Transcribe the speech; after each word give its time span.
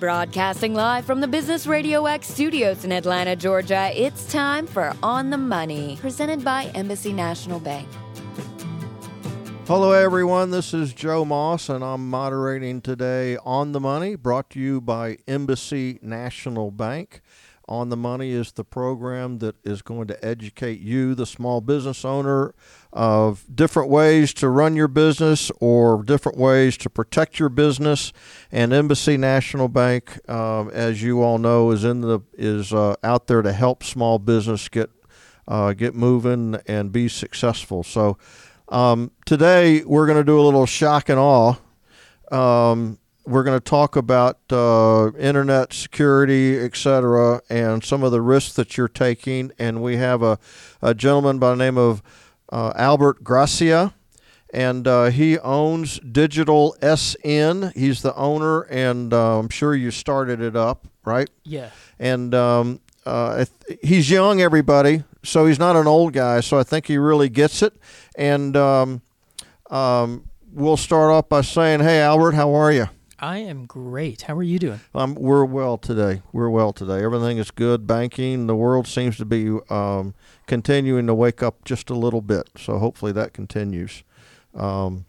Broadcasting 0.00 0.72
live 0.72 1.04
from 1.04 1.20
the 1.20 1.28
Business 1.28 1.66
Radio 1.66 2.06
X 2.06 2.26
studios 2.26 2.86
in 2.86 2.90
Atlanta, 2.90 3.36
Georgia, 3.36 3.92
it's 3.94 4.24
time 4.32 4.66
for 4.66 4.94
On 5.02 5.28
the 5.28 5.36
Money, 5.36 5.98
presented 6.00 6.42
by 6.42 6.64
Embassy 6.74 7.12
National 7.12 7.60
Bank. 7.60 7.86
Hello, 9.66 9.92
everyone. 9.92 10.52
This 10.52 10.72
is 10.72 10.94
Joe 10.94 11.26
Moss, 11.26 11.68
and 11.68 11.84
I'm 11.84 12.08
moderating 12.08 12.80
today 12.80 13.36
On 13.44 13.72
the 13.72 13.80
Money, 13.80 14.14
brought 14.14 14.48
to 14.50 14.58
you 14.58 14.80
by 14.80 15.18
Embassy 15.28 15.98
National 16.00 16.70
Bank. 16.70 17.20
On 17.70 17.88
the 17.88 17.96
Money 17.96 18.32
is 18.32 18.50
the 18.50 18.64
program 18.64 19.38
that 19.38 19.54
is 19.64 19.80
going 19.80 20.08
to 20.08 20.24
educate 20.24 20.80
you, 20.80 21.14
the 21.14 21.24
small 21.24 21.60
business 21.60 22.04
owner, 22.04 22.52
of 22.92 23.46
different 23.54 23.88
ways 23.88 24.34
to 24.34 24.48
run 24.48 24.74
your 24.74 24.88
business 24.88 25.52
or 25.60 26.02
different 26.02 26.36
ways 26.36 26.76
to 26.78 26.90
protect 26.90 27.38
your 27.38 27.48
business. 27.48 28.12
And 28.50 28.72
Embassy 28.72 29.16
National 29.16 29.68
Bank, 29.68 30.28
um, 30.28 30.68
as 30.70 31.00
you 31.00 31.22
all 31.22 31.38
know, 31.38 31.70
is 31.70 31.84
in 31.84 32.00
the 32.00 32.18
is 32.32 32.72
uh, 32.72 32.96
out 33.04 33.28
there 33.28 33.40
to 33.40 33.52
help 33.52 33.84
small 33.84 34.18
business 34.18 34.68
get 34.68 34.90
uh, 35.46 35.72
get 35.72 35.94
moving 35.94 36.56
and 36.66 36.90
be 36.90 37.06
successful. 37.06 37.84
So 37.84 38.18
um, 38.68 39.12
today 39.26 39.84
we're 39.84 40.06
going 40.06 40.18
to 40.18 40.24
do 40.24 40.40
a 40.40 40.42
little 40.42 40.66
shock 40.66 41.08
and 41.08 41.20
awe. 41.20 41.54
Um, 42.32 42.98
we're 43.30 43.44
going 43.44 43.58
to 43.58 43.64
talk 43.64 43.94
about 43.94 44.38
uh, 44.50 45.12
internet 45.18 45.72
security, 45.72 46.58
et 46.58 46.76
cetera, 46.76 47.40
and 47.48 47.84
some 47.84 48.02
of 48.02 48.10
the 48.10 48.20
risks 48.20 48.54
that 48.54 48.76
you're 48.76 48.88
taking. 48.88 49.52
And 49.58 49.82
we 49.82 49.96
have 49.96 50.22
a, 50.22 50.38
a 50.82 50.94
gentleman 50.94 51.38
by 51.38 51.50
the 51.50 51.56
name 51.56 51.78
of 51.78 52.02
uh, 52.50 52.72
Albert 52.74 53.22
Gracia, 53.22 53.94
and 54.52 54.86
uh, 54.88 55.06
he 55.06 55.38
owns 55.38 56.00
Digital 56.00 56.76
SN. 56.82 57.70
He's 57.76 58.02
the 58.02 58.14
owner, 58.16 58.62
and 58.62 59.14
uh, 59.14 59.38
I'm 59.38 59.48
sure 59.48 59.74
you 59.76 59.92
started 59.92 60.40
it 60.40 60.56
up, 60.56 60.88
right? 61.04 61.30
Yeah. 61.44 61.70
And 62.00 62.34
um, 62.34 62.80
uh, 63.06 63.44
he's 63.80 64.10
young, 64.10 64.40
everybody, 64.40 65.04
so 65.22 65.46
he's 65.46 65.58
not 65.58 65.76
an 65.76 65.86
old 65.86 66.12
guy. 66.14 66.40
So 66.40 66.58
I 66.58 66.64
think 66.64 66.86
he 66.86 66.98
really 66.98 67.28
gets 67.28 67.62
it. 67.62 67.74
And 68.16 68.56
um, 68.56 69.02
um, 69.70 70.28
we'll 70.52 70.76
start 70.76 71.12
off 71.12 71.28
by 71.28 71.42
saying, 71.42 71.80
"Hey, 71.80 72.00
Albert, 72.00 72.32
how 72.32 72.52
are 72.54 72.72
you?" 72.72 72.88
I 73.20 73.38
am 73.38 73.66
great. 73.66 74.22
How 74.22 74.34
are 74.34 74.42
you 74.42 74.58
doing? 74.58 74.80
Um, 74.94 75.14
we're 75.14 75.44
well 75.44 75.76
today. 75.76 76.22
We're 76.32 76.48
well 76.48 76.72
today. 76.72 77.04
Everything 77.04 77.36
is 77.36 77.50
good. 77.50 77.86
Banking, 77.86 78.46
the 78.46 78.56
world 78.56 78.86
seems 78.86 79.18
to 79.18 79.26
be 79.26 79.58
um, 79.68 80.14
continuing 80.46 81.06
to 81.06 81.14
wake 81.14 81.42
up 81.42 81.62
just 81.64 81.90
a 81.90 81.94
little 81.94 82.22
bit. 82.22 82.48
So 82.56 82.78
hopefully 82.78 83.12
that 83.12 83.34
continues. 83.34 84.04
Um, 84.54 85.04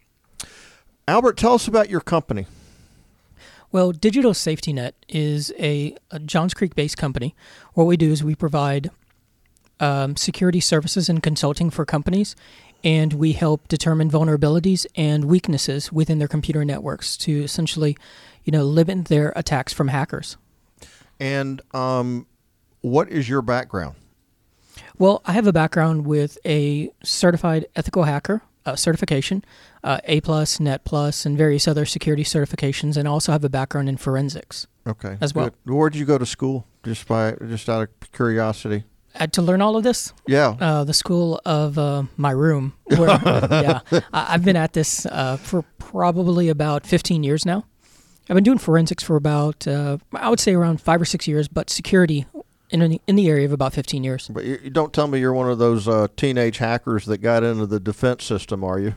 Albert, 1.07 1.37
tell 1.37 1.53
us 1.53 1.69
about 1.69 1.89
your 1.89 2.01
company. 2.01 2.47
Well, 3.71 3.93
Digital 3.93 4.33
Safety 4.33 4.73
Net 4.73 4.93
is 5.07 5.53
a, 5.57 5.95
a 6.11 6.19
Johns 6.19 6.53
Creek 6.53 6.75
based 6.75 6.97
company. 6.97 7.33
What 7.75 7.85
we 7.85 7.95
do 7.95 8.11
is 8.11 8.21
we 8.21 8.35
provide 8.35 8.91
um, 9.79 10.17
security 10.17 10.59
services 10.59 11.07
and 11.07 11.23
consulting 11.23 11.69
for 11.69 11.85
companies 11.85 12.35
and 12.83 13.13
we 13.13 13.33
help 13.33 13.67
determine 13.67 14.09
vulnerabilities 14.09 14.85
and 14.95 15.25
weaknesses 15.25 15.91
within 15.91 16.19
their 16.19 16.27
computer 16.27 16.65
networks 16.65 17.17
to 17.17 17.43
essentially, 17.43 17.97
you 18.43 18.51
know, 18.51 18.63
limit 18.63 19.05
their 19.05 19.33
attacks 19.35 19.73
from 19.73 19.89
hackers. 19.89 20.37
And 21.19 21.61
um, 21.73 22.25
what 22.81 23.09
is 23.09 23.29
your 23.29 23.41
background? 23.41 23.95
Well, 24.97 25.21
I 25.25 25.33
have 25.33 25.47
a 25.47 25.53
background 25.53 26.05
with 26.05 26.37
a 26.45 26.91
certified 27.03 27.65
ethical 27.75 28.03
hacker 28.03 28.41
uh, 28.65 28.75
certification, 28.75 29.43
uh, 29.83 29.99
A 30.05 30.21
plus, 30.21 30.59
Net 30.59 30.83
plus, 30.83 31.25
and 31.25 31.37
various 31.37 31.67
other 31.67 31.85
security 31.85 32.23
certifications, 32.23 32.97
and 32.97 33.07
also 33.07 33.31
have 33.31 33.43
a 33.43 33.49
background 33.49 33.89
in 33.89 33.97
forensics. 33.97 34.67
Okay, 34.85 35.17
as 35.21 35.33
well. 35.33 35.49
Good. 35.65 35.73
Where 35.73 35.89
did 35.89 35.99
you 35.99 36.05
go 36.05 36.17
to 36.17 36.25
school? 36.25 36.67
Just 36.83 37.07
by 37.07 37.33
just 37.47 37.69
out 37.69 37.83
of 37.83 38.11
curiosity. 38.11 38.83
Uh, 39.19 39.27
to 39.27 39.41
learn 39.41 39.61
all 39.61 39.75
of 39.75 39.83
this? 39.83 40.13
Yeah. 40.27 40.55
Uh, 40.59 40.83
the 40.83 40.93
school 40.93 41.41
of 41.45 41.77
uh, 41.77 42.03
my 42.17 42.31
room. 42.31 42.73
Where, 42.85 43.09
yeah. 43.09 43.81
I, 44.13 44.31
have 44.31 44.45
been 44.45 44.55
at 44.55 44.73
this 44.73 45.05
uh, 45.05 45.37
for 45.37 45.63
probably 45.79 46.49
about 46.49 46.85
15 46.85 47.23
years 47.23 47.45
now. 47.45 47.65
I've 48.29 48.35
been 48.35 48.43
doing 48.43 48.57
forensics 48.57 49.03
for 49.03 49.15
about, 49.17 49.67
uh, 49.67 49.97
I 50.13 50.29
would 50.29 50.39
say 50.39 50.53
around 50.53 50.79
five 50.79 51.01
or 51.01 51.05
six 51.05 51.27
years, 51.27 51.47
but 51.47 51.69
security 51.69 52.25
in, 52.69 52.99
in 53.05 53.15
the 53.15 53.27
area 53.27 53.45
of 53.45 53.51
about 53.51 53.73
15 53.73 54.03
years. 54.03 54.29
But 54.29 54.45
you, 54.45 54.69
don't 54.69 54.93
tell 54.93 55.07
me 55.07 55.19
you're 55.19 55.33
one 55.33 55.49
of 55.49 55.57
those 55.57 55.87
uh, 55.87 56.07
teenage 56.15 56.57
hackers 56.57 57.05
that 57.05 57.17
got 57.19 57.43
into 57.43 57.65
the 57.65 57.79
defense 57.79 58.23
system, 58.23 58.63
are 58.63 58.79
you? 58.79 58.95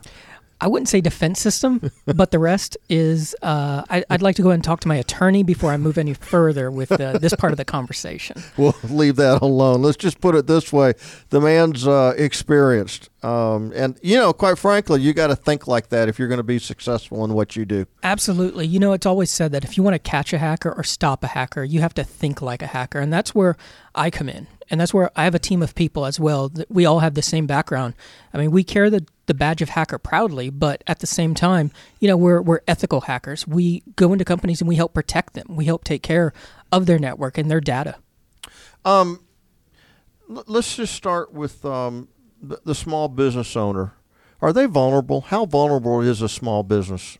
I 0.61 0.67
wouldn't 0.67 0.87
say 0.87 1.01
defense 1.01 1.39
system, 1.39 1.91
but 2.05 2.31
the 2.31 2.39
rest 2.39 2.77
is. 2.89 3.35
Uh, 3.41 3.83
I, 3.89 4.03
would 4.09 4.21
like 4.21 4.35
to 4.37 4.41
go 4.41 4.49
ahead 4.49 4.55
and 4.55 4.63
talk 4.63 4.79
to 4.81 4.87
my 4.87 4.95
attorney 4.95 5.43
before 5.43 5.71
I 5.71 5.77
move 5.77 5.97
any 5.97 6.13
further 6.13 6.71
with 6.71 6.91
uh, 6.91 7.17
this 7.17 7.35
part 7.35 7.51
of 7.51 7.57
the 7.57 7.65
conversation. 7.65 8.41
We'll 8.57 8.75
leave 8.83 9.17
that 9.17 9.41
alone. 9.41 9.81
Let's 9.81 9.97
just 9.97 10.21
put 10.21 10.33
it 10.33 10.47
this 10.47 10.71
way: 10.71 10.93
the 11.29 11.41
man's 11.41 11.85
uh, 11.85 12.13
experienced, 12.17 13.09
um, 13.25 13.71
and 13.75 13.97
you 14.03 14.17
know, 14.17 14.33
quite 14.33 14.59
frankly, 14.59 15.01
you 15.01 15.11
got 15.13 15.27
to 15.27 15.35
think 15.35 15.67
like 15.67 15.89
that 15.89 16.07
if 16.07 16.19
you're 16.19 16.27
going 16.27 16.37
to 16.37 16.43
be 16.43 16.59
successful 16.59 17.25
in 17.25 17.33
what 17.33 17.55
you 17.55 17.65
do. 17.65 17.87
Absolutely. 18.03 18.67
You 18.67 18.79
know, 18.79 18.93
it's 18.93 19.05
always 19.05 19.31
said 19.31 19.51
that 19.53 19.63
if 19.63 19.77
you 19.77 19.83
want 19.83 19.95
to 19.95 19.99
catch 19.99 20.31
a 20.31 20.37
hacker 20.37 20.71
or 20.71 20.83
stop 20.83 21.23
a 21.23 21.27
hacker, 21.27 21.63
you 21.63 21.81
have 21.81 21.95
to 21.95 22.03
think 22.03 22.41
like 22.41 22.61
a 22.61 22.67
hacker, 22.67 22.99
and 22.99 23.11
that's 23.11 23.33
where 23.33 23.57
I 23.95 24.11
come 24.11 24.29
in 24.29 24.45
and 24.69 24.79
that's 24.79 24.93
where 24.93 25.11
I 25.15 25.23
have 25.23 25.35
a 25.35 25.39
team 25.39 25.61
of 25.61 25.75
people 25.75 26.05
as 26.05 26.19
well. 26.19 26.51
We 26.69 26.85
all 26.85 26.99
have 26.99 27.13
the 27.13 27.21
same 27.21 27.47
background. 27.47 27.93
I 28.33 28.37
mean, 28.37 28.51
we 28.51 28.63
carry 28.63 28.89
the, 28.89 29.05
the 29.25 29.33
badge 29.33 29.61
of 29.61 29.69
hacker 29.69 29.97
proudly, 29.97 30.49
but 30.49 30.83
at 30.87 30.99
the 30.99 31.07
same 31.07 31.33
time, 31.33 31.71
you 31.99 32.07
know, 32.07 32.17
we're 32.17 32.41
we're 32.41 32.61
ethical 32.67 33.01
hackers. 33.01 33.47
We 33.47 33.83
go 33.95 34.13
into 34.13 34.25
companies 34.25 34.61
and 34.61 34.67
we 34.67 34.75
help 34.75 34.93
protect 34.93 35.33
them. 35.33 35.47
We 35.49 35.65
help 35.65 35.83
take 35.83 36.03
care 36.03 36.33
of 36.71 36.85
their 36.85 36.99
network 36.99 37.37
and 37.37 37.49
their 37.49 37.61
data. 37.61 37.95
Um, 38.83 39.21
let's 40.27 40.75
just 40.75 40.93
start 40.93 41.33
with 41.33 41.65
um, 41.65 42.07
the, 42.63 42.75
small 42.75 43.07
business 43.07 43.55
owner. 43.55 43.93
Are 44.41 44.53
they 44.53 44.65
vulnerable? 44.65 45.21
How 45.21 45.45
vulnerable 45.45 46.01
is 46.01 46.21
a 46.21 46.29
small 46.29 46.63
business? 46.63 47.17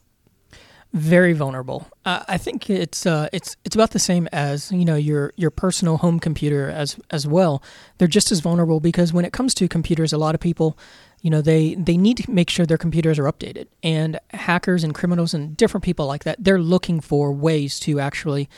very 0.96 1.34
vulnerable. 1.34 1.90
Uh, 2.06 2.24
I 2.30 2.38
think 2.38 2.70
it's 2.70 3.06
uh, 3.06 3.28
it's 3.34 3.58
it's 3.66 3.76
about 3.76 3.92
the 3.92 4.00
same 4.00 4.30
as 4.32 4.72
you 4.72 4.86
know 4.86 4.96
your 4.96 5.34
your 5.36 5.52
personal 5.52 5.98
home 5.98 6.22
computer 6.22 6.70
as 6.70 6.98
as 7.12 7.28
well. 7.28 7.62
They're 7.98 8.08
just 8.08 8.32
as 8.32 8.40
vulnerable 8.40 8.80
because 8.80 9.12
when 9.12 9.26
it 9.26 9.34
comes 9.34 9.54
to 9.56 9.68
computers, 9.68 10.14
a 10.14 10.18
lot 10.18 10.36
of 10.36 10.42
people, 10.42 10.78
you 11.22 11.30
know, 11.30 11.42
they 11.42 11.76
they 11.76 11.98
need 11.98 12.16
to 12.18 12.32
make 12.32 12.50
sure 12.50 12.66
their 12.66 12.78
computers 12.78 13.20
are 13.20 13.26
updated. 13.26 13.68
And 13.84 14.20
hackers 14.32 14.86
and 14.86 14.96
criminals 14.96 15.34
and 15.34 15.58
different 15.58 15.84
people 15.84 16.08
like 16.08 16.24
that, 16.24 16.42
they're 16.42 16.62
looking 16.62 17.02
for 17.02 17.34
ways 17.34 17.78
to 17.82 18.00
actually, 18.00 18.50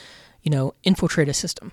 you 0.42 0.50
know, 0.50 0.74
infiltrate 0.84 1.28
a 1.28 1.34
system. 1.34 1.72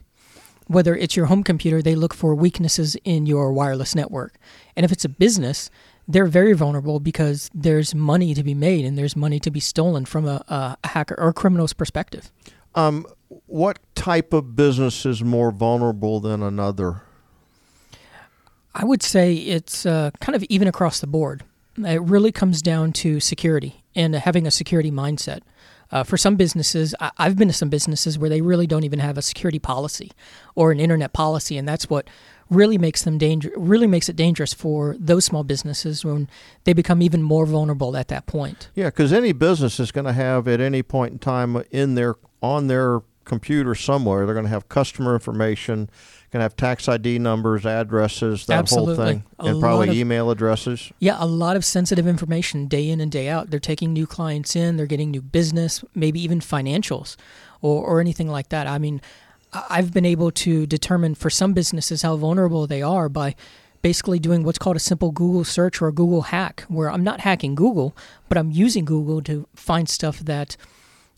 Whether 0.68 0.96
it's 0.96 1.16
your 1.16 1.28
home 1.28 1.44
computer, 1.44 1.82
they 1.82 1.96
look 1.96 2.14
for 2.14 2.34
weaknesses 2.34 2.96
in 3.04 3.26
your 3.26 3.54
wireless 3.54 3.96
network. 3.96 4.38
And 4.76 4.84
if 4.84 4.92
it's 4.92 5.06
a 5.06 5.10
business, 5.10 5.70
they're 6.08 6.26
very 6.26 6.54
vulnerable 6.54 7.00
because 7.00 7.50
there's 7.54 7.94
money 7.94 8.34
to 8.34 8.44
be 8.44 8.54
made 8.54 8.86
and 8.86 8.98
there's 8.98 9.16
money 9.16 9.40
to 9.40 9.52
be 9.52 9.60
stolen 9.60 10.06
from 10.06 10.28
a, 10.28 10.44
a 10.48 10.88
hacker 10.88 11.16
or 11.18 11.30
a 11.30 11.34
criminal's 11.34 11.74
perspective. 11.74 12.32
Um, 12.76 13.06
what 13.46 13.80
type 13.96 14.34
of 14.34 14.56
business 14.56 15.06
is 15.06 15.24
more 15.24 15.52
vulnerable 15.52 16.20
than 16.20 16.44
another? 16.44 17.02
I 18.74 18.84
would 18.84 19.02
say 19.02 19.34
it's 19.34 19.86
uh, 19.86 20.12
kind 20.20 20.36
of 20.36 20.44
even 20.44 20.68
across 20.68 21.00
the 21.00 21.08
board. 21.08 21.44
It 21.78 22.02
really 22.02 22.32
comes 22.32 22.62
down 22.62 22.94
to 22.94 23.20
security 23.20 23.84
and 23.96 24.16
having 24.16 24.46
a 24.46 24.52
security 24.52 24.92
mindset. 24.92 25.42
Uh, 25.96 26.04
for 26.04 26.18
some 26.18 26.36
businesses, 26.36 26.94
I- 27.00 27.12
have 27.20 27.38
been 27.38 27.48
to 27.48 27.54
some 27.54 27.70
businesses 27.70 28.20
where 28.20 28.30
they 28.30 28.42
really 28.42 28.68
don't 28.68 28.84
even 28.84 29.00
have 29.00 29.18
a 29.18 29.22
security 29.22 29.60
policy 29.60 30.12
or 30.54 30.74
an 30.74 30.80
internet 30.82 31.14
policy, 31.14 31.58
and 31.58 31.66
that's 31.66 31.90
what 31.90 32.10
really 32.50 32.78
makes 32.78 33.04
them 33.04 33.18
danger 33.18 33.50
really 33.56 33.88
makes 33.88 34.10
it 34.10 34.16
dangerous 34.18 34.54
for 34.54 34.98
those 35.00 35.24
small 35.24 35.46
businesses 35.46 36.04
when 36.04 36.28
they 36.66 36.74
become 36.74 37.02
even 37.02 37.24
more 37.24 37.46
vulnerable 37.46 37.96
at 37.96 38.10
that 38.10 38.26
point. 38.26 38.70
Yeah, 38.76 38.88
because 38.88 39.14
any 39.14 39.32
business 39.32 39.80
is 39.80 39.94
going 39.94 40.04
to 40.06 40.12
have 40.12 40.50
at 40.50 40.60
any 40.60 40.84
point 40.84 41.14
in 41.14 41.20
time 41.20 41.64
in 41.72 41.96
their 41.96 42.16
on 42.42 42.68
their 42.68 43.00
computer 43.26 43.76
somewhere, 43.76 44.26
they're 44.26 44.36
going 44.36 44.46
to 44.46 44.52
have 44.52 44.70
customer 44.70 45.14
information, 45.14 45.90
going 46.32 46.40
to 46.40 46.44
have 46.44 46.56
tax 46.56 46.88
ID 46.88 47.20
numbers, 47.20 47.66
addresses, 47.66 48.46
that 48.46 48.60
Absolutely. 48.60 48.96
whole 48.96 49.06
thing, 49.06 49.24
a 49.40 49.46
and 49.46 49.60
probably 49.60 49.90
of, 49.90 49.96
email 49.96 50.30
addresses. 50.32 50.92
Yeah, 51.00 51.18
a 51.20 51.26
lot 51.26 51.56
of 51.56 51.66
sensitive 51.66 52.08
information 52.08 52.68
day 52.68 52.90
in 52.90 53.02
and 53.02 53.12
day 53.12 53.28
out. 53.28 53.50
They're 53.50 53.60
taking 53.60 53.92
new 53.92 54.08
clients 54.08 54.56
in, 54.56 54.78
they're 54.78 54.86
getting 54.86 55.12
new 55.12 55.22
business, 55.22 55.84
maybe 55.94 56.22
even 56.22 56.40
financials 56.40 57.18
or, 57.62 57.84
or 57.84 58.00
anything 58.00 58.30
like 58.30 58.50
that. 58.50 58.68
I 58.68 58.78
mean, 58.78 59.02
I've 59.70 59.94
been 59.94 60.06
able 60.06 60.32
to 60.32 60.66
determine 60.66 61.16
for 61.16 61.30
some 61.30 61.54
businesses 61.54 62.02
how 62.02 62.16
vulnerable 62.18 62.68
they 62.68 62.82
are 62.82 63.10
by 63.10 63.36
basically 63.82 64.20
doing 64.20 64.44
what's 64.44 64.58
called 64.58 64.76
a 64.76 64.80
simple 64.80 65.12
Google 65.12 65.44
search 65.44 65.82
or 65.82 65.88
a 65.88 65.94
Google 65.94 66.24
hack, 66.24 66.66
where 66.68 66.90
I'm 66.90 67.04
not 67.04 67.22
hacking 67.22 67.56
Google, 67.56 67.96
but 68.28 68.38
I'm 68.38 68.52
using 68.52 68.84
Google 68.84 69.22
to 69.22 69.48
find 69.56 69.88
stuff 69.88 70.20
that 70.20 70.58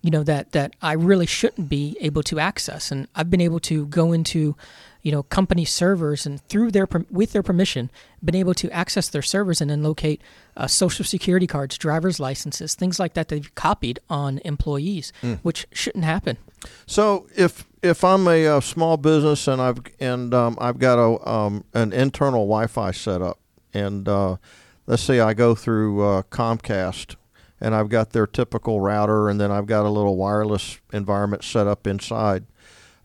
you 0.02 0.12
know 0.12 0.24
that 0.24 0.52
that 0.52 0.76
I 0.82 0.94
really 0.94 1.26
shouldn't 1.26 1.70
be 1.70 1.98
able 2.00 2.24
to 2.24 2.40
access. 2.40 2.92
And 2.92 3.08
I've 3.16 3.30
been 3.30 3.42
able 3.42 3.60
to 3.62 3.86
go 3.88 4.14
into 4.14 4.56
you 5.04 5.12
know 5.12 5.24
company 5.24 5.66
servers 5.66 6.26
and 6.26 6.42
through 6.50 6.72
their 6.72 6.88
with 7.10 7.32
their 7.32 7.44
permission 7.44 7.90
been 8.24 8.36
able 8.36 8.54
to 8.56 8.70
access 8.72 9.08
their 9.10 9.22
servers 9.22 9.62
and 9.62 9.70
then 9.70 9.84
locate 9.84 10.22
uh, 10.58 10.68
social 10.68 11.06
security 11.06 11.48
cards 11.48 11.78
driver's 11.78 12.20
licenses 12.20 12.74
things 12.76 13.00
like 13.00 13.14
that 13.14 13.30
they've 13.30 13.54
copied 13.56 14.00
on 14.10 14.40
employees 14.44 15.14
mm. 15.22 15.40
which 15.44 15.68
shouldn't 15.72 16.04
happen 16.04 16.38
So 16.86 17.28
if 17.36 17.66
if 17.82 18.04
I'm 18.04 18.28
a, 18.28 18.48
uh 18.48 18.60
small 18.60 18.98
business 18.98 19.48
and 19.48 19.62
I've 19.62 19.80
and 20.00 20.34
um, 20.34 20.58
I've 20.60 20.80
got 20.80 20.98
a 20.98 21.30
um, 21.30 21.64
an 21.74 21.94
internal 21.94 22.46
Wi-Fi 22.46 22.92
set 22.92 23.22
up, 23.22 23.40
and 23.74 24.08
uh, 24.08 24.38
let's 24.86 25.04
say 25.04 25.20
I 25.20 25.34
go 25.34 25.56
through 25.56 26.04
uh, 26.04 26.22
Comcast, 26.24 27.16
and 27.60 27.74
I've 27.76 27.90
got 27.90 28.12
their 28.12 28.28
typical 28.28 28.82
router, 28.82 29.30
and 29.30 29.40
then 29.40 29.52
I've 29.52 29.66
got 29.66 29.86
a 29.86 29.90
little 29.90 30.16
wireless 30.16 30.80
environment 30.94 31.44
set 31.44 31.68
up 31.68 31.88
inside. 31.88 32.46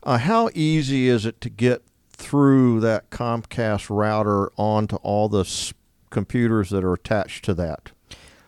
Uh, 0.03 0.17
how 0.17 0.49
easy 0.53 1.07
is 1.07 1.25
it 1.25 1.39
to 1.41 1.49
get 1.49 1.81
through 2.11 2.79
that 2.81 3.09
Comcast 3.09 3.89
router 3.89 4.51
onto 4.57 4.97
all 4.97 5.29
the 5.29 5.41
s- 5.41 5.73
computers 6.09 6.69
that 6.69 6.83
are 6.83 6.93
attached 6.93 7.43
to 7.45 7.53
that? 7.55 7.91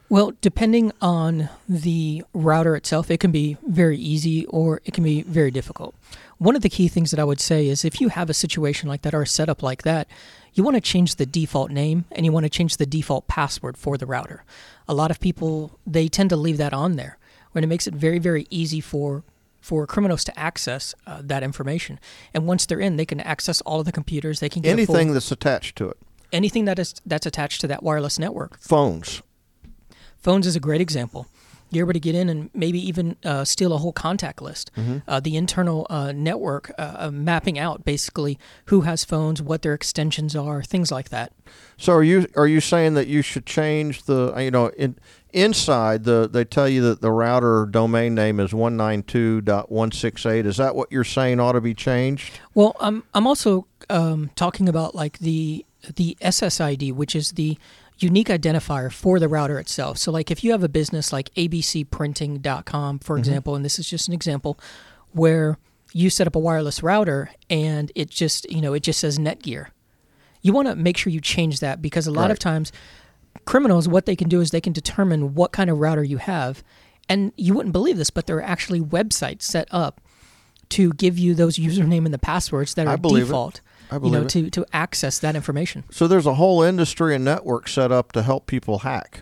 Well, 0.08 0.34
depending 0.42 0.92
on 1.02 1.50
the 1.68 2.24
router 2.34 2.76
itself, 2.76 3.10
it 3.10 3.20
can 3.20 3.32
be 3.32 3.58
very 3.66 3.98
easy 3.98 4.46
or 4.46 4.82
it 4.86 4.94
can 4.94 5.04
be 5.04 5.24
very 5.24 5.50
difficult. 5.50 5.96
One 6.38 6.56
of 6.56 6.62
the 6.62 6.70
key 6.70 6.88
things 6.88 7.12
that 7.12 7.20
I 7.20 7.24
would 7.24 7.40
say 7.40 7.68
is 7.68 7.86
if 7.86 8.02
you 8.02 8.10
have 8.10 8.30
a 8.30 8.34
situation 8.34 8.90
like 8.90 9.04
that 9.04 9.14
or 9.14 9.22
a 9.22 9.28
setup 9.28 9.64
like 9.64 9.84
that, 9.84 10.08
you 10.54 10.64
want 10.64 10.76
to 10.76 10.82
change 10.82 11.16
the 11.16 11.26
default 11.26 11.72
name 11.72 12.06
and 12.12 12.26
you 12.26 12.32
want 12.32 12.46
to 12.46 12.50
change 12.50 12.78
the 12.78 12.86
default 12.86 13.28
password 13.28 13.78
for 13.78 13.98
the 13.98 14.06
router. 14.06 14.44
A 14.88 14.94
lot 14.94 15.12
of 15.12 15.20
people 15.20 15.80
they 15.88 16.08
tend 16.08 16.30
to 16.32 16.36
leave 16.36 16.58
that 16.58 16.74
on 16.74 16.96
there, 16.98 17.18
when 17.54 17.64
it 17.64 17.68
makes 17.68 17.88
it 17.88 17.94
very 17.94 18.20
very 18.20 18.48
easy 18.50 18.82
for 18.82 19.24
for 19.62 19.88
criminals 19.88 20.24
to 20.26 20.38
access 20.40 20.94
uh, 21.08 21.22
that 21.24 21.42
information. 21.42 22.00
And 22.36 22.46
once 22.46 22.66
they're 22.68 22.80
in, 22.80 22.98
they 22.98 23.06
can 23.06 23.20
access 23.22 23.62
all 23.62 23.80
of 23.80 23.86
the 23.88 23.92
computers. 23.92 24.40
They 24.40 24.50
can 24.50 24.62
get 24.62 24.78
a 24.78 24.86
full- 24.86 24.96
Anything 24.96 25.14
that's 25.14 25.32
attached 25.32 25.76
to 25.78 25.90
it, 25.90 25.98
anything 26.32 26.66
that 26.66 26.78
is 26.80 26.96
that's 27.06 27.26
attached 27.26 27.62
to 27.62 27.68
that 27.68 27.82
wireless 27.82 28.20
network. 28.20 28.60
phones. 28.60 29.22
Phones 30.18 30.48
is 30.48 30.56
a 30.56 30.60
great 30.60 30.82
example. 30.82 31.28
You're 31.76 31.86
able 31.86 31.94
to 31.94 32.00
get 32.00 32.16
in 32.16 32.30
and 32.30 32.50
maybe 32.54 32.80
even 32.80 33.18
uh, 33.24 33.44
steal 33.46 33.74
a 33.74 33.78
whole 33.78 33.94
contact 33.94 34.42
list. 34.42 34.72
Uh, 35.08 35.20
the 35.20 35.36
internal 35.36 35.86
uh, 35.90 36.12
network 36.12 36.72
uh, 36.78 36.96
uh, 36.98 37.12
mapping 37.12 37.60
out 37.60 37.86
basically 37.86 38.40
who 38.66 38.82
has 38.82 39.04
phones, 39.04 39.42
what 39.42 39.62
their 39.62 39.74
extensions 39.74 40.36
are, 40.36 40.64
things 40.64 40.92
like 40.92 41.10
that. 41.10 41.34
So 41.78 41.94
are 41.94 42.04
you 42.04 42.28
are 42.36 42.48
you 42.48 42.62
saying 42.62 42.94
that 42.96 43.08
you 43.08 43.22
should 43.22 43.46
change 43.46 44.04
the 44.04 44.34
you 44.38 44.52
know 44.52 44.68
in 44.70 44.98
inside 45.34 46.06
the 46.06 46.30
they 46.32 46.46
tell 46.46 46.70
you 46.70 46.82
that 46.84 47.02
the 47.02 47.12
router 47.12 47.66
domain 47.66 48.16
name 48.16 48.40
is 48.40 48.52
192.168 48.52 50.46
is 50.46 50.58
that 50.58 50.76
what 50.76 50.90
you're 50.92 51.04
saying 51.04 51.40
ought 51.40 51.52
to 51.52 51.62
be 51.62 51.74
changed? 51.74 52.40
Well, 52.54 52.76
I'm 52.80 53.04
I'm 53.14 53.28
also 53.28 53.68
um, 53.90 54.32
talking 54.36 54.70
about 54.70 54.96
like 54.96 55.20
the 55.20 55.66
the 55.96 56.18
SSID, 56.22 56.94
which 56.94 57.16
is 57.16 57.34
the 57.34 57.58
unique 57.98 58.28
identifier 58.28 58.92
for 58.92 59.20
the 59.20 59.28
router 59.28 59.60
itself. 59.60 59.98
So, 59.98 60.12
like 60.12 60.32
if 60.32 60.44
you 60.44 60.52
have 60.52 60.64
a 60.64 60.70
business 60.70 61.14
like 61.14 61.34
abcprinting.com, 61.36 63.00
for 63.00 63.14
mm-hmm. 63.14 63.20
example, 63.20 63.56
and 63.56 63.64
this 63.64 63.80
is 63.80 63.90
just 63.90 64.08
an 64.08 64.14
example 64.14 64.60
where 65.12 65.58
you 65.94 66.10
set 66.10 66.28
up 66.28 66.36
a 66.36 66.40
wireless 66.40 66.84
router 66.84 67.30
and 67.50 67.92
it 67.96 68.10
just 68.10 68.50
you 68.52 68.62
know 68.62 68.74
it 68.74 68.84
just 68.84 69.00
says 69.00 69.18
Netgear. 69.18 69.68
You 70.42 70.54
want 70.54 70.68
to 70.68 70.76
make 70.76 70.98
sure 70.98 71.12
you 71.12 71.22
change 71.22 71.60
that 71.62 71.82
because 71.82 72.06
a 72.06 72.12
lot 72.12 72.30
of 72.30 72.38
times 72.38 72.72
criminals 73.46 73.88
what 73.88 74.06
they 74.06 74.16
can 74.16 74.30
do 74.30 74.42
is 74.42 74.52
they 74.52 74.62
can 74.62 74.74
determine 74.74 75.34
what 75.34 75.52
kind 75.52 75.70
of 75.70 75.80
router 75.80 76.04
you 76.04 76.18
have 76.18 76.64
and 77.10 77.32
you 77.36 77.54
wouldn't 77.54 77.74
believe 77.74 77.98
this 77.98 78.10
but 78.10 78.28
there 78.28 78.38
are 78.38 78.44
actually 78.44 78.80
websites 78.80 79.42
set 79.42 79.68
up 79.72 80.02
to 80.70 80.94
give 80.94 81.18
you 81.18 81.36
those 81.36 81.58
username 81.58 82.06
and 82.06 82.14
the 82.14 82.20
passwords 82.20 82.74
that 82.76 82.88
are 82.88 82.98
believe 82.98 83.30
it. 83.30 83.62
You 84.04 84.12
know 84.12 84.24
it. 84.24 84.30
to 84.30 84.50
to 84.50 84.66
access 84.74 85.20
that 85.20 85.36
information 85.36 85.84
So 85.92 86.08
there's 86.08 86.26
a 86.26 86.36
whole 86.36 86.62
industry 86.62 87.16
and 87.16 87.24
network 87.24 87.68
set 87.68 87.92
up 87.92 88.12
to 88.14 88.24
help 88.24 88.48
people 88.48 88.80
hack. 88.80 89.22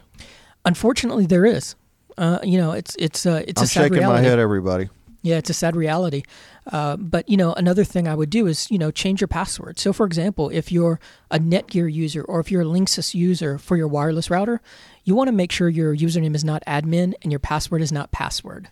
unfortunately 0.65 1.25
there 1.25 1.45
is 1.45 1.75
uh, 2.17 2.39
you 2.43 2.57
know 2.57 2.71
it's 2.71 2.95
it's 2.99 3.25
uh, 3.25 3.43
it's 3.47 3.61
I'm 3.61 3.65
a 3.65 3.67
sad 3.67 3.83
shaking 3.83 3.97
reality 3.99 4.21
my 4.23 4.29
head 4.29 4.39
everybody. 4.39 4.89
Yeah, 5.25 5.37
it's 5.37 5.49
a 5.49 5.53
sad 5.53 5.75
reality. 5.77 6.23
Uh, 6.69 6.97
but 6.97 7.27
you 7.29 7.37
know, 7.37 7.53
another 7.53 7.85
thing 7.85 8.09
I 8.09 8.13
would 8.13 8.29
do 8.29 8.45
is 8.45 8.69
you 8.69 8.77
know 8.77 8.91
change 8.91 9.21
your 9.21 9.29
password. 9.29 9.79
So, 9.79 9.93
for 9.93 10.05
example, 10.05 10.49
if 10.49 10.69
you're 10.71 10.99
a 11.31 11.39
Netgear 11.39 11.91
user 11.91 12.23
or 12.23 12.41
if 12.41 12.51
you're 12.51 12.61
a 12.61 12.65
Linksys 12.65 13.13
user 13.13 13.57
for 13.57 13.77
your 13.77 13.87
wireless 13.87 14.29
router, 14.29 14.61
you 15.05 15.15
want 15.15 15.29
to 15.29 15.31
make 15.31 15.51
sure 15.51 15.69
your 15.69 15.95
username 15.95 16.35
is 16.35 16.43
not 16.43 16.61
admin 16.67 17.13
and 17.21 17.31
your 17.31 17.39
password 17.39 17.81
is 17.81 17.91
not 17.91 18.11
password. 18.11 18.69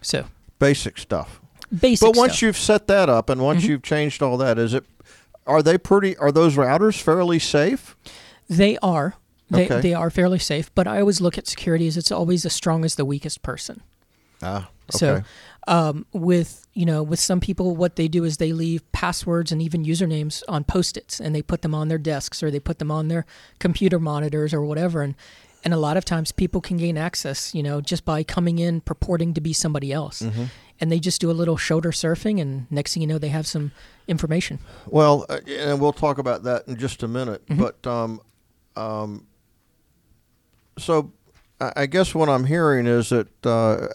So, 0.00 0.26
Basic 0.60 0.98
stuff. 0.98 1.40
Basic. 1.78 2.06
But 2.06 2.16
once 2.16 2.32
stuff. 2.34 2.42
you've 2.42 2.56
set 2.56 2.86
that 2.88 3.08
up 3.08 3.30
and 3.30 3.40
once 3.42 3.62
Mm-hmm. 3.62 3.70
you've 3.70 3.82
changed 3.82 4.22
all 4.22 4.36
that 4.38 4.58
is 4.58 4.74
it 4.74 4.84
are 5.46 5.62
they 5.62 5.78
pretty 5.78 6.16
are 6.18 6.30
those 6.32 6.56
routers 6.56 7.00
fairly 7.00 7.38
safe? 7.38 7.96
they 8.48 8.76
are 8.78 9.14
they 9.50 9.64
Okay. 9.66 9.80
they 9.80 9.94
are 9.94 10.10
fairly 10.10 10.38
safe. 10.38 10.72
But 10.74 10.86
I 10.86 11.00
always 11.00 11.20
look 11.20 11.36
at 11.38 11.46
security 11.48 11.86
as 11.88 11.96
it's 11.96 12.12
always 12.12 12.44
the 12.44 12.50
strongest, 12.50 12.96
the 12.96 13.04
weakest 13.04 13.42
person. 13.42 13.82
Ah, 14.42 14.68
okay. 14.94 14.98
So, 14.98 15.22
um, 15.66 16.06
with 16.12 16.66
you 16.72 16.86
know, 16.86 17.02
with 17.02 17.18
some 17.18 17.40
people, 17.40 17.74
what 17.74 17.96
they 17.96 18.06
do 18.06 18.22
is 18.24 18.36
they 18.36 18.52
leave 18.52 18.80
passwords 18.92 19.50
and 19.50 19.60
even 19.60 19.84
usernames 19.84 20.42
on 20.48 20.62
post-its, 20.64 21.20
and 21.20 21.34
they 21.34 21.42
put 21.42 21.62
them 21.62 21.74
on 21.74 21.88
their 21.88 21.98
desks 21.98 22.42
or 22.44 22.50
they 22.50 22.60
put 22.60 22.78
them 22.78 22.90
on 22.92 23.08
their 23.08 23.26
computer 23.58 23.98
monitors 23.98 24.54
or 24.54 24.62
whatever. 24.62 25.02
And 25.02 25.14
and 25.64 25.74
a 25.74 25.76
lot 25.76 25.96
of 25.96 26.04
times, 26.04 26.30
people 26.32 26.60
can 26.60 26.76
gain 26.78 26.96
access, 26.96 27.52
you 27.54 27.62
know, 27.62 27.80
just 27.80 28.04
by 28.04 28.22
coming 28.22 28.58
in 28.60 28.80
purporting 28.80 29.34
to 29.34 29.40
be 29.40 29.52
somebody 29.52 29.92
else, 29.92 30.22
Mm-hmm. 30.22 30.44
And 30.80 30.90
they 30.90 30.98
just 30.98 31.20
do 31.20 31.30
a 31.30 31.32
little 31.32 31.56
shoulder 31.56 31.90
surfing, 31.90 32.40
and 32.40 32.66
next 32.70 32.94
thing 32.94 33.02
you 33.02 33.06
know, 33.06 33.18
they 33.18 33.28
have 33.28 33.46
some 33.46 33.72
information. 34.08 34.58
Well, 34.86 35.26
uh, 35.28 35.40
and 35.48 35.80
we'll 35.80 35.92
talk 35.92 36.18
about 36.18 36.42
that 36.44 36.66
in 36.66 36.76
just 36.76 37.02
a 37.02 37.08
minute. 37.08 37.46
Mm-hmm. 37.46 37.62
But 37.62 37.86
um, 37.86 38.20
um, 38.76 39.26
so 40.78 41.12
I 41.60 41.72
I 41.76 41.86
guess 41.86 42.14
what 42.14 42.28
I'm 42.28 42.44
hearing 42.44 42.86
is 42.86 43.10
that 43.10 43.46
uh, 43.46 43.88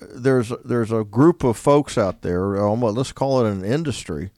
there's 0.00 0.52
there's 0.64 0.92
a 0.92 1.04
group 1.04 1.44
of 1.44 1.56
folks 1.56 1.98
out 1.98 2.22
there, 2.22 2.56
almost 2.62 2.96
let's 2.96 3.12
call 3.12 3.44
it 3.44 3.50
an 3.50 3.64
industry, 3.64 4.30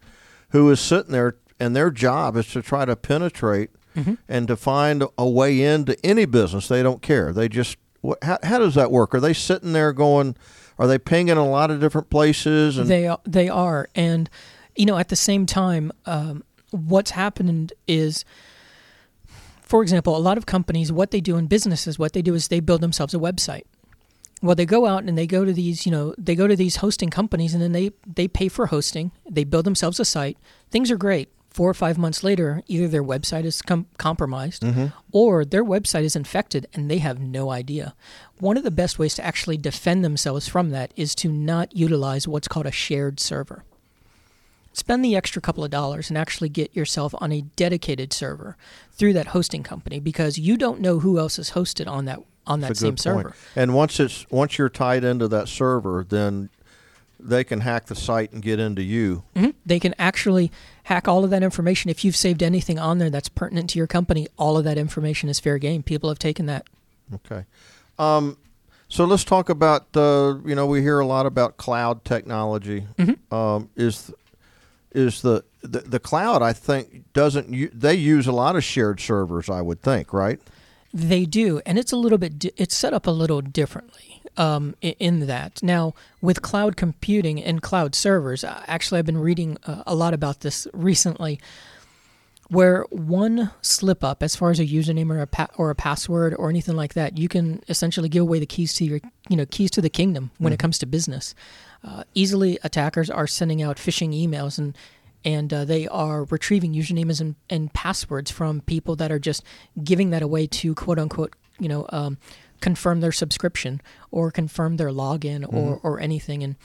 who 0.51 0.71
is 0.71 0.81
sitting 0.81 1.13
there, 1.13 1.37
and 1.59 1.77
their 1.77 1.91
job 1.91 2.37
is 2.37 2.47
to 2.49 2.63
try 2.63 2.85
to 2.85 2.97
penetrate 2.97 3.71
Mm-hmm. 3.97 4.15
and 4.29 4.47
to 4.47 4.55
find 4.55 5.03
a 5.19 5.29
way 5.29 5.61
into 5.63 5.97
any 6.07 6.25
business. 6.25 6.69
They 6.69 6.81
don't 6.81 7.03
care. 7.03 7.33
They 7.33 7.49
just 7.49 7.77
what, 8.03 8.23
how, 8.23 8.39
how 8.45 8.59
does 8.59 8.77
that 8.77 8.93
work? 8.93 9.13
Are 9.17 9.21
they 9.21 9.33
sitting 9.33 9.73
there 9.73 9.93
going? 9.93 10.37
Are 10.81 10.87
they 10.87 10.99
pinging 10.99 11.33
in 11.33 11.37
a 11.37 11.47
lot 11.47 11.71
of 11.71 11.79
different 11.79 12.09
places? 12.09 12.79
And 12.79 12.89
They 12.89 13.07
are, 13.07 13.21
they 13.27 13.51
are, 13.51 13.91
and 13.95 14.31
you 14.75 14.87
know, 14.87 14.97
at 14.97 15.11
the 15.11 15.17
same 15.17 15.45
time, 15.45 15.93
um, 16.07 16.43
what's 16.71 17.11
happened 17.11 17.75
is, 17.87 18.25
for 19.61 19.83
example, 19.83 20.17
a 20.17 20.19
lot 20.19 20.39
of 20.39 20.47
companies, 20.47 20.91
what 20.91 21.11
they 21.11 21.21
do 21.21 21.37
in 21.37 21.49
businesses, 21.49 21.99
what 21.99 22.15
they 22.15 22.23
do 22.23 22.35
is 22.35 22.49
they 22.49 22.61
build 22.61 22.81
themselves 22.81 23.13
a 23.13 23.19
website. 23.19 23.65
Well, 24.41 24.55
they 24.55 24.65
go 24.65 24.87
out 24.87 25.05
and 25.05 25.19
they 25.19 25.27
go 25.27 25.45
to 25.45 25.53
these, 25.53 25.85
you 25.85 25.93
know, 25.93 26.15
they 26.17 26.35
go 26.35 26.47
to 26.47 26.57
these 26.57 26.77
hosting 26.77 27.11
companies, 27.11 27.53
and 27.53 27.63
then 27.63 27.73
they 27.73 27.91
they 28.07 28.27
pay 28.27 28.49
for 28.49 28.69
hosting. 28.69 29.13
They 29.31 29.45
build 29.45 29.67
themselves 29.67 30.01
a 30.01 30.07
site. 30.07 30.39
Things 30.71 30.91
are 30.91 30.97
great. 30.97 31.29
Four 31.51 31.69
or 31.69 31.75
five 31.75 31.99
months 31.99 32.23
later, 32.23 32.63
either 32.69 32.87
their 32.87 33.03
website 33.03 33.45
is 33.45 33.61
com- 33.61 33.87
compromised, 33.99 34.63
mm-hmm. 34.63 34.87
or 35.11 35.45
their 35.45 35.65
website 35.65 36.05
is 36.05 36.15
infected, 36.15 36.69
and 36.73 36.89
they 36.89 36.99
have 36.99 37.19
no 37.19 37.51
idea. 37.51 37.95
One 38.39 38.57
of 38.57 38.63
the 38.63 38.71
best 38.71 38.99
ways 38.99 39.15
to 39.17 39.27
actually 39.27 39.57
defend 39.57 40.05
themselves 40.05 40.47
from 40.47 40.71
that 40.71 40.93
is 40.97 41.15
to 41.17 41.33
not 41.33 41.77
utilize 41.77 42.29
what's 42.29 42.49
called 42.49 42.67
a 42.67 42.73
shared 42.73 43.19
server 43.19 43.65
spend 44.73 45.05
the 45.05 45.17
extra 45.17 45.43
couple 45.43 45.65
of 45.65 45.71
dollars 45.71 46.11
and 46.11 46.19
actually 46.19 46.49
get 46.49 46.75
yourself 46.75 47.15
on 47.19 47.33
a 47.33 47.43
dedicated 47.57 48.13
server 48.13 48.57
through 48.93 49.13
that 49.13 49.29
hosting 49.29 49.63
company 49.63 50.01
because 50.01 50.39
you 50.39 50.57
don't 50.57 50.81
know 50.81 51.01
who 51.01 51.19
else 51.19 51.39
is 51.39 51.53
hosted 51.53 51.89
on 51.89 52.05
that 52.05 52.21
on 52.47 52.61
that 52.61 52.69
That's 52.69 52.81
same 52.81 52.97
server. 52.97 53.35
And 53.55 53.75
once 53.75 54.01
it's 54.01 54.27
once 54.31 54.59
you're 54.59 54.69
tied 54.69 55.05
into 55.05 55.29
that 55.29 55.49
server, 55.49 56.05
then 56.09 56.51
they 57.23 57.45
can 57.45 57.61
hack 57.61 57.87
the 57.87 57.95
site 57.95 58.33
and 58.33 58.43
get 58.43 58.59
into 58.59 58.83
you. 58.83 59.25
Mhm. 59.37 59.55
They 59.67 59.79
can 59.81 59.95
actually 59.99 60.51
hack 60.85 61.07
all 61.09 61.23
of 61.25 61.31
that 61.31 61.43
information. 61.43 61.91
If 61.91 62.05
you've 62.05 62.17
saved 62.17 62.43
anything 62.43 62.79
on 62.79 62.99
there 62.99 63.11
that's 63.11 63.29
pertinent 63.29 63.71
to 63.71 63.79
your 63.79 63.87
company, 63.87 64.27
all 64.39 64.57
of 64.57 64.65
that 64.65 64.79
information 64.79 65.29
is 65.29 65.39
fair 65.41 65.59
game. 65.59 65.83
People 65.83 66.09
have 66.09 66.19
taken 66.19 66.47
that. 66.47 66.67
Okay. 67.15 67.45
Um, 67.99 68.37
so 68.89 69.05
let's 69.05 69.25
talk 69.25 69.49
about 69.49 69.97
uh, 69.97 70.39
you 70.45 70.55
know 70.55 70.67
we 70.67 70.81
hear 70.83 70.99
a 70.99 71.07
lot 71.07 71.27
about 71.27 71.57
cloud 71.57 72.05
technology. 72.05 72.87
Mm-hmm. 72.99 73.35
Um, 73.35 73.69
is 73.77 74.11
is 74.93 75.23
the, 75.23 75.45
the 75.63 75.81
the 75.81 76.01
cloud? 76.01 76.43
I 76.43 76.53
think 76.53 77.05
doesn't 77.13 77.53
u- 77.53 77.71
they 77.73 77.95
use 77.95 78.27
a 78.27 78.33
lot 78.33 78.57
of 78.57 78.65
shared 78.65 78.99
servers? 79.01 79.49
I 79.49 79.61
would 79.61 79.81
think, 79.83 80.13
right? 80.13 80.41
They 80.93 81.25
do, 81.25 81.61
and 81.65 81.79
it's 81.79 81.93
a 81.93 81.97
little 81.97 82.19
bit. 82.19 82.39
Di- 82.41 82.53
it's 82.57 82.77
set 82.77 82.93
up 82.93 83.07
a 83.07 83.13
little 83.13 83.41
differently 83.41 84.10
um, 84.41 84.75
in 84.81 85.27
that. 85.27 85.63
Now, 85.63 85.95
with 86.23 86.41
cloud 86.41 86.75
computing 86.75 87.43
and 87.45 87.61
cloud 87.61 87.95
servers, 87.95 88.43
uh, 88.43 88.65
actually, 88.67 88.99
I've 88.99 89.07
been 89.07 89.19
reading 89.19 89.59
uh, 89.67 89.83
a 89.87 89.95
lot 89.95 90.15
about 90.15 90.41
this 90.41 90.67
recently. 90.73 91.39
Where 92.49 92.85
one 92.91 93.53
slip 93.63 94.03
up, 94.03 94.25
as 94.25 94.35
far 94.35 94.51
as 94.51 94.59
a 94.59 94.67
username 94.67 95.11
or 95.11 95.21
a 95.21 95.27
pa- 95.27 95.51
or 95.57 95.71
a 95.71 95.75
password 95.77 96.35
or 96.35 96.51
anything 96.51 96.75
like 96.75 96.95
that, 96.95 97.17
you 97.17 97.29
can 97.29 97.63
essentially 97.69 98.09
give 98.09 98.23
away 98.23 98.41
the 98.41 98.47
keys 98.47 98.75
to 98.75 98.85
your, 98.85 98.99
you 99.29 99.37
know, 99.37 99.47
keys 99.47 99.71
to 99.73 99.81
the 99.81 99.91
kingdom 99.91 100.33
when 100.39 100.53
it 100.53 100.59
comes 100.59 100.77
to 100.79 100.87
business. 100.87 101.33
Uh, 101.85 102.03
easily, 102.15 102.59
attackers 102.65 103.09
are 103.09 103.29
sending 103.29 103.63
out 103.63 103.77
phishing 103.77 104.13
emails 104.13 104.59
and 104.59 104.77
and 105.25 105.53
uh, 105.53 105.65
they 105.67 105.87
are 105.87 106.25
retrieving 106.25 106.73
usernames 106.73 107.21
and, 107.21 107.37
and 107.51 107.73
passwords 107.75 108.31
from 108.31 108.63
people 108.63 108.97
that 108.97 109.13
are 109.13 109.19
just 109.19 109.45
giving 109.85 110.11
that 110.11 110.23
away 110.23 110.47
to 110.47 110.75
quote 110.75 110.99
unquote, 110.99 111.37
you 111.61 111.69
know, 111.69 111.87
um, 111.91 112.17
confirm 112.61 113.01
their 113.01 113.13
subscription 113.13 113.81
or 114.11 114.31
confirm 114.31 114.77
their 114.77 114.91
login 114.91 115.51
or, 115.51 115.81
or 115.83 116.01
anything. 116.01 116.43
And 116.43 116.57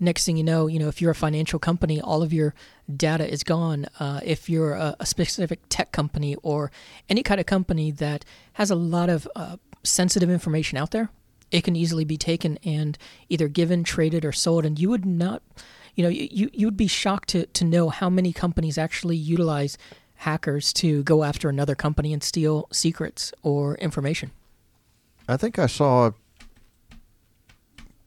next 0.00 0.24
thing 0.24 0.36
you 0.36 0.44
know, 0.44 0.66
you 0.66 0.78
know, 0.78 0.88
if 0.88 1.00
you're 1.00 1.12
a 1.12 1.14
financial 1.14 1.58
company, 1.58 2.00
all 2.00 2.22
of 2.22 2.32
your 2.32 2.54
data 2.94 3.30
is 3.30 3.42
gone. 3.44 3.86
Uh, 4.00 4.20
if 4.24 4.48
you're 4.48 4.74
a, 4.74 4.96
a, 4.98 5.06
specific 5.06 5.60
tech 5.68 5.92
company 5.92 6.36
or 6.42 6.70
any 7.08 7.22
kind 7.22 7.40
of 7.40 7.46
company 7.46 7.90
that 7.90 8.24
has 8.54 8.70
a 8.70 8.74
lot 8.74 9.08
of 9.08 9.28
uh, 9.36 9.56
sensitive 9.84 10.30
information 10.30 10.76
out 10.76 10.90
there, 10.90 11.10
it 11.50 11.62
can 11.62 11.76
easily 11.76 12.04
be 12.04 12.16
taken 12.16 12.58
and 12.64 12.98
either 13.28 13.46
given, 13.46 13.84
traded, 13.84 14.24
or 14.24 14.32
sold. 14.32 14.64
And 14.64 14.78
you 14.78 14.88
would 14.88 15.04
not, 15.04 15.42
you 15.94 16.02
know, 16.02 16.08
you, 16.08 16.50
you 16.52 16.66
would 16.66 16.76
be 16.76 16.86
shocked 16.86 17.28
to, 17.30 17.46
to 17.46 17.64
know 17.64 17.90
how 17.90 18.08
many 18.10 18.32
companies 18.32 18.78
actually 18.78 19.16
utilize 19.16 19.76
hackers 20.16 20.72
to 20.72 21.02
go 21.02 21.24
after 21.24 21.48
another 21.48 21.74
company 21.74 22.12
and 22.12 22.22
steal 22.22 22.68
secrets 22.72 23.32
or 23.42 23.74
information. 23.76 24.30
I 25.28 25.36
think 25.36 25.58
I 25.58 25.66
saw 25.66 26.08
a, 26.08 26.14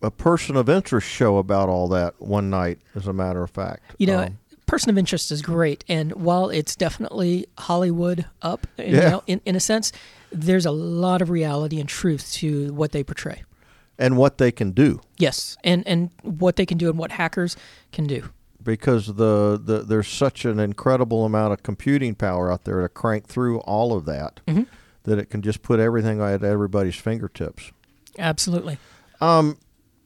a 0.02 0.12
person 0.12 0.56
of 0.56 0.70
interest 0.70 1.08
show 1.08 1.38
about 1.38 1.70
all 1.70 1.88
that 1.90 2.22
one 2.22 2.50
night, 2.50 2.80
as 2.96 3.08
a 3.08 3.14
matter 3.14 3.44
of 3.44 3.52
fact. 3.52 3.84
You 3.98 4.08
know, 4.08 4.20
um, 4.24 4.38
person 4.66 4.90
of 4.90 4.98
interest 4.98 5.32
is 5.32 5.42
great. 5.42 5.84
And 5.88 6.14
while 6.14 6.50
it's 6.50 6.76
definitely 6.76 7.48
Hollywood 7.58 8.26
up, 8.42 8.68
yeah. 8.78 8.86
you 8.86 8.94
know, 8.94 9.24
in, 9.28 9.42
in 9.46 9.56
a 9.56 9.60
sense, 9.60 9.92
there's 10.32 10.66
a 10.66 10.72
lot 10.72 11.22
of 11.22 11.30
reality 11.30 11.80
and 11.80 11.88
truth 11.88 12.34
to 12.34 12.74
what 12.74 12.92
they 12.92 13.04
portray. 13.04 13.44
And 13.98 14.18
what 14.18 14.38
they 14.38 14.52
can 14.52 14.72
do. 14.72 15.00
Yes, 15.18 15.56
and, 15.64 15.88
and 15.88 16.10
what 16.22 16.58
they 16.58 16.66
can 16.66 16.78
do 16.78 16.90
and 16.90 17.00
what 17.00 17.12
hackers 17.12 17.56
can 17.94 18.06
do. 18.08 18.30
Because 18.62 19.08
the, 19.08 19.62
the 19.64 19.84
there's 19.84 20.08
such 20.08 20.44
an 20.44 20.60
incredible 20.60 21.24
amount 21.24 21.54
of 21.54 21.64
computing 21.64 22.16
power 22.16 22.52
out 22.52 22.66
there 22.66 22.82
to 22.82 22.90
crank 22.90 23.28
through 23.28 23.60
all 23.60 23.96
of 23.96 24.06
that 24.06 24.42
mm-hmm. 24.48 24.64
That 25.06 25.18
it 25.18 25.30
can 25.30 25.42
just 25.42 25.62
put 25.62 25.80
everything 25.80 26.22
at 26.22 26.44
everybody's 26.44 26.96
fingertips. 26.96 27.72
Absolutely. 28.18 28.78
Um, 29.22 29.58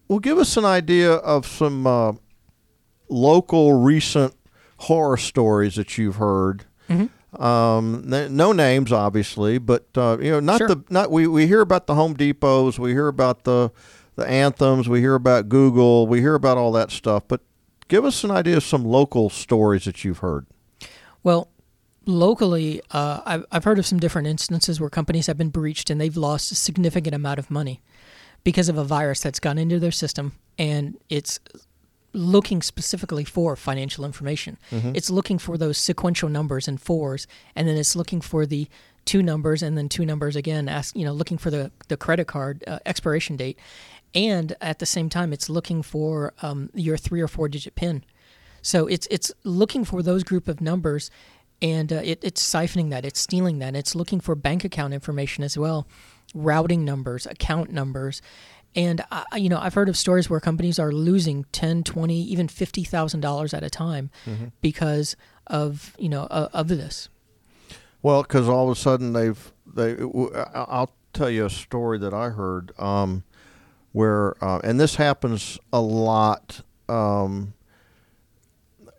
well, 0.07 0.19
give 0.19 0.37
us 0.37 0.57
an 0.57 0.65
idea 0.65 1.13
of 1.13 1.45
some 1.45 1.85
uh, 1.85 2.13
local 3.09 3.73
recent 3.73 4.35
horror 4.77 5.17
stories 5.17 5.75
that 5.75 5.97
you've 5.97 6.15
heard. 6.17 6.65
Mm-hmm. 6.89 7.41
Um, 7.41 8.03
no 8.07 8.51
names, 8.51 8.91
obviously, 8.91 9.59
but 9.59 9.85
uh, 9.95 10.17
you 10.19 10.31
know, 10.31 10.39
not 10.39 10.57
sure. 10.57 10.67
the 10.67 10.83
not 10.89 11.11
we, 11.11 11.27
we 11.27 11.45
hear 11.45 11.61
about 11.61 11.85
the 11.85 11.93
Home 11.93 12.15
Depots, 12.15 12.79
we 12.79 12.91
hear 12.91 13.07
about 13.07 13.43
the 13.43 13.71
the 14.15 14.27
anthems, 14.27 14.89
we 14.89 14.99
hear 14.99 15.13
about 15.13 15.47
Google, 15.47 16.07
we 16.07 16.21
hear 16.21 16.33
about 16.33 16.57
all 16.57 16.71
that 16.71 16.89
stuff. 16.89 17.23
But 17.27 17.41
give 17.87 18.03
us 18.03 18.23
an 18.23 18.31
idea 18.31 18.57
of 18.57 18.63
some 18.63 18.83
local 18.83 19.29
stories 19.29 19.85
that 19.85 20.03
you've 20.03 20.19
heard. 20.19 20.47
Well, 21.21 21.49
locally, 22.09 22.81
uh, 22.91 23.21
I've 23.25 23.45
I've 23.51 23.63
heard 23.63 23.79
of 23.79 23.85
some 23.85 23.99
different 23.99 24.27
instances 24.27 24.79
where 24.79 24.89
companies 24.89 25.27
have 25.27 25.37
been 25.37 25.49
breached 25.49 25.89
and 25.89 26.01
they've 26.01 26.17
lost 26.17 26.51
a 26.51 26.55
significant 26.55 27.15
amount 27.15 27.39
of 27.39 27.49
money 27.49 27.81
because 28.43 28.69
of 28.69 28.77
a 28.77 28.83
virus 28.83 29.21
that's 29.21 29.39
gone 29.39 29.57
into 29.57 29.79
their 29.79 29.91
system 29.91 30.33
and 30.57 30.97
it's 31.09 31.39
looking 32.13 32.61
specifically 32.61 33.23
for 33.23 33.55
financial 33.55 34.03
information. 34.03 34.57
Mm-hmm. 34.71 34.93
It's 34.95 35.09
looking 35.09 35.37
for 35.37 35.57
those 35.57 35.77
sequential 35.77 36.29
numbers 36.29 36.67
and 36.67 36.81
fours, 36.81 37.27
and 37.55 37.67
then 37.67 37.77
it's 37.77 37.95
looking 37.95 38.21
for 38.21 38.45
the 38.45 38.67
two 39.05 39.21
numbers 39.21 39.61
and 39.61 39.77
then 39.77 39.89
two 39.89 40.05
numbers 40.05 40.35
again. 40.35 40.67
Ask 40.67 40.95
you 40.95 41.05
know 41.05 41.13
looking 41.13 41.37
for 41.37 41.51
the 41.51 41.71
the 41.87 41.97
credit 41.97 42.27
card 42.27 42.63
uh, 42.67 42.79
expiration 42.85 43.37
date, 43.37 43.59
and 44.15 44.55
at 44.61 44.79
the 44.79 44.85
same 44.85 45.09
time 45.09 45.31
it's 45.31 45.49
looking 45.49 45.83
for 45.83 46.33
um, 46.41 46.69
your 46.73 46.97
three 46.97 47.21
or 47.21 47.27
four 47.27 47.47
digit 47.47 47.75
pin. 47.75 48.03
So 48.61 48.87
it's 48.87 49.07
it's 49.09 49.31
looking 49.43 49.85
for 49.85 50.01
those 50.01 50.23
group 50.23 50.47
of 50.47 50.59
numbers, 50.61 51.11
and 51.61 51.91
uh, 51.91 52.01
it, 52.03 52.19
it's 52.23 52.47
siphoning 52.47 52.89
that. 52.89 53.05
It's 53.05 53.19
stealing 53.19 53.59
that. 53.59 53.75
It's 53.75 53.95
looking 53.95 54.19
for 54.19 54.35
bank 54.35 54.63
account 54.63 54.93
information 54.93 55.43
as 55.43 55.57
well, 55.57 55.87
routing 56.33 56.85
numbers, 56.85 57.25
account 57.25 57.71
numbers 57.71 58.21
and 58.75 59.01
I, 59.11 59.37
you 59.37 59.49
know, 59.49 59.59
I've 59.59 59.73
heard 59.73 59.89
of 59.89 59.97
stories 59.97 60.29
where 60.29 60.39
companies 60.39 60.77
are 60.77 60.91
losing 60.91 61.45
10, 61.51 61.83
20, 61.83 62.21
even 62.23 62.47
fifty 62.47 62.83
thousand 62.83 63.21
dollars 63.21 63.53
at 63.53 63.63
a 63.63 63.69
time 63.69 64.11
mm-hmm. 64.25 64.47
because 64.61 65.15
of 65.47 65.95
you 65.97 66.09
know 66.09 66.23
uh, 66.23 66.49
of 66.53 66.67
this. 66.67 67.09
Well, 68.01 68.21
because 68.21 68.47
all 68.47 68.69
of 68.69 68.77
a 68.77 68.79
sudden 68.79 69.13
they've 69.13 69.51
they. 69.65 69.97
I'll 70.53 70.93
tell 71.13 71.29
you 71.29 71.45
a 71.45 71.49
story 71.49 71.97
that 71.99 72.13
I 72.13 72.29
heard 72.29 72.71
um, 72.79 73.23
where, 73.91 74.41
uh, 74.43 74.59
and 74.63 74.79
this 74.79 74.95
happens 74.95 75.57
a 75.73 75.81
lot. 75.81 76.61
Um, 76.87 77.53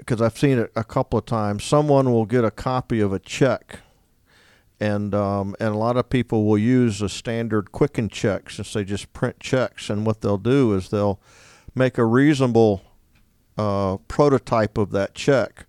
because 0.01 0.21
I've 0.21 0.37
seen 0.37 0.59
it 0.59 0.73
a 0.75 0.85
couple 0.85 1.19
of 1.19 1.27
times. 1.27 1.65
Someone 1.65 2.13
will 2.13 2.27
get 2.27 2.45
a 2.45 2.51
copy 2.51 3.01
of 3.01 3.13
a 3.13 3.19
check 3.19 3.81
and 4.81 5.15
um, 5.15 5.55
and 5.61 5.75
a 5.75 5.79
lot 5.79 5.97
of 5.99 6.09
people 6.09 6.45
will 6.45 6.59
use 6.59 7.03
a 7.03 7.09
standard 7.09 7.71
Quicken 7.71 8.09
check 8.09 8.49
since 8.51 8.73
they 8.73 8.83
just 8.83 9.13
print 9.13 9.39
checks. 9.39 9.91
And 9.91 10.07
what 10.07 10.23
they'll 10.23 10.39
do 10.39 10.75
is 10.75 10.89
they'll 10.89 11.21
make 11.75 11.99
a 11.99 12.05
reasonable 12.05 12.83
uh, 13.59 13.99
prototype 14.09 14.79
of 14.79 14.91
that 14.93 15.15
check, 15.15 15.67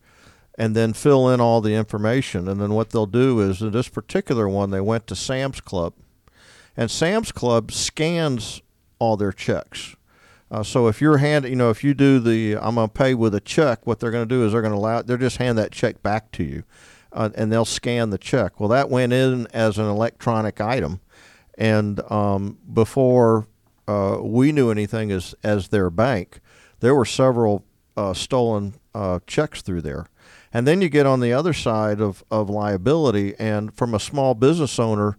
and 0.58 0.76
then 0.76 0.94
fill 0.94 1.30
in 1.30 1.42
all 1.42 1.60
the 1.60 1.76
information. 1.76 2.48
And 2.48 2.62
then 2.62 2.74
what 2.74 2.92
they'll 2.92 3.06
do 3.06 3.42
is 3.42 3.62
in 3.62 3.72
this 3.72 3.90
particular 3.90 4.48
one, 4.48 4.72
they 4.72 4.82
went 4.82 5.08
to 5.08 5.16
Sam's 5.16 5.60
Club, 5.60 5.94
and 6.78 6.90
Sam's 6.90 7.34
Club 7.34 7.72
scans 7.72 8.62
all 8.98 9.18
their 9.18 9.34
checks. 9.34 9.96
Uh, 10.52 10.62
so 10.62 10.88
if 10.88 11.00
you're 11.00 11.18
hand, 11.18 11.46
you 11.46 11.56
know, 11.56 11.70
if 11.70 11.82
you 11.82 11.94
do 11.94 12.20
the 12.20 12.58
I'm 12.58 12.76
gonna 12.76 12.90
pay 12.90 13.14
with 13.14 13.34
a 13.34 13.40
check, 13.40 13.88
what 13.88 14.00
they're 14.00 14.12
gonna 14.12 14.26
do 14.26 14.46
is 14.46 14.52
they're 14.52 14.62
gonna 14.62 14.76
allow, 14.76 15.02
they're 15.02 15.18
just 15.18 15.38
hand 15.38 15.58
that 15.58 15.72
check 15.72 16.04
back 16.04 16.32
to 16.34 16.44
you 16.44 16.64
uh, 17.14 17.30
and 17.36 17.52
they'll 17.52 17.66
scan 17.66 18.10
the 18.10 18.18
check. 18.18 18.60
Well, 18.60 18.70
that 18.70 18.90
went 18.90 19.14
in 19.14 19.48
as 19.48 19.78
an 19.78 19.86
electronic 19.86 20.60
item, 20.60 21.00
and 21.58 22.00
um, 22.12 22.58
before 22.72 23.48
uh, 23.88 24.18
we 24.22 24.52
knew 24.52 24.72
anything 24.72 25.12
as 25.12 25.36
as 25.44 25.70
their 25.70 25.90
bank, 25.90 26.40
there 26.82 26.96
were 26.96 27.06
several 27.06 27.64
uh, 27.96 28.14
stolen 28.14 28.76
uh, 28.94 29.20
checks 29.28 29.62
through 29.62 29.82
there. 29.82 30.08
And 30.54 30.68
then 30.68 30.82
you 30.82 30.90
get 30.90 31.06
on 31.06 31.22
the 31.22 31.32
other 31.32 31.54
side 31.54 32.02
of, 32.02 32.26
of 32.30 32.50
liability, 32.50 33.36
and 33.40 33.74
from 33.74 33.94
a 33.94 34.00
small 34.00 34.34
business 34.34 34.80
owner, 34.80 35.18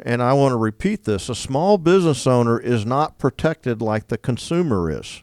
and 0.00 0.22
I 0.22 0.32
want 0.32 0.52
to 0.52 0.56
repeat 0.56 1.04
this 1.04 1.28
a 1.28 1.34
small 1.34 1.78
business 1.78 2.26
owner 2.26 2.58
is 2.58 2.86
not 2.86 3.18
protected 3.18 3.82
like 3.82 4.08
the 4.08 4.18
consumer 4.18 4.90
is 4.90 5.22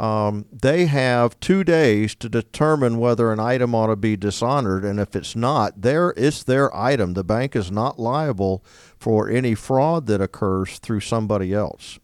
um, 0.00 0.46
they 0.50 0.86
have 0.86 1.38
two 1.40 1.62
days 1.62 2.14
to 2.16 2.28
determine 2.30 2.98
whether 2.98 3.32
an 3.32 3.38
item 3.38 3.74
ought 3.74 3.88
to 3.88 3.96
be 3.96 4.16
dishonored, 4.16 4.82
and 4.82 4.98
if 4.98 5.14
it's 5.14 5.36
not, 5.36 5.82
there 5.82 6.14
it's 6.16 6.42
their 6.42 6.74
item. 6.74 7.12
The 7.12 7.22
bank 7.22 7.54
is 7.54 7.70
not 7.70 7.98
liable 7.98 8.64
for 8.96 9.28
any 9.28 9.54
fraud 9.54 10.06
that 10.06 10.22
occurs 10.22 10.78
through 10.78 11.00
somebody 11.00 11.52
else, 11.52 11.98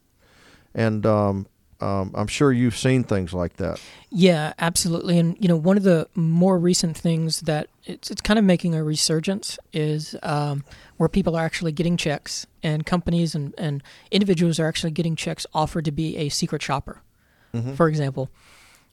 and 0.75 1.07
um, 1.07 1.47
um, 1.79 2.11
I'm 2.15 2.27
sure 2.27 2.51
you've 2.51 2.77
seen 2.77 3.03
things 3.03 3.33
like 3.33 3.57
that. 3.57 3.79
Yeah, 4.09 4.53
absolutely. 4.57 5.19
And 5.19 5.37
you 5.39 5.47
know, 5.47 5.57
one 5.57 5.77
of 5.77 5.83
the 5.83 6.07
more 6.15 6.57
recent 6.57 6.97
things 6.97 7.41
that 7.41 7.67
it's 7.85 8.09
it's 8.09 8.21
kind 8.21 8.39
of 8.39 8.45
making 8.45 8.75
a 8.75 8.83
resurgence 8.83 9.59
is 9.73 10.15
um, 10.23 10.63
where 10.97 11.09
people 11.09 11.35
are 11.35 11.45
actually 11.45 11.71
getting 11.71 11.97
checks, 11.97 12.47
and 12.63 12.85
companies 12.85 13.35
and, 13.35 13.53
and 13.57 13.83
individuals 14.11 14.59
are 14.59 14.67
actually 14.67 14.91
getting 14.91 15.15
checks 15.15 15.45
offered 15.53 15.85
to 15.85 15.91
be 15.91 16.17
a 16.17 16.29
secret 16.29 16.61
shopper 16.61 17.01
mm-hmm. 17.53 17.73
for 17.73 17.87
example, 17.87 18.29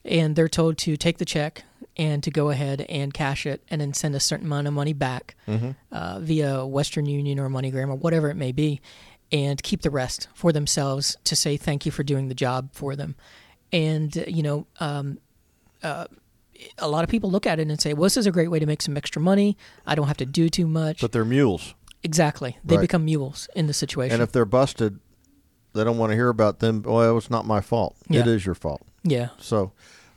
and 0.03 0.35
they're 0.35 0.49
told 0.49 0.77
to 0.79 0.97
take 0.97 1.17
the 1.17 1.25
check 1.25 1.63
and 1.97 2.23
to 2.23 2.31
go 2.31 2.49
ahead 2.49 2.81
and 2.89 3.13
cash 3.13 3.45
it 3.45 3.61
and 3.69 3.81
then 3.81 3.93
send 3.93 4.15
a 4.15 4.19
certain 4.19 4.45
amount 4.45 4.67
of 4.67 4.73
money 4.73 4.93
back 4.93 5.35
mm-hmm. 5.47 5.71
uh, 5.91 6.19
via 6.19 6.65
Western 6.65 7.05
Union 7.05 7.39
or 7.39 7.49
MoneyGram 7.49 7.89
or 7.89 7.95
whatever 7.95 8.29
it 8.29 8.35
may 8.35 8.51
be, 8.51 8.81
and 9.31 9.61
keep 9.63 9.81
the 9.81 9.89
rest 9.89 10.27
for 10.33 10.51
themselves 10.51 11.17
to 11.23 11.35
say 11.35 11.57
thank 11.57 11.85
you 11.85 11.91
for 11.91 12.03
doing 12.03 12.27
the 12.27 12.35
job 12.35 12.69
for 12.71 12.95
them. 12.95 13.15
And, 13.71 14.15
you 14.27 14.43
know, 14.43 14.67
um, 14.79 15.19
uh, 15.83 16.05
a 16.77 16.87
lot 16.87 17.03
of 17.03 17.09
people 17.09 17.29
look 17.29 17.45
at 17.45 17.59
it 17.59 17.67
and 17.67 17.81
say, 17.81 17.93
well, 17.93 18.03
this 18.03 18.17
is 18.17 18.25
a 18.25 18.31
great 18.31 18.49
way 18.49 18.59
to 18.59 18.65
make 18.65 18.81
some 18.81 18.95
extra 18.95 19.21
money. 19.21 19.57
I 19.85 19.95
don't 19.95 20.07
have 20.07 20.17
to 20.17 20.25
do 20.25 20.49
too 20.49 20.67
much. 20.67 21.01
But 21.01 21.11
they're 21.11 21.25
mules. 21.25 21.73
Exactly. 22.03 22.57
They 22.63 22.75
right. 22.75 22.81
become 22.81 23.05
mules 23.05 23.49
in 23.55 23.67
the 23.67 23.73
situation. 23.73 24.13
And 24.13 24.23
if 24.23 24.31
they're 24.31 24.45
busted, 24.45 24.99
they 25.73 25.83
don't 25.83 25.97
want 25.97 26.11
to 26.11 26.15
hear 26.15 26.29
about 26.29 26.59
them. 26.59 26.83
Well, 26.83 27.17
it's 27.17 27.29
not 27.29 27.45
my 27.45 27.61
fault. 27.61 27.95
Yeah. 28.07 28.21
It 28.21 28.27
is 28.27 28.45
your 28.45 28.55
fault. 28.55 28.81
Yeah. 29.03 29.29
So, 29.39 29.73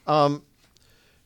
um, 0.07 0.43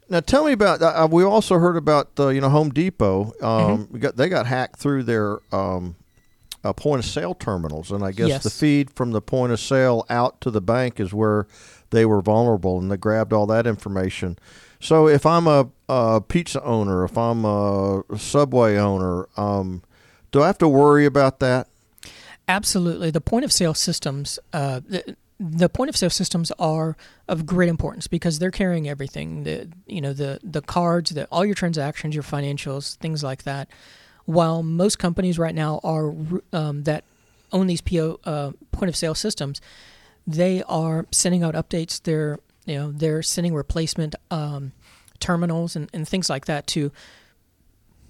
now 0.09 0.21
tell 0.21 0.45
me 0.45 0.53
about. 0.53 0.83
Uh, 0.83 1.09
we 1.11 1.25
also 1.25 1.59
heard 1.59 1.77
about 1.77 2.11
uh, 2.19 2.29
you 2.29 2.41
know 2.41 2.49
Home 2.49 2.71
Depot. 2.71 3.33
Um, 3.41 3.87
mm-hmm. 3.87 3.99
got, 3.99 4.17
they 4.17 4.29
got 4.29 4.47
hacked 4.47 4.79
through 4.79 5.05
their 5.05 5.39
um, 5.53 5.97
uh, 6.65 6.73
point 6.73 7.01
of 7.01 7.05
sale 7.05 7.35
terminals, 7.35 7.91
and 7.91 8.05
I 8.05 8.13
guess 8.13 8.29
yes. 8.29 8.43
the 8.43 8.51
feed 8.51 8.91
from 8.91 9.13
the 9.13 9.21
point 9.21 9.53
of 9.53 9.61
sale 9.61 10.07
out 10.09 10.41
to 10.43 10.51
the 10.51 10.61
bank 10.61 11.01
is 11.01 11.13
where 11.13 11.47
they 11.91 12.05
were 12.05 12.21
vulnerable, 12.21 12.79
and 12.79 12.91
they 12.91 12.97
grabbed 12.97 13.33
all 13.33 13.47
that 13.47 13.67
information. 13.67 14.39
So 14.81 15.07
if 15.09 15.25
I'm 15.25 15.47
a, 15.47 15.69
a 15.89 16.21
pizza 16.21 16.63
owner, 16.63 17.05
if 17.05 17.17
I'm 17.17 17.45
a 17.45 18.03
Subway 18.17 18.77
owner, 18.77 19.29
um, 19.37 19.83
do 20.33 20.43
I 20.43 20.47
have 20.47 20.59
to 20.59 20.69
worry 20.69 21.07
about 21.07 21.39
that? 21.41 21.69
Absolutely. 22.49 23.11
The 23.11 23.21
point 23.21 23.45
of 23.45 23.53
sale 23.53 23.75
systems, 23.75 24.39
uh, 24.53 24.81
the, 24.87 25.17
the 25.39 25.69
point 25.69 25.89
of 25.89 25.97
sale 25.97 26.11
systems 26.11 26.51
are 26.59 26.97
of 27.29 27.47
great 27.47 27.69
importance 27.69 28.09
because 28.09 28.39
they're 28.39 28.51
carrying 28.51 28.89
everything. 28.89 29.45
The 29.45 29.69
you 29.87 30.01
know 30.01 30.13
the 30.13 30.41
the 30.43 30.63
cards, 30.63 31.11
the 31.11 31.27
all 31.27 31.45
your 31.45 31.55
transactions, 31.55 32.15
your 32.15 32.25
financials, 32.25 32.97
things 32.97 33.23
like 33.23 33.45
that. 33.45 33.69
While 34.25 34.63
most 34.63 34.99
companies 34.99 35.39
right 35.39 35.55
now 35.55 35.81
are 35.83 36.15
um, 36.53 36.85
that 36.85 37.05
own 37.53 37.67
these 37.67 37.81
PO 37.81 38.21
uh, 38.25 38.53
point 38.71 38.89
of 38.89 38.97
sale 38.97 39.15
systems, 39.15 39.61
they 40.27 40.63
are 40.65 41.07
sending 41.11 41.43
out 41.43 41.55
updates. 41.55 42.03
They're 42.03 42.39
You 42.65 42.77
know, 42.77 42.93
they're 42.93 43.23
sending 43.23 43.55
replacement 43.55 44.15
um, 44.31 44.73
terminals 45.19 45.77
and, 45.77 45.89
and 45.93 46.07
things 46.07 46.31
like 46.31 46.47
that 46.47 46.67
to 46.69 46.93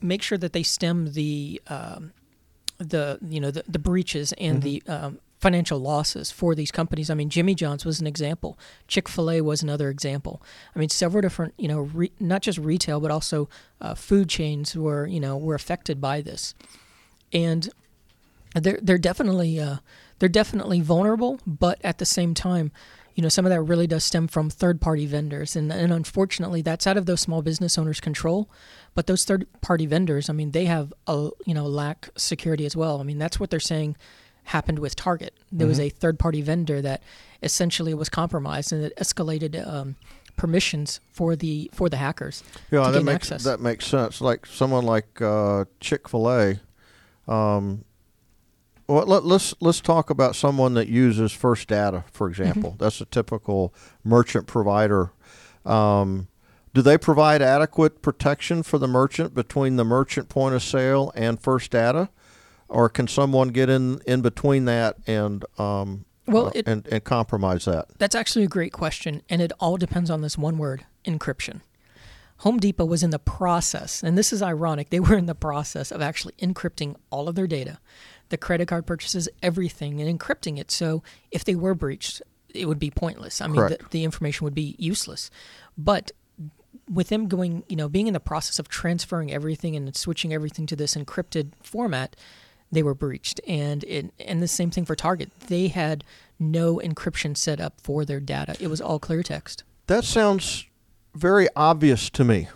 make 0.00 0.23
sure 0.23 0.38
that 0.38 0.52
they 0.52 0.62
stem 0.62 1.12
the 1.12 1.61
um, 1.69 2.12
the 2.78 3.19
you 3.26 3.40
know 3.40 3.50
the, 3.50 3.64
the 3.69 3.78
breaches 3.78 4.33
and 4.38 4.62
the 4.62 4.83
um, 4.88 5.19
financial 5.43 5.79
losses 5.79 6.31
for 6.31 6.55
these 6.55 6.71
companies. 6.71 7.11
I 7.11 7.15
mean, 7.15 7.29
Jimmy 7.29 7.55
John's 7.57 7.85
was 7.85 8.01
an 8.01 8.07
example. 8.07 8.57
Chick 8.87 9.09
Fil 9.09 9.31
A 9.31 9.41
was 9.41 9.63
another 9.63 9.91
example. 9.91 10.41
I 10.75 10.79
mean, 10.79 10.89
several 10.89 11.21
different 11.21 11.53
you 11.59 11.69
know 11.69 11.81
re- 11.81 12.13
not 12.21 12.43
just 12.43 12.59
retail 12.59 13.01
but 13.01 13.11
also 13.11 13.49
uh, 13.81 13.95
food 13.95 14.29
chains 14.29 14.77
were 14.77 15.07
you 15.07 15.21
know 15.21 15.37
were 15.37 15.57
affected 15.57 16.01
by 16.01 16.23
this, 16.23 16.55
and 17.33 17.69
they're 18.55 18.79
they're 18.81 18.99
definitely 18.99 19.59
uh, 19.59 19.79
they're 20.21 20.29
definitely 20.29 20.81
vulnerable, 20.81 21.41
but 21.45 21.81
at 21.83 21.99
the 21.99 22.07
same 22.07 22.33
time, 22.33 22.71
you 23.15 23.23
know, 23.23 23.29
some 23.29 23.45
of 23.45 23.51
that 23.51 23.61
really 23.63 23.87
does 23.87 24.05
stem 24.05 24.29
from 24.29 24.49
third 24.49 24.81
party 24.81 25.05
vendors. 25.05 25.57
And, 25.57 25.73
and 25.73 25.93
unfortunately, 25.93 26.63
that's 26.63 26.87
out 26.87 26.97
of 26.97 27.07
those 27.07 27.21
small 27.21 27.43
business 27.43 27.77
owners' 27.77 28.01
control. 28.01 28.49
But 28.95 29.07
those 29.07 29.25
third 29.25 29.47
party 29.61 29.87
vendors, 29.87 30.31
I 30.31 30.33
mean, 30.33 30.53
they 30.53 30.67
have, 30.67 30.95
a, 31.07 31.31
you 31.45 31.55
know, 31.55 31.67
lack 31.67 32.09
security 32.17 32.65
as 32.65 32.77
well. 32.77 33.01
I 33.01 33.03
mean, 33.03 33.19
that's 33.19 33.39
what 33.39 33.51
they're 33.51 33.61
saying 33.61 33.97
happened 34.45 34.79
with 34.79 34.97
Target. 34.97 35.35
There 35.51 35.67
was 35.67 35.79
a 35.81 35.89
third 35.89 36.19
party 36.19 36.43
vendor 36.43 36.83
that 36.83 37.03
essentially 37.43 37.95
was 37.95 38.09
compromised 38.09 38.73
and 38.73 38.85
it 38.85 38.93
escalated 38.97 39.67
um, 39.67 39.97
permissions 40.37 41.01
for 41.11 41.37
the 41.37 41.71
for 41.75 41.89
the 41.89 41.97
hackers 41.97 42.43
Yeah, 42.71 42.91
that 42.91 43.03
makes 43.05 43.27
access. 43.31 43.45
that 43.45 43.61
makes 43.61 43.87
sense. 43.87 44.21
Like 44.21 44.47
someone 44.47 44.85
like 44.85 45.21
uh, 45.23 45.65
Chick 45.81 46.09
Fil 46.09 46.31
A. 46.31 46.61
Um, 47.29 47.85
well, 48.89 49.07
let, 49.07 49.25
let's 49.25 49.55
let's 49.61 49.81
talk 49.81 50.11
about 50.11 50.35
someone 50.37 50.75
that 50.75 50.89
uses 50.89 51.33
First 51.33 51.69
Data, 51.69 52.05
for 52.13 52.29
Mm-hmm. 52.31 52.43
example. 52.43 52.77
That's 52.79 53.01
a 53.01 53.05
typical 53.07 53.73
merchant 54.05 54.47
provider. 54.47 55.13
Um, 55.65 56.29
do 56.75 56.83
they 56.83 56.99
provide 56.99 57.43
adequate 57.43 58.03
protection 58.03 58.63
for 58.63 58.79
the 58.79 58.89
merchant 58.89 59.35
between 59.35 59.77
the 59.77 59.85
merchant 59.85 60.29
point 60.29 60.55
of 60.55 60.63
sale 60.63 61.13
and 61.15 61.41
First 61.41 61.71
Data, 61.71 62.09
or 62.73 62.88
can 62.88 63.07
someone 63.07 63.49
get 63.49 63.69
in 63.69 64.00
in 64.07 64.23
between 64.23 64.64
that 64.64 64.97
and 65.07 65.45
um, 65.59 66.05
Well, 66.26 66.47
uh, 66.47 66.52
it- 66.55 66.67
and 66.67 66.87
and 66.88 67.05
compromise 67.05 67.64
that? 67.67 67.87
That's 67.99 68.14
actually 68.14 68.45
a 68.45 68.49
great 68.49 68.73
question, 68.73 69.23
and 69.29 69.41
it 69.43 69.52
all 69.61 69.76
depends 69.76 70.11
on 70.11 70.21
this 70.23 70.37
one 70.38 70.59
word 70.59 70.85
encryption. 71.05 71.61
Home 72.38 72.59
Depot 72.59 72.85
was 72.85 73.05
in 73.05 73.11
the 73.11 73.21
process, 73.21 74.02
and 74.02 74.19
this 74.19 74.33
is 74.33 74.43
ironic, 74.43 74.91
they 74.91 74.99
were 74.99 75.17
in 75.17 75.26
the 75.26 75.35
process 75.35 75.93
of 75.93 76.02
actually 76.02 76.35
encrypting 76.43 76.97
all 77.11 77.29
of 77.29 77.37
their 77.37 77.47
data, 77.47 77.79
the 78.31 78.37
credit 78.37 78.67
card 78.67 78.85
purchases, 78.85 79.29
everything, 79.43 80.00
and 80.00 80.19
encrypting 80.19 80.59
it. 80.59 80.71
So 80.73 81.05
if 81.31 81.45
they 81.45 81.55
were 81.55 81.75
breached, 81.76 82.21
it 82.52 82.67
would 82.67 82.81
be 82.81 82.91
pointless. 82.91 83.41
I 83.41 83.47
mean, 83.47 83.57
the, 83.69 83.79
the 83.91 84.02
information 84.05 84.45
would 84.45 84.55
be 84.57 84.75
useless. 84.79 85.31
But 85.79 86.11
with 86.91 87.11
them 87.11 87.29
going, 87.29 87.62
you 87.69 87.76
know, 87.76 87.88
being 87.88 88.09
in 88.09 88.12
the 88.12 88.21
process 88.21 88.59
of 88.59 88.69
transferring 88.69 89.33
everything 89.33 89.76
and 89.76 89.95
switching 89.97 90.33
everything 90.35 90.67
to 90.67 90.75
this 90.76 90.95
encrypted 90.97 91.52
format, 91.62 92.17
they 92.73 92.83
were 92.83 92.95
breached. 92.95 93.41
And 93.47 93.85
it, 93.85 94.12
and 94.19 94.43
the 94.43 94.49
same 94.49 94.71
thing 94.71 94.85
for 94.85 94.97
Target. 94.97 95.31
They 95.47 95.69
had 95.69 96.02
no 96.38 96.81
encryption 96.83 97.37
set 97.37 97.61
up 97.61 97.81
for 97.81 98.05
their 98.05 98.19
data. 98.19 98.57
It 98.59 98.69
was 98.69 98.81
all 98.81 98.99
clear 98.99 99.23
text. 99.23 99.62
That 99.87 100.05
sounds 100.05 100.67
very 101.14 101.49
obvious 101.55 102.11
to 102.11 102.25
me 102.25 102.49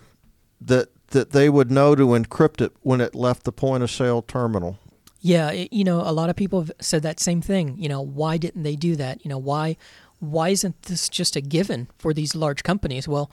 that 0.60 0.88
that 1.08 1.30
they 1.30 1.48
would 1.48 1.70
know 1.70 1.94
to 1.94 2.06
encrypt 2.08 2.60
it 2.60 2.72
when 2.82 3.00
it 3.00 3.14
left 3.14 3.44
the 3.44 3.52
point 3.52 3.82
of 3.82 3.90
sale 3.90 4.22
terminal. 4.22 4.78
Yeah, 5.20 5.50
it, 5.50 5.72
you 5.72 5.84
know, 5.84 6.00
a 6.00 6.12
lot 6.12 6.30
of 6.30 6.36
people 6.36 6.60
have 6.60 6.72
said 6.80 7.02
that 7.02 7.20
same 7.20 7.40
thing. 7.40 7.76
You 7.78 7.88
know, 7.88 8.00
why 8.00 8.36
didn't 8.36 8.64
they 8.64 8.76
do 8.76 8.96
that? 8.96 9.24
You 9.24 9.28
know, 9.28 9.38
why 9.38 9.76
why 10.18 10.48
isn't 10.48 10.82
this 10.82 11.08
just 11.08 11.36
a 11.36 11.40
given 11.40 11.88
for 11.98 12.12
these 12.14 12.34
large 12.34 12.62
companies? 12.62 13.06
Well, 13.06 13.30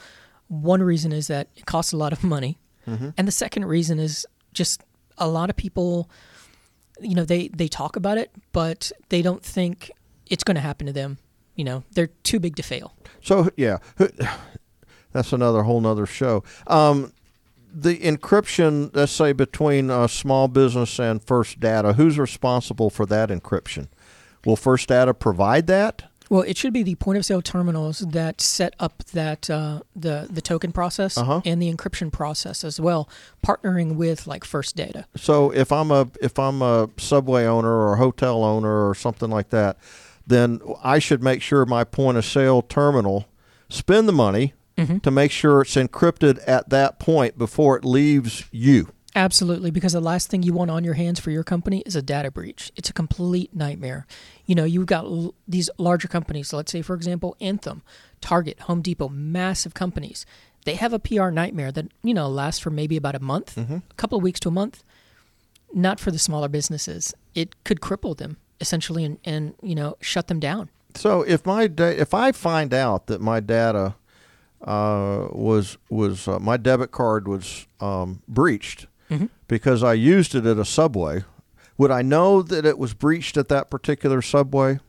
one 0.47 0.83
reason 0.83 1.11
is 1.11 1.27
that 1.27 1.47
it 1.55 1.65
costs 1.65 1.93
a 1.93 1.97
lot 1.97 2.13
of 2.13 2.23
money, 2.23 2.57
mm-hmm. 2.87 3.09
and 3.17 3.27
the 3.27 3.31
second 3.31 3.65
reason 3.65 3.99
is 3.99 4.25
just 4.53 4.83
a 5.17 5.27
lot 5.27 5.49
of 5.49 5.55
people. 5.55 6.09
You 6.99 7.15
know, 7.15 7.25
they 7.25 7.49
they 7.49 7.67
talk 7.67 7.95
about 7.95 8.17
it, 8.17 8.31
but 8.51 8.91
they 9.09 9.21
don't 9.21 9.43
think 9.43 9.91
it's 10.29 10.43
going 10.43 10.55
to 10.55 10.61
happen 10.61 10.87
to 10.87 10.93
them. 10.93 11.17
You 11.55 11.63
know, 11.63 11.83
they're 11.91 12.07
too 12.23 12.39
big 12.39 12.55
to 12.55 12.63
fail. 12.63 12.93
So 13.21 13.49
yeah, 13.55 13.77
that's 15.11 15.33
another 15.33 15.63
whole 15.63 15.81
nother 15.81 16.05
show. 16.05 16.43
Um, 16.67 17.13
the 17.73 17.97
encryption, 17.97 18.91
let's 18.95 19.11
say 19.11 19.33
between 19.33 19.89
uh, 19.89 20.07
small 20.07 20.47
business 20.47 20.99
and 20.99 21.23
First 21.23 21.59
Data, 21.59 21.93
who's 21.93 22.19
responsible 22.19 22.89
for 22.89 23.05
that 23.07 23.29
encryption? 23.29 23.87
Will 24.45 24.55
First 24.55 24.89
Data 24.89 25.13
provide 25.13 25.67
that? 25.67 26.03
Well, 26.33 26.41
it 26.41 26.57
should 26.57 26.73
be 26.73 26.81
the 26.81 26.95
point 26.95 27.19
of 27.19 27.25
sale 27.25 27.43
terminals 27.43 27.99
that 27.99 28.41
set 28.41 28.73
up 28.79 29.03
that 29.13 29.51
uh, 29.51 29.81
the 29.95 30.27
the 30.31 30.41
token 30.41 30.71
process 30.71 31.15
Uh-huh. 31.15 31.41
and 31.45 31.61
the 31.61 31.71
encryption 31.71 32.11
process 32.11 32.63
as 32.63 32.79
well, 32.79 33.07
partnering 33.45 33.97
with 33.97 34.25
like 34.25 34.43
First 34.43 34.75
Data. 34.75 35.05
So 35.15 35.51
if 35.51 35.71
I'm 35.71 35.91
a 35.91 36.07
if 36.21 36.39
I'm 36.39 36.63
a 36.63 36.89
subway 36.97 37.45
owner 37.45 37.69
or 37.71 37.93
a 37.93 37.97
hotel 37.97 38.43
owner 38.43 38.89
or 38.89 38.95
something 38.95 39.29
like 39.29 39.49
that, 39.51 39.77
then 40.25 40.59
I 40.83 40.97
should 40.97 41.21
make 41.21 41.43
sure 41.43 41.67
my 41.67 41.83
point 41.83 42.17
of 42.17 42.25
sale 42.25 42.63
terminal 42.63 43.25
spend 43.69 44.07
the 44.07 44.13
money 44.13 44.53
to 45.03 45.11
make 45.11 45.29
sure 45.29 45.61
it's 45.61 45.75
encrypted 45.75 46.39
at 46.47 46.69
that 46.69 46.97
point 46.97 47.37
before 47.37 47.77
it 47.77 47.85
leaves 47.85 48.45
you. 48.51 48.87
Absolutely, 49.15 49.69
because 49.69 49.93
the 49.93 49.99
last 50.01 50.29
thing 50.29 50.41
you 50.41 50.53
want 50.53 50.71
on 50.71 50.83
your 50.83 50.95
hands 50.95 51.19
for 51.19 51.29
your 51.29 51.43
company 51.43 51.83
is 51.85 51.95
a 51.95 52.01
data 52.01 52.31
breach. 52.31 52.71
It's 52.75 52.89
a 52.89 52.93
complete 52.93 53.55
nightmare. 53.55 54.07
You 54.47 54.55
know, 54.55 54.63
you've 54.63 54.87
got 54.87 55.05
l- 55.05 55.35
these 55.47 55.69
larger 55.77 56.07
companies, 56.07 56.51
let's 56.51 56.71
say, 56.71 56.81
for 56.81 56.95
example, 56.95 57.35
Anthem, 57.39 57.83
Target, 58.21 58.61
Home 58.61 58.81
Depot, 58.81 59.09
massive 59.09 59.75
companies. 59.75 60.25
They 60.65 60.75
have 60.75 60.93
a 60.93 60.99
PR 60.99 61.29
nightmare 61.29 61.71
that, 61.73 61.87
you 62.01 62.13
know, 62.13 62.27
lasts 62.27 62.59
for 62.59 62.71
maybe 62.71 62.97
about 62.97 63.13
a 63.15 63.19
month, 63.19 63.55
a 63.57 63.81
couple 63.97 64.17
of 64.17 64.23
weeks 64.23 64.39
to 64.41 64.47
a 64.47 64.51
month. 64.51 64.83
Not 65.73 65.99
for 65.99 66.09
the 66.09 66.19
smaller 66.19 66.47
businesses. 66.47 67.13
It 67.35 67.63
could 67.63 67.81
cripple 67.81 68.15
them 68.17 68.37
essentially 68.61 69.03
and, 69.03 69.17
and 69.25 69.53
you 69.61 69.75
know, 69.75 69.97
shut 69.99 70.27
them 70.27 70.39
down. 70.39 70.69
So 70.95 71.21
if 71.23 71.45
my 71.45 71.67
da- 71.67 71.97
if 71.97 72.13
I 72.13 72.31
find 72.31 72.73
out 72.73 73.07
that 73.07 73.19
my 73.19 73.39
data 73.39 73.95
uh, 74.63 75.27
was 75.31 75.77
was 75.89 76.27
uh, 76.27 76.39
my 76.39 76.57
debit 76.57 76.91
card 76.91 77.27
was 77.27 77.67
um, 77.81 78.21
breached 78.27 78.85
because 79.47 79.83
I 79.83 79.93
used 79.93 80.35
it 80.35 80.45
at 80.45 80.57
a 80.57 80.65
subway, 80.65 81.23
would 81.77 81.91
I 81.91 82.01
know 82.01 82.41
that 82.41 82.65
it 82.65 82.77
was 82.77 82.93
breached 82.93 83.37
at 83.37 83.49
that 83.49 83.69
particular 83.69 84.21
subway? 84.21 84.79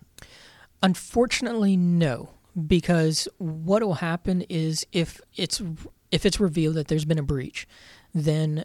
Unfortunately, 0.82 1.76
no, 1.76 2.30
because 2.66 3.26
what 3.38 3.82
will 3.82 3.94
happen 3.94 4.42
is 4.48 4.86
if 4.92 5.20
it's 5.34 5.62
if 6.10 6.24
it's 6.24 6.38
revealed 6.38 6.74
that 6.76 6.88
there's 6.88 7.04
been 7.04 7.18
a 7.18 7.22
breach, 7.22 7.66
then 8.12 8.64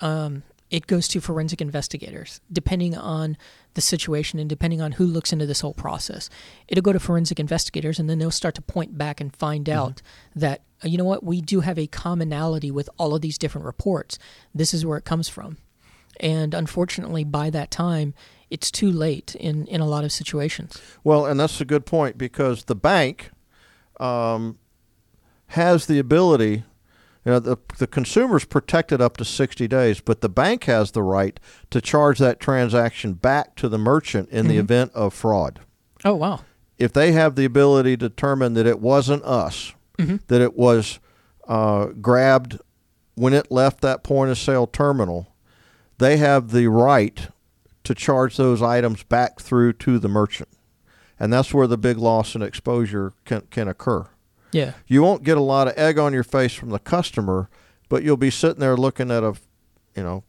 um, 0.00 0.42
it 0.70 0.86
goes 0.86 1.08
to 1.08 1.20
forensic 1.20 1.60
investigators, 1.60 2.40
depending 2.52 2.96
on 2.96 3.36
the 3.74 3.80
situation 3.80 4.38
and 4.38 4.48
depending 4.48 4.80
on 4.80 4.92
who 4.92 5.04
looks 5.04 5.32
into 5.32 5.46
this 5.46 5.60
whole 5.60 5.74
process. 5.74 6.30
It'll 6.68 6.82
go 6.82 6.92
to 6.92 7.00
forensic 7.00 7.40
investigators, 7.40 7.98
and 7.98 8.08
then 8.08 8.18
they'll 8.18 8.30
start 8.30 8.54
to 8.54 8.62
point 8.62 8.96
back 8.96 9.20
and 9.20 9.34
find 9.34 9.68
out 9.68 10.00
that 10.34 10.62
uh, 10.84 10.88
you 10.88 10.96
know 10.96 11.04
what 11.04 11.24
we 11.24 11.40
do 11.40 11.60
have 11.60 11.78
a 11.78 11.86
commonality 11.86 12.70
with 12.70 12.88
all 12.98 13.14
of 13.14 13.20
these 13.20 13.36
different 13.36 13.66
reports. 13.66 14.18
This 14.54 14.72
is 14.72 14.86
where 14.86 14.96
it 14.96 15.04
comes 15.04 15.28
from, 15.28 15.58
and 16.20 16.54
unfortunately, 16.54 17.24
by 17.24 17.50
that 17.50 17.70
time, 17.70 18.14
it's 18.48 18.70
too 18.70 18.90
late 18.90 19.34
in 19.34 19.66
in 19.66 19.80
a 19.80 19.86
lot 19.86 20.04
of 20.04 20.12
situations. 20.12 20.80
Well, 21.02 21.26
and 21.26 21.38
that's 21.40 21.60
a 21.60 21.64
good 21.64 21.84
point 21.84 22.16
because 22.16 22.64
the 22.64 22.76
bank 22.76 23.30
um, 23.98 24.58
has 25.48 25.86
the 25.86 25.98
ability. 25.98 26.64
You 27.24 27.32
know, 27.32 27.38
the 27.38 27.56
the 27.78 27.86
consumer's 27.86 28.44
protected 28.44 29.00
up 29.00 29.16
to 29.18 29.24
sixty 29.24 29.68
days, 29.68 30.00
but 30.00 30.20
the 30.22 30.28
bank 30.28 30.64
has 30.64 30.92
the 30.92 31.02
right 31.02 31.38
to 31.70 31.80
charge 31.80 32.18
that 32.18 32.40
transaction 32.40 33.12
back 33.14 33.56
to 33.56 33.68
the 33.68 33.78
merchant 33.78 34.30
in 34.30 34.48
the 34.48 34.56
event 34.56 34.92
of 34.94 35.12
fraud. 35.12 35.60
Oh 36.04 36.14
wow. 36.14 36.40
If 36.78 36.94
they 36.94 37.12
have 37.12 37.36
the 37.36 37.44
ability 37.44 37.98
to 37.98 38.08
determine 38.08 38.54
that 38.54 38.66
it 38.66 38.80
wasn't 38.80 39.22
us, 39.24 39.74
that 40.28 40.40
it 40.40 40.56
was 40.56 40.98
uh, 41.46 41.86
grabbed 42.00 42.58
when 43.16 43.34
it 43.34 43.52
left 43.52 43.82
that 43.82 44.02
point 44.02 44.30
of 44.30 44.38
sale 44.38 44.66
terminal, 44.66 45.34
they 45.98 46.16
have 46.16 46.52
the 46.52 46.68
right 46.68 47.28
to 47.84 47.94
charge 47.94 48.38
those 48.38 48.62
items 48.62 49.02
back 49.02 49.40
through 49.40 49.74
to 49.74 49.98
the 49.98 50.08
merchant. 50.08 50.48
And 51.18 51.30
that's 51.30 51.52
where 51.52 51.66
the 51.66 51.76
big 51.76 51.98
loss 51.98 52.34
and 52.34 52.42
exposure 52.42 53.12
can, 53.26 53.42
can 53.50 53.68
occur. 53.68 54.06
Yeah. 54.52 54.72
You 54.86 55.02
won't 55.02 55.22
get 55.22 55.36
a 55.36 55.42
lot 55.42 55.68
of 55.68 55.78
egg 55.78 55.98
on 55.98 56.12
your 56.12 56.24
face 56.24 56.54
from 56.54 56.70
the 56.70 56.78
customer, 56.78 57.48
but 57.88 58.02
you'll 58.02 58.16
be 58.16 58.30
sitting 58.30 58.60
there 58.60 58.76
looking 58.76 59.10
at 59.10 59.22
a, 59.22 59.34
you 59.96 60.02
know, 60.02 60.24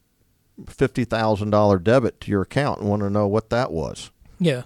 fifty 0.66 1.04
thousand 1.04 1.50
dollar 1.50 1.78
debit 1.78 2.20
to 2.20 2.30
your 2.30 2.42
account 2.42 2.80
and 2.80 2.88
want 2.88 3.02
to 3.02 3.10
know 3.10 3.26
what 3.26 3.50
that 3.50 3.72
was. 3.72 4.10
Yeah. 4.38 4.62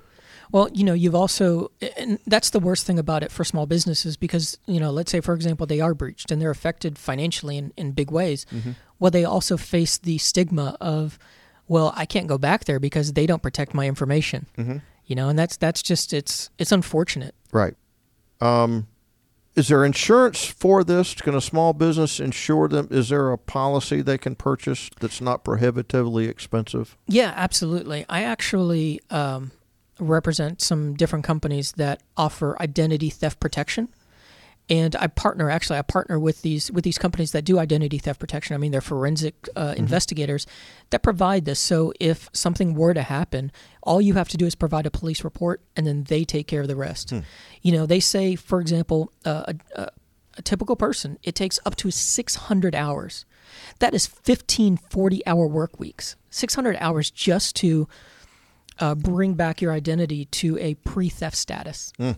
Well, 0.52 0.68
you 0.72 0.84
know, 0.84 0.94
you've 0.94 1.14
also, 1.14 1.72
and 1.96 2.18
that's 2.26 2.50
the 2.50 2.60
worst 2.60 2.86
thing 2.86 2.98
about 2.98 3.22
it 3.22 3.32
for 3.32 3.44
small 3.44 3.66
businesses 3.66 4.16
because, 4.16 4.58
you 4.66 4.78
know, 4.78 4.90
let's 4.90 5.10
say, 5.10 5.20
for 5.20 5.34
example, 5.34 5.66
they 5.66 5.80
are 5.80 5.92
breached 5.92 6.30
and 6.30 6.40
they're 6.40 6.50
affected 6.50 6.98
financially 6.98 7.58
in, 7.58 7.72
in 7.76 7.92
big 7.92 8.10
ways. 8.10 8.46
Well, 8.98 9.10
they 9.10 9.24
also 9.24 9.56
face 9.56 9.98
the 9.98 10.18
stigma 10.18 10.76
of, 10.80 11.18
well, 11.66 11.92
I 11.96 12.06
can't 12.06 12.28
go 12.28 12.38
back 12.38 12.64
there 12.64 12.78
because 12.78 13.14
they 13.14 13.26
don't 13.26 13.42
protect 13.42 13.74
my 13.74 13.86
information. 13.86 14.46
You 15.04 15.14
know, 15.14 15.28
and 15.28 15.38
that's 15.38 15.56
that's 15.56 15.82
just 15.82 16.12
it's 16.12 16.50
it's 16.58 16.72
unfortunate. 16.72 17.34
Right. 17.52 17.74
Um, 18.40 18.86
is 19.56 19.68
there 19.68 19.84
insurance 19.84 20.44
for 20.44 20.84
this? 20.84 21.14
Can 21.14 21.34
a 21.34 21.40
small 21.40 21.72
business 21.72 22.20
insure 22.20 22.68
them? 22.68 22.88
Is 22.90 23.08
there 23.08 23.32
a 23.32 23.38
policy 23.38 24.02
they 24.02 24.18
can 24.18 24.34
purchase 24.34 24.90
that's 25.00 25.20
not 25.20 25.44
prohibitively 25.44 26.26
expensive? 26.26 26.96
Yeah, 27.08 27.32
absolutely. 27.34 28.04
I 28.08 28.22
actually 28.22 29.00
um, 29.08 29.52
represent 29.98 30.60
some 30.60 30.94
different 30.94 31.24
companies 31.24 31.72
that 31.72 32.02
offer 32.18 32.60
identity 32.60 33.08
theft 33.08 33.40
protection 33.40 33.88
and 34.68 34.96
I 34.96 35.06
partner 35.06 35.48
actually 35.48 35.78
I 35.78 35.82
partner 35.82 36.18
with 36.18 36.42
these 36.42 36.72
with 36.72 36.82
these 36.82 36.98
companies 36.98 37.32
that 37.32 37.44
do 37.44 37.58
identity 37.58 37.98
theft 37.98 38.18
protection. 38.18 38.54
I 38.54 38.58
mean, 38.58 38.72
they're 38.72 38.80
forensic 38.80 39.48
uh, 39.54 39.68
mm-hmm. 39.68 39.78
investigators 39.78 40.46
that 40.90 41.02
provide 41.02 41.44
this. 41.44 41.60
So 41.60 41.92
if 42.00 42.28
something 42.32 42.74
were 42.74 42.94
to 42.94 43.02
happen, 43.02 43.52
all 43.82 44.00
you 44.00 44.14
have 44.14 44.28
to 44.30 44.36
do 44.36 44.46
is 44.46 44.54
provide 44.54 44.86
a 44.86 44.90
police 44.90 45.22
report, 45.22 45.60
and 45.76 45.86
then 45.86 46.04
they 46.04 46.24
take 46.24 46.48
care 46.48 46.62
of 46.62 46.68
the 46.68 46.76
rest. 46.76 47.10
Hmm. 47.10 47.20
You 47.62 47.72
know, 47.72 47.86
they 47.86 48.00
say, 48.00 48.34
for 48.34 48.60
example, 48.60 49.12
uh, 49.24 49.52
a, 49.76 49.90
a 50.36 50.42
typical 50.42 50.74
person 50.74 51.18
it 51.22 51.34
takes 51.34 51.60
up 51.64 51.76
to 51.76 51.90
600 51.90 52.74
hours. 52.74 53.24
That 53.78 53.94
is 53.94 54.06
15 54.06 54.78
40 54.78 55.26
hour 55.26 55.46
work 55.46 55.78
weeks. 55.78 56.16
600 56.30 56.76
hours 56.80 57.10
just 57.10 57.54
to 57.56 57.88
uh, 58.80 58.96
bring 58.96 59.34
back 59.34 59.62
your 59.62 59.72
identity 59.72 60.24
to 60.26 60.58
a 60.58 60.74
pre 60.74 61.08
theft 61.08 61.36
status. 61.36 61.92
Hmm 61.98 62.12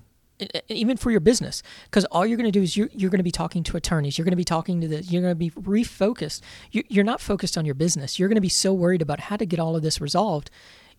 even 0.68 0.96
for 0.96 1.10
your 1.10 1.20
business 1.20 1.62
because 1.84 2.04
all 2.06 2.24
you're 2.26 2.36
going 2.36 2.50
to 2.50 2.58
do 2.58 2.62
is 2.62 2.76
you're, 2.76 2.88
you're 2.92 3.10
going 3.10 3.18
to 3.18 3.24
be 3.24 3.30
talking 3.30 3.62
to 3.64 3.76
attorneys 3.76 4.18
you're 4.18 4.24
going 4.24 4.32
to 4.32 4.36
be 4.36 4.44
talking 4.44 4.80
to 4.80 4.88
the 4.88 5.02
you're 5.02 5.22
going 5.22 5.32
to 5.32 5.34
be 5.34 5.50
refocused. 5.50 6.40
You're 6.70 7.04
not 7.04 7.20
focused 7.20 7.58
on 7.58 7.64
your 7.64 7.74
business. 7.74 8.18
You're 8.18 8.28
going 8.28 8.36
to 8.36 8.40
be 8.40 8.48
so 8.48 8.72
worried 8.72 9.02
about 9.02 9.20
how 9.20 9.36
to 9.36 9.46
get 9.46 9.58
all 9.58 9.76
of 9.76 9.82
this 9.82 10.00
resolved 10.00 10.50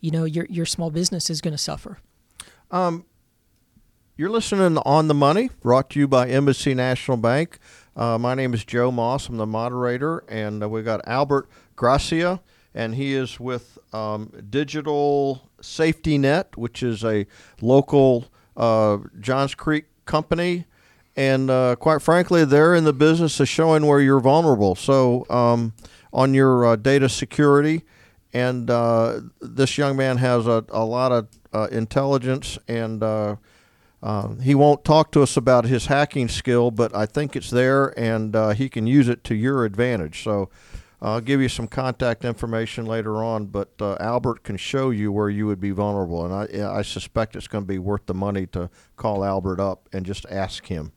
you 0.01 0.11
know 0.11 0.23
your 0.23 0.45
your 0.49 0.65
small 0.65 0.91
business 0.91 1.29
is 1.29 1.41
going 1.41 1.53
to 1.53 1.57
suffer. 1.57 1.99
Um, 2.71 3.05
you're 4.15 4.29
listening 4.29 4.77
on 4.79 5.07
the 5.07 5.13
money 5.13 5.49
brought 5.61 5.89
to 5.91 5.99
you 5.99 6.07
by 6.07 6.27
embassy 6.27 6.73
national 6.73 7.17
bank. 7.17 7.57
Uh, 7.95 8.17
my 8.17 8.35
name 8.35 8.53
is 8.53 8.63
joe 8.63 8.91
moss. 8.91 9.29
I'm 9.29 9.37
the 9.37 9.45
moderator 9.45 10.23
and 10.27 10.63
uh, 10.63 10.69
we 10.69 10.83
got 10.83 11.01
albert 11.07 11.49
gracia 11.75 12.41
and 12.73 12.95
he 12.95 13.13
is 13.13 13.39
with 13.39 13.77
um, 13.93 14.31
digital 14.49 15.49
safety 15.61 16.17
net 16.17 16.57
which 16.57 16.83
is 16.83 17.03
a 17.03 17.25
local 17.61 18.31
Johns 19.19 19.55
Creek 19.55 19.85
company, 20.05 20.65
and 21.15 21.49
uh, 21.49 21.75
quite 21.75 22.01
frankly, 22.01 22.45
they're 22.45 22.75
in 22.75 22.83
the 22.83 22.93
business 22.93 23.39
of 23.39 23.47
showing 23.47 23.85
where 23.85 23.99
you're 23.99 24.19
vulnerable. 24.19 24.75
So 24.75 25.25
um, 25.29 25.73
on 26.11 26.33
your 26.33 26.65
uh, 26.65 26.75
data 26.75 27.09
security, 27.09 27.83
and 28.33 28.69
uh, 28.69 29.21
this 29.41 29.77
young 29.77 29.97
man 29.97 30.17
has 30.17 30.47
a, 30.47 30.63
a 30.69 30.83
lot 30.85 31.11
of 31.11 31.27
uh, 31.53 31.67
intelligence 31.71 32.57
and. 32.67 33.03
Uh, 33.03 33.35
he 34.41 34.55
won't 34.55 34.85
talk 34.85 35.11
to 35.11 35.21
us 35.21 35.35
about 35.35 35.65
his 35.65 35.87
hacking 35.87 36.29
skill, 36.29 36.71
but 36.71 36.95
I 36.95 37.05
think 37.05 37.35
it's 37.35 37.49
there, 37.49 37.87
and 37.99 38.33
he 38.55 38.69
can 38.69 38.87
use 38.87 39.09
it 39.09 39.25
to 39.25 39.35
your 39.35 39.65
advantage. 39.65 40.23
So, 40.23 40.49
I'll 41.01 41.21
give 41.21 41.41
you 41.41 41.47
some 41.47 41.67
contact 41.67 42.25
information 42.25 42.85
later 42.85 43.23
on, 43.23 43.45
but 43.45 43.69
uh, 43.79 43.95
Albert 43.99 44.43
can 44.43 44.57
show 44.57 44.89
you 44.89 45.11
where 45.11 45.29
you 45.29 45.47
would 45.47 45.59
be 45.59 45.71
vulnerable, 45.71 46.25
and 46.25 46.33
I, 46.33 46.77
I 46.77 46.81
suspect 46.81 47.35
it's 47.35 47.47
going 47.47 47.63
to 47.63 47.67
be 47.67 47.79
worth 47.79 48.05
the 48.05 48.13
money 48.13 48.45
to 48.47 48.69
call 48.97 49.23
Albert 49.23 49.61
up 49.61 49.87
and 49.93 50.05
just 50.05 50.25
ask 50.29 50.65
him. 50.65 50.91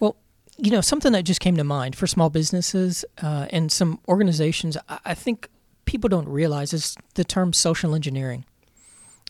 Well, 0.00 0.16
you 0.56 0.70
know, 0.70 0.80
something 0.80 1.12
that 1.12 1.24
just 1.24 1.40
came 1.40 1.56
to 1.56 1.64
mind 1.64 1.96
for 1.96 2.06
small 2.06 2.30
businesses 2.30 3.04
uh, 3.22 3.46
and 3.50 3.70
some 3.70 4.00
organizations, 4.08 4.78
I 5.04 5.12
think 5.12 5.48
people 5.84 6.08
don't 6.08 6.28
realize 6.28 6.72
is 6.72 6.96
the 7.14 7.24
term 7.24 7.52
social 7.52 7.94
engineering, 7.94 8.46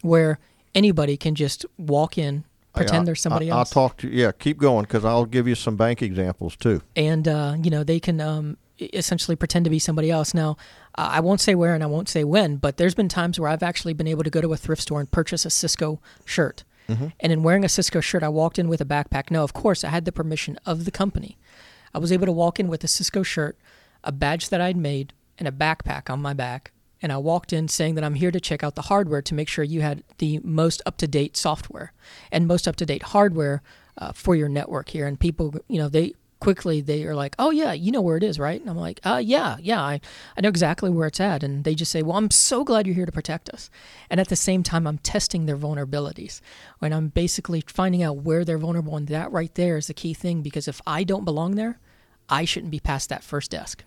where 0.03 0.39
anybody 0.73 1.17
can 1.17 1.35
just 1.35 1.67
walk 1.79 2.17
in, 2.17 2.45
pretend 2.77 3.03
I, 3.03 3.05
they're 3.07 3.15
somebody 3.17 3.51
I, 3.51 3.59
else. 3.59 3.77
I'll 3.77 3.89
talk 3.89 3.97
to 3.99 4.09
you. 4.09 4.23
Yeah, 4.23 4.31
keep 4.31 4.59
going 4.59 4.83
because 4.83 5.05
I'll 5.05 5.27
give 5.27 5.49
you 5.49 5.57
some 5.57 5.75
bank 5.75 6.01
examples 6.01 6.55
too. 6.55 6.83
And 6.95 7.27
uh, 7.27 7.57
you 7.61 7.71
know, 7.71 7.83
they 7.83 7.99
can 7.99 8.21
um, 8.21 8.57
essentially 8.79 9.37
pretend 9.37 9.65
to 9.65 9.71
be 9.71 9.79
somebody 9.79 10.11
else. 10.11 10.35
Now, 10.35 10.57
uh, 10.97 11.09
I 11.13 11.21
won't 11.21 11.41
say 11.41 11.55
where 11.55 11.75
and 11.75 11.83
I 11.83 11.87
won't 11.87 12.09
say 12.09 12.25
when, 12.25 12.57
but 12.57 12.77
there's 12.77 12.95
been 12.95 13.09
times 13.09 13.39
where 13.39 13.49
I've 13.49 13.63
actually 13.63 13.95
been 13.95 14.07
able 14.07 14.25
to 14.25 14.31
go 14.31 14.41
to 14.41 14.53
a 14.53 14.57
thrift 14.57 14.83
store 14.83 15.01
and 15.01 15.11
purchase 15.11 15.45
a 15.45 15.51
Cisco 15.51 16.01
shirt. 16.25 16.65
Mm-hmm. 16.89 17.09
And 17.21 17.33
in 17.33 17.43
wearing 17.43 17.65
a 17.65 17.69
Cisco 17.69 18.01
shirt, 18.01 18.23
I 18.23 18.29
walked 18.29 18.59
in 18.59 18.69
with 18.69 18.81
a 18.81 18.85
backpack. 18.85 19.31
No, 19.31 19.43
of 19.43 19.53
course, 19.53 19.83
I 19.83 19.89
had 19.89 20.05
the 20.05 20.13
permission 20.13 20.59
of 20.65 20.85
the 20.85 20.91
company. 20.91 21.39
I 21.95 21.99
was 21.99 22.13
able 22.13 22.27
to 22.27 22.33
walk 22.33 22.61
in 22.61 22.69
with 22.69 22.85
a 22.85 22.89
Cisco 22.89 23.23
shirt, 23.23 23.59
a 24.05 24.13
badge 24.13 24.51
that 24.51 24.61
I'd 24.61 24.77
made, 24.77 25.13
and 25.39 25.49
a 25.49 25.53
backpack 25.53 26.11
on 26.11 26.23
my 26.23 26.35
back. 26.35 26.73
And 27.03 27.13
I 27.13 27.19
walked 27.19 27.53
in 27.53 27.69
saying 27.69 27.95
that 27.97 28.05
I'm 28.05 28.15
here 28.15 28.31
to 28.31 28.41
check 28.41 28.63
out 28.63 28.75
the 28.75 28.83
hardware 28.83 29.23
to 29.23 29.35
make 29.35 29.49
sure 29.49 29.65
you 29.65 29.83
had 29.83 30.03
the 30.19 30.41
most 30.43 30.81
up 30.87 30.97
to 30.99 31.07
date 31.07 31.37
software 31.37 31.93
and 32.33 32.47
most 32.47 32.67
up 32.67 32.77
to 32.77 32.87
date 32.87 33.03
hardware 33.03 33.63
uh, 33.99 34.13
for 34.13 34.35
your 34.35 34.49
network 34.49 34.89
here. 34.91 35.07
And 35.07 35.21
people, 35.21 35.55
you 35.69 35.79
know, 35.79 35.89
they 35.89 36.15
quickly 36.41 36.81
they 36.81 37.05
are 37.05 37.15
like, 37.15 37.35
"Oh 37.39 37.51
yeah, 37.51 37.73
you 37.73 37.91
know 37.93 38.01
where 38.01 38.17
it 38.17 38.23
is, 38.23 38.39
right?" 38.39 38.61
And 38.61 38.69
I'm 38.69 38.77
like, 38.77 39.01
"Uh 39.05 39.21
yeah, 39.23 39.57
yeah, 39.61 39.81
I 39.81 40.01
I 40.37 40.41
know 40.41 40.49
exactly 40.49 40.91
where 40.91 41.07
it's 41.07 41.21
at." 41.21 41.43
And 41.43 41.65
they 41.65 41.75
just 41.75 41.93
say, 41.93 42.03
"Well, 42.03 42.17
I'm 42.17 42.31
so 42.31 42.65
glad 42.65 42.87
you're 42.87 42.95
here 42.95 43.07
to 43.07 43.13
protect 43.13 43.49
us." 43.51 43.71
And 44.11 44.21
at 44.21 44.29
the 44.29 44.37
same 44.37 44.63
time, 44.63 44.87
I'm 44.87 44.99
testing 44.99 45.47
their 45.47 45.57
vulnerabilities. 45.57 46.41
And 46.81 46.95
I'm 46.95 47.09
basically 47.09 47.63
finding 47.67 48.03
out 48.03 48.19
where 48.19 48.45
they're 48.45 48.59
vulnerable 48.59 48.97
and 48.97 49.09
that 49.09 49.33
right 49.33 49.55
there 49.55 49.77
is 49.77 49.87
the 49.87 49.95
key 49.95 50.15
thing 50.15 50.43
because 50.43 50.69
if 50.69 50.81
I 50.87 51.05
don't 51.05 51.25
belong 51.25 51.55
there, 51.55 51.79
I 52.29 52.45
shouldn't 52.45 52.71
be 52.73 52.81
past 52.81 53.09
that 53.09 53.25
first 53.25 53.51
desk. 53.51 53.85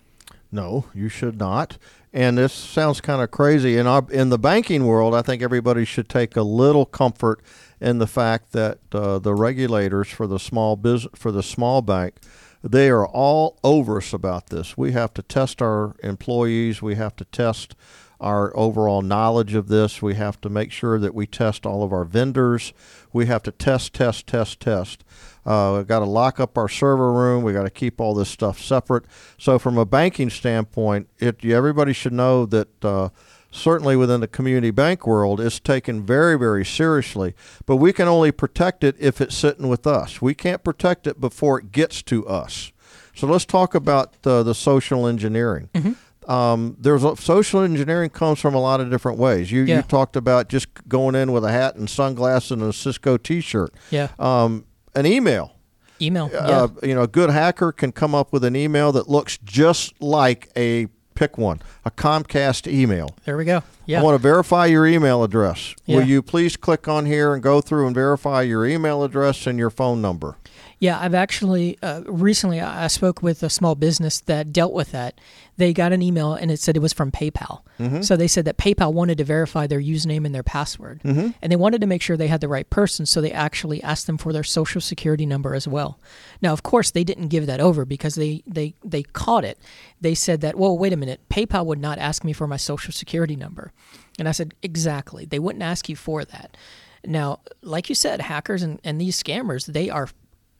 No, 0.52 0.86
you 0.94 1.08
should 1.08 1.38
not. 1.38 1.78
And 2.12 2.38
this 2.38 2.52
sounds 2.52 3.00
kind 3.00 3.22
of 3.22 3.30
crazy. 3.30 3.76
In 3.76 3.86
our 3.86 4.04
in 4.10 4.30
the 4.30 4.38
banking 4.38 4.84
world, 4.86 5.14
I 5.14 5.22
think 5.22 5.42
everybody 5.42 5.84
should 5.84 6.08
take 6.08 6.36
a 6.36 6.42
little 6.42 6.84
comfort 6.84 7.40
in 7.80 7.98
the 7.98 8.06
fact 8.06 8.52
that 8.52 8.78
uh, 8.92 9.20
the 9.20 9.34
regulators 9.34 10.08
for 10.08 10.26
the 10.26 10.38
small 10.38 10.76
business 10.76 11.12
for 11.14 11.30
the 11.30 11.42
small 11.42 11.82
bank 11.82 12.16
they 12.62 12.90
are 12.90 13.06
all 13.06 13.58
over 13.64 13.98
us 13.98 14.12
about 14.12 14.48
this. 14.48 14.76
We 14.76 14.92
have 14.92 15.14
to 15.14 15.22
test 15.22 15.62
our 15.62 15.94
employees. 16.02 16.82
We 16.82 16.94
have 16.96 17.16
to 17.16 17.24
test 17.24 17.74
our 18.20 18.54
overall 18.54 19.00
knowledge 19.00 19.54
of 19.54 19.68
this. 19.68 20.02
We 20.02 20.14
have 20.16 20.40
to 20.42 20.50
make 20.50 20.70
sure 20.70 20.98
that 20.98 21.14
we 21.14 21.26
test 21.26 21.64
all 21.64 21.82
of 21.82 21.92
our 21.92 22.04
vendors. 22.04 22.74
We 23.14 23.26
have 23.26 23.42
to 23.44 23.50
test, 23.50 23.94
test, 23.94 24.26
test, 24.26 24.60
test. 24.60 25.04
Uh, 25.44 25.74
we've 25.76 25.86
got 25.86 26.00
to 26.00 26.04
lock 26.04 26.38
up 26.38 26.58
our 26.58 26.68
server 26.68 27.12
room. 27.12 27.42
We've 27.42 27.54
got 27.54 27.64
to 27.64 27.70
keep 27.70 28.00
all 28.00 28.14
this 28.14 28.28
stuff 28.28 28.60
separate. 28.60 29.04
So, 29.38 29.58
from 29.58 29.78
a 29.78 29.86
banking 29.86 30.30
standpoint, 30.30 31.08
it 31.18 31.44
everybody 31.44 31.92
should 31.92 32.12
know 32.12 32.46
that. 32.46 32.84
Uh, 32.84 33.08
certainly 33.52 33.96
within 33.96 34.20
the 34.20 34.28
community 34.28 34.70
bank 34.70 35.06
world, 35.06 35.40
is 35.40 35.58
taken 35.58 36.04
very, 36.04 36.38
very 36.38 36.64
seriously. 36.64 37.34
But 37.66 37.76
we 37.76 37.92
can 37.92 38.08
only 38.08 38.32
protect 38.32 38.84
it 38.84 38.96
if 38.98 39.20
it's 39.20 39.36
sitting 39.36 39.68
with 39.68 39.86
us. 39.86 40.22
We 40.22 40.34
can't 40.34 40.62
protect 40.62 41.06
it 41.06 41.20
before 41.20 41.58
it 41.58 41.72
gets 41.72 42.02
to 42.04 42.26
us. 42.26 42.72
So 43.14 43.26
let's 43.26 43.44
talk 43.44 43.74
about 43.74 44.14
uh, 44.24 44.42
the 44.42 44.54
social 44.54 45.06
engineering. 45.06 45.68
Mm-hmm. 45.74 46.30
Um, 46.30 46.76
there's 46.78 47.02
a, 47.02 47.16
social 47.16 47.60
engineering 47.60 48.10
comes 48.10 48.38
from 48.38 48.54
a 48.54 48.60
lot 48.60 48.80
of 48.80 48.90
different 48.90 49.18
ways. 49.18 49.50
You, 49.50 49.62
yeah. 49.62 49.78
you 49.78 49.82
talked 49.82 50.16
about 50.16 50.48
just 50.48 50.68
going 50.88 51.14
in 51.14 51.32
with 51.32 51.44
a 51.44 51.50
hat 51.50 51.74
and 51.74 51.90
sunglasses 51.90 52.52
and 52.52 52.62
a 52.62 52.72
Cisco 52.72 53.16
T-shirt. 53.16 53.74
Yeah. 53.90 54.08
Um, 54.18 54.64
an 54.94 55.06
email. 55.06 55.54
Email. 56.00 56.30
Uh, 56.34 56.68
yeah. 56.82 56.88
You 56.88 56.94
know, 56.94 57.02
a 57.02 57.08
good 57.08 57.30
hacker 57.30 57.72
can 57.72 57.92
come 57.92 58.14
up 58.14 58.32
with 58.32 58.44
an 58.44 58.56
email 58.56 58.92
that 58.92 59.08
looks 59.08 59.38
just 59.38 60.00
like 60.00 60.50
a 60.56 60.88
pick 61.14 61.36
one. 61.36 61.60
A 61.84 61.90
Comcast 61.90 62.70
email. 62.70 63.10
There 63.26 63.36
we 63.36 63.44
go. 63.44 63.62
Yeah. 63.84 64.00
I 64.00 64.02
want 64.02 64.14
to 64.14 64.22
verify 64.22 64.66
your 64.66 64.86
email 64.86 65.22
address. 65.22 65.74
Yeah. 65.84 65.98
Will 65.98 66.06
you 66.06 66.22
please 66.22 66.56
click 66.56 66.88
on 66.88 67.04
here 67.04 67.34
and 67.34 67.42
go 67.42 67.60
through 67.60 67.86
and 67.86 67.94
verify 67.94 68.42
your 68.42 68.64
email 68.66 69.02
address 69.04 69.46
and 69.46 69.58
your 69.58 69.70
phone 69.70 70.00
number? 70.00 70.36
Yeah, 70.80 70.98
I've 70.98 71.14
actually 71.14 71.78
uh, 71.82 72.00
recently 72.06 72.58
I 72.58 72.86
spoke 72.86 73.22
with 73.22 73.42
a 73.42 73.50
small 73.50 73.74
business 73.74 74.20
that 74.22 74.50
dealt 74.50 74.72
with 74.72 74.92
that. 74.92 75.20
They 75.58 75.74
got 75.74 75.92
an 75.92 76.00
email 76.00 76.32
and 76.32 76.50
it 76.50 76.58
said 76.58 76.74
it 76.74 76.80
was 76.80 76.94
from 76.94 77.12
PayPal. 77.12 77.60
Mm-hmm. 77.78 78.00
So 78.00 78.16
they 78.16 78.26
said 78.26 78.46
that 78.46 78.56
PayPal 78.56 78.94
wanted 78.94 79.18
to 79.18 79.24
verify 79.24 79.66
their 79.66 79.80
username 79.80 80.24
and 80.24 80.34
their 80.34 80.42
password, 80.42 81.02
mm-hmm. 81.04 81.32
and 81.42 81.52
they 81.52 81.56
wanted 81.56 81.82
to 81.82 81.86
make 81.86 82.00
sure 82.00 82.16
they 82.16 82.28
had 82.28 82.40
the 82.40 82.48
right 82.48 82.68
person. 82.70 83.04
So 83.04 83.20
they 83.20 83.30
actually 83.30 83.82
asked 83.82 84.06
them 84.06 84.16
for 84.16 84.32
their 84.32 84.42
social 84.42 84.80
security 84.80 85.26
number 85.26 85.54
as 85.54 85.68
well. 85.68 86.00
Now, 86.40 86.54
of 86.54 86.62
course, 86.62 86.90
they 86.90 87.04
didn't 87.04 87.28
give 87.28 87.44
that 87.46 87.60
over 87.60 87.84
because 87.84 88.14
they 88.14 88.42
they 88.46 88.74
they 88.82 89.02
caught 89.02 89.44
it. 89.44 89.58
They 90.00 90.14
said 90.14 90.40
that, 90.40 90.56
well, 90.56 90.78
wait 90.78 90.94
a 90.94 90.96
minute, 90.96 91.20
PayPal 91.28 91.66
would 91.66 91.78
not 91.78 91.98
ask 91.98 92.24
me 92.24 92.32
for 92.32 92.46
my 92.46 92.56
social 92.56 92.92
security 92.92 93.36
number, 93.36 93.74
and 94.18 94.26
I 94.26 94.32
said 94.32 94.54
exactly, 94.62 95.26
they 95.26 95.38
wouldn't 95.38 95.62
ask 95.62 95.90
you 95.90 95.96
for 95.96 96.24
that. 96.24 96.56
Now, 97.04 97.40
like 97.62 97.88
you 97.88 97.94
said, 97.94 98.20
hackers 98.20 98.62
and, 98.62 98.78
and 98.84 99.00
these 99.00 99.22
scammers, 99.22 99.66
they 99.66 99.88
are 99.88 100.08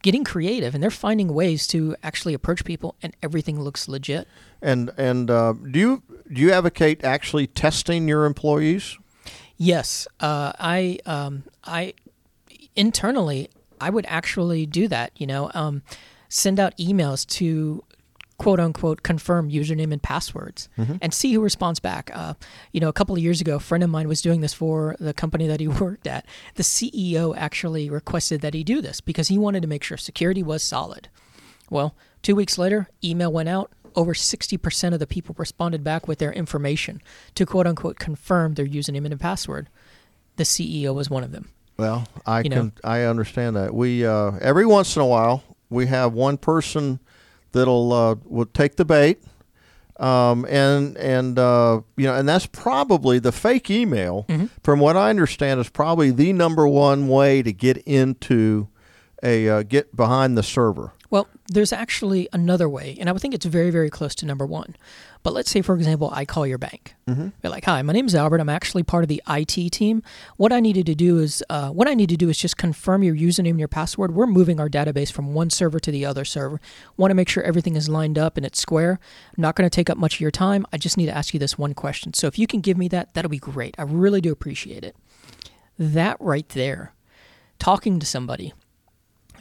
getting 0.01 0.23
creative 0.23 0.73
and 0.73 0.83
they're 0.83 0.89
finding 0.89 1.33
ways 1.33 1.67
to 1.67 1.95
actually 2.03 2.33
approach 2.33 2.65
people 2.65 2.95
and 3.01 3.15
everything 3.21 3.61
looks 3.61 3.87
legit. 3.87 4.27
And 4.61 4.91
and 4.97 5.29
uh, 5.29 5.53
do 5.53 5.79
you 5.79 6.03
do 6.31 6.41
you 6.41 6.51
advocate 6.51 7.03
actually 7.03 7.47
testing 7.47 8.07
your 8.07 8.25
employees? 8.25 8.97
Yes, 9.57 10.07
uh, 10.19 10.53
I 10.59 10.99
um, 11.05 11.43
I 11.63 11.93
internally 12.75 13.49
I 13.79 13.89
would 13.89 14.05
actually 14.07 14.65
do 14.65 14.87
that. 14.87 15.11
You 15.15 15.27
know, 15.27 15.51
um, 15.53 15.81
send 16.29 16.59
out 16.59 16.77
emails 16.77 17.27
to 17.37 17.83
quote 18.41 18.59
unquote 18.59 19.03
confirm 19.03 19.51
username 19.51 19.91
and 19.93 20.01
passwords 20.01 20.67
and 21.01 21.13
see 21.13 21.31
who 21.33 21.41
responds 21.41 21.79
back. 21.79 22.09
Uh, 22.13 22.33
you 22.71 22.79
know, 22.79 22.89
a 22.89 22.93
couple 22.93 23.15
of 23.15 23.21
years 23.21 23.39
ago, 23.39 23.57
a 23.57 23.59
friend 23.59 23.83
of 23.83 23.89
mine 23.89 24.07
was 24.07 24.19
doing 24.21 24.41
this 24.41 24.53
for 24.53 24.95
the 24.99 25.13
company 25.13 25.45
that 25.47 25.59
he 25.59 25.67
worked 25.85 26.07
at. 26.07 26.25
The 26.55 26.63
CEO 26.63 27.35
actually 27.37 27.89
requested 27.89 28.41
that 28.41 28.55
he 28.55 28.63
do 28.63 28.81
this 28.81 28.99
because 28.99 29.27
he 29.27 29.37
wanted 29.37 29.61
to 29.61 29.67
make 29.67 29.83
sure 29.83 29.95
security 29.95 30.41
was 30.41 30.63
solid. 30.63 31.07
Well, 31.69 31.93
two 32.23 32.35
weeks 32.35 32.57
later, 32.57 32.87
email 33.03 33.31
went 33.31 33.47
out. 33.47 33.71
Over 33.93 34.13
60% 34.13 34.93
of 34.93 34.99
the 34.99 35.05
people 35.07 35.35
responded 35.37 35.83
back 35.83 36.07
with 36.07 36.17
their 36.19 36.31
information 36.33 37.01
to 37.35 37.45
quote 37.45 37.67
unquote 37.67 37.99
confirm 37.99 38.55
their 38.55 38.65
username 38.65 39.05
and 39.05 39.19
password. 39.19 39.67
The 40.37 40.43
CEO 40.45 40.95
was 40.95 41.09
one 41.11 41.23
of 41.23 41.31
them. 41.31 41.49
Well, 41.77 42.07
I 42.25 42.41
You 42.41 42.49
know. 42.49 42.55
can 42.55 42.71
I 42.83 43.03
understand 43.03 43.55
that. 43.57 43.73
We 43.75 44.03
uh, 44.05 44.31
every 44.41 44.65
once 44.65 44.95
in 44.95 45.01
a 45.03 45.05
while 45.05 45.43
we 45.69 45.85
have 45.87 46.13
one 46.13 46.37
person 46.37 46.99
that'll 47.51 47.93
uh, 47.93 48.15
will 48.25 48.45
take 48.45 48.75
the 48.75 48.85
bait, 48.85 49.21
um, 49.99 50.45
and 50.49 50.97
and 50.97 51.37
uh, 51.37 51.81
you 51.97 52.05
know, 52.05 52.15
and 52.15 52.27
that's 52.27 52.45
probably 52.45 53.19
the 53.19 53.31
fake 53.31 53.69
email. 53.69 54.25
Mm-hmm. 54.27 54.47
From 54.63 54.79
what 54.79 54.97
I 54.97 55.09
understand, 55.09 55.59
is 55.59 55.69
probably 55.69 56.11
the 56.11 56.33
number 56.33 56.67
one 56.67 57.07
way 57.07 57.41
to 57.41 57.53
get 57.53 57.77
into 57.79 58.67
a 59.23 59.49
uh, 59.49 59.63
get 59.63 59.95
behind 59.95 60.37
the 60.37 60.43
server. 60.43 60.93
Well, 61.11 61.27
there's 61.47 61.73
actually 61.73 62.29
another 62.31 62.69
way, 62.69 62.95
and 62.97 63.09
I 63.09 63.11
would 63.11 63.21
think 63.21 63.33
it's 63.33 63.45
very, 63.45 63.69
very 63.69 63.89
close 63.89 64.15
to 64.15 64.25
number 64.25 64.45
one. 64.45 64.77
But 65.23 65.33
let's 65.33 65.51
say, 65.51 65.61
for 65.61 65.75
example, 65.75 66.09
I 66.13 66.23
call 66.23 66.47
your 66.47 66.57
bank. 66.57 66.95
Mm-hmm. 67.05 67.27
You're 67.43 67.51
like, 67.51 67.65
"Hi, 67.65 67.81
my 67.81 67.91
name 67.91 68.07
is 68.07 68.15
Albert. 68.15 68.39
I'm 68.39 68.47
actually 68.47 68.83
part 68.83 69.03
of 69.03 69.09
the 69.09 69.21
IT 69.27 69.73
team. 69.73 70.03
What 70.37 70.53
I 70.53 70.61
needed 70.61 70.85
to 70.85 70.95
do 70.95 71.19
is, 71.19 71.43
uh, 71.49 71.69
what 71.69 71.89
I 71.89 71.95
need 71.95 72.07
to 72.09 72.15
do 72.15 72.29
is 72.29 72.37
just 72.37 72.55
confirm 72.55 73.03
your 73.03 73.13
username 73.13 73.51
and 73.51 73.59
your 73.59 73.67
password. 73.67 74.15
We're 74.15 74.25
moving 74.25 74.61
our 74.61 74.69
database 74.69 75.11
from 75.11 75.33
one 75.33 75.49
server 75.49 75.81
to 75.81 75.91
the 75.91 76.05
other 76.05 76.23
server. 76.23 76.61
Want 76.95 77.11
to 77.11 77.15
make 77.15 77.27
sure 77.27 77.43
everything 77.43 77.75
is 77.75 77.89
lined 77.89 78.17
up 78.17 78.37
and 78.37 78.45
it's 78.45 78.61
square. 78.61 78.97
I'm 79.37 79.41
not 79.41 79.55
going 79.55 79.69
to 79.69 79.75
take 79.75 79.89
up 79.89 79.97
much 79.97 80.15
of 80.15 80.21
your 80.21 80.31
time. 80.31 80.65
I 80.71 80.77
just 80.77 80.95
need 80.95 81.07
to 81.07 81.15
ask 81.15 81.33
you 81.33 81.41
this 81.41 81.57
one 81.57 81.73
question. 81.73 82.13
So 82.13 82.27
if 82.27 82.39
you 82.39 82.47
can 82.47 82.61
give 82.61 82.77
me 82.77 82.87
that, 82.87 83.13
that'll 83.13 83.29
be 83.29 83.37
great. 83.37 83.75
I 83.77 83.83
really 83.83 84.21
do 84.21 84.31
appreciate 84.31 84.85
it. 84.85 84.95
That 85.77 86.15
right 86.21 86.47
there, 86.49 86.93
talking 87.59 87.99
to 87.99 88.05
somebody 88.05 88.53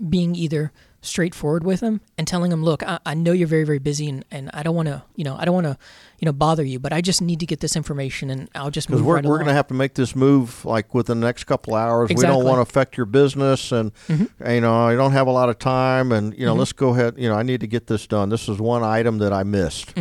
being 0.09 0.35
either 0.35 0.73
straightforward 1.03 1.65
with 1.65 1.81
them 1.81 2.01
and 2.19 2.27
telling 2.29 2.51
them, 2.51 2.63
look, 2.63 2.83
I, 2.83 2.99
I 3.07 3.15
know 3.15 3.33
you're 3.33 3.49
very, 3.49 3.65
very 3.65 3.79
busy 3.79 4.09
and, 4.09 4.25
and 4.31 4.51
I 4.53 4.63
don't 4.63 4.75
want 4.75 4.89
to, 4.89 5.03
you 5.17 5.25
know, 5.25 5.37
I 5.39 5.45
don't 5.45 5.55
want 5.55 5.67
to, 5.67 5.79
you 6.19 6.27
know, 6.27 6.33
bother 6.33 6.63
you, 6.63 6.79
but 6.79 6.93
I 6.93 7.01
just 7.01 7.23
need 7.23 7.41
to 7.41 7.47
get 7.47 7.61
this 7.61 7.75
information 7.75 8.29
and 8.29 8.51
I'll 8.55 8.71
just 8.71 8.91
move 8.91 9.05
we're, 9.05 9.15
right 9.17 9.25
we're 9.25 9.37
going 9.37 9.47
to 9.47 9.55
have 9.55 9.69
to 9.69 9.75
make 9.75 9.95
this 9.95 10.15
move 10.15 10.65
like 10.65 10.93
within 10.95 11.21
the 11.21 11.27
next 11.27 11.45
couple 11.45 11.75
hours. 11.75 12.09
We 12.09 12.13
Exactly. 12.15 12.37
Mm-hmm. 12.37 12.45
don't 12.45 12.49
want 12.49 12.59
to 12.59 12.71
affect 12.71 12.97
your 12.97 13.07
business, 13.07 13.73
and 13.73 13.93
you 14.09 14.61
know 14.61 14.75
I 14.75 14.95
don't 14.95 15.13
have 15.13 15.27
a 15.27 15.31
lot 15.33 15.49
of 15.49 15.59
time, 15.59 16.13
and 16.13 16.37
you 16.37 16.45
know 16.45 16.55
let's 16.55 16.73
go 16.73 16.91
ahead. 16.91 17.15
You 17.17 17.29
know 17.29 17.35
I 17.35 17.43
need 17.43 17.61
to 17.61 17.67
get 17.67 17.87
this 17.87 18.07
done. 18.07 18.29
This 18.29 18.49
is 18.49 18.59
one 18.59 18.83
item 18.83 19.19
that 19.19 19.33
I 19.33 19.43
missed. 19.43 19.95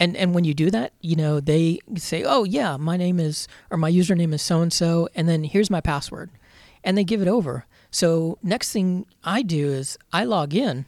And 0.00 0.16
and 0.16 0.32
when 0.34 0.44
you 0.44 0.54
do 0.54 0.70
that, 0.70 0.92
you 1.00 1.16
know, 1.16 1.40
they 1.40 1.80
say, 1.96 2.22
"Oh 2.24 2.44
yeah, 2.44 2.76
my 2.76 2.96
name 2.96 3.18
is 3.20 3.48
or 3.70 3.76
my 3.76 3.90
username 3.90 4.32
is 4.32 4.40
so 4.42 4.60
and 4.62 4.72
so, 4.72 5.08
and 5.14 5.28
then 5.28 5.44
here's 5.44 5.70
my 5.70 5.80
password," 5.80 6.30
and 6.84 6.96
they 6.96 7.04
give 7.04 7.20
it 7.20 7.28
over. 7.28 7.66
So 7.90 8.38
next 8.42 8.72
thing 8.72 9.06
I 9.24 9.42
do 9.42 9.68
is 9.68 9.98
I 10.12 10.24
log 10.24 10.54
in, 10.54 10.86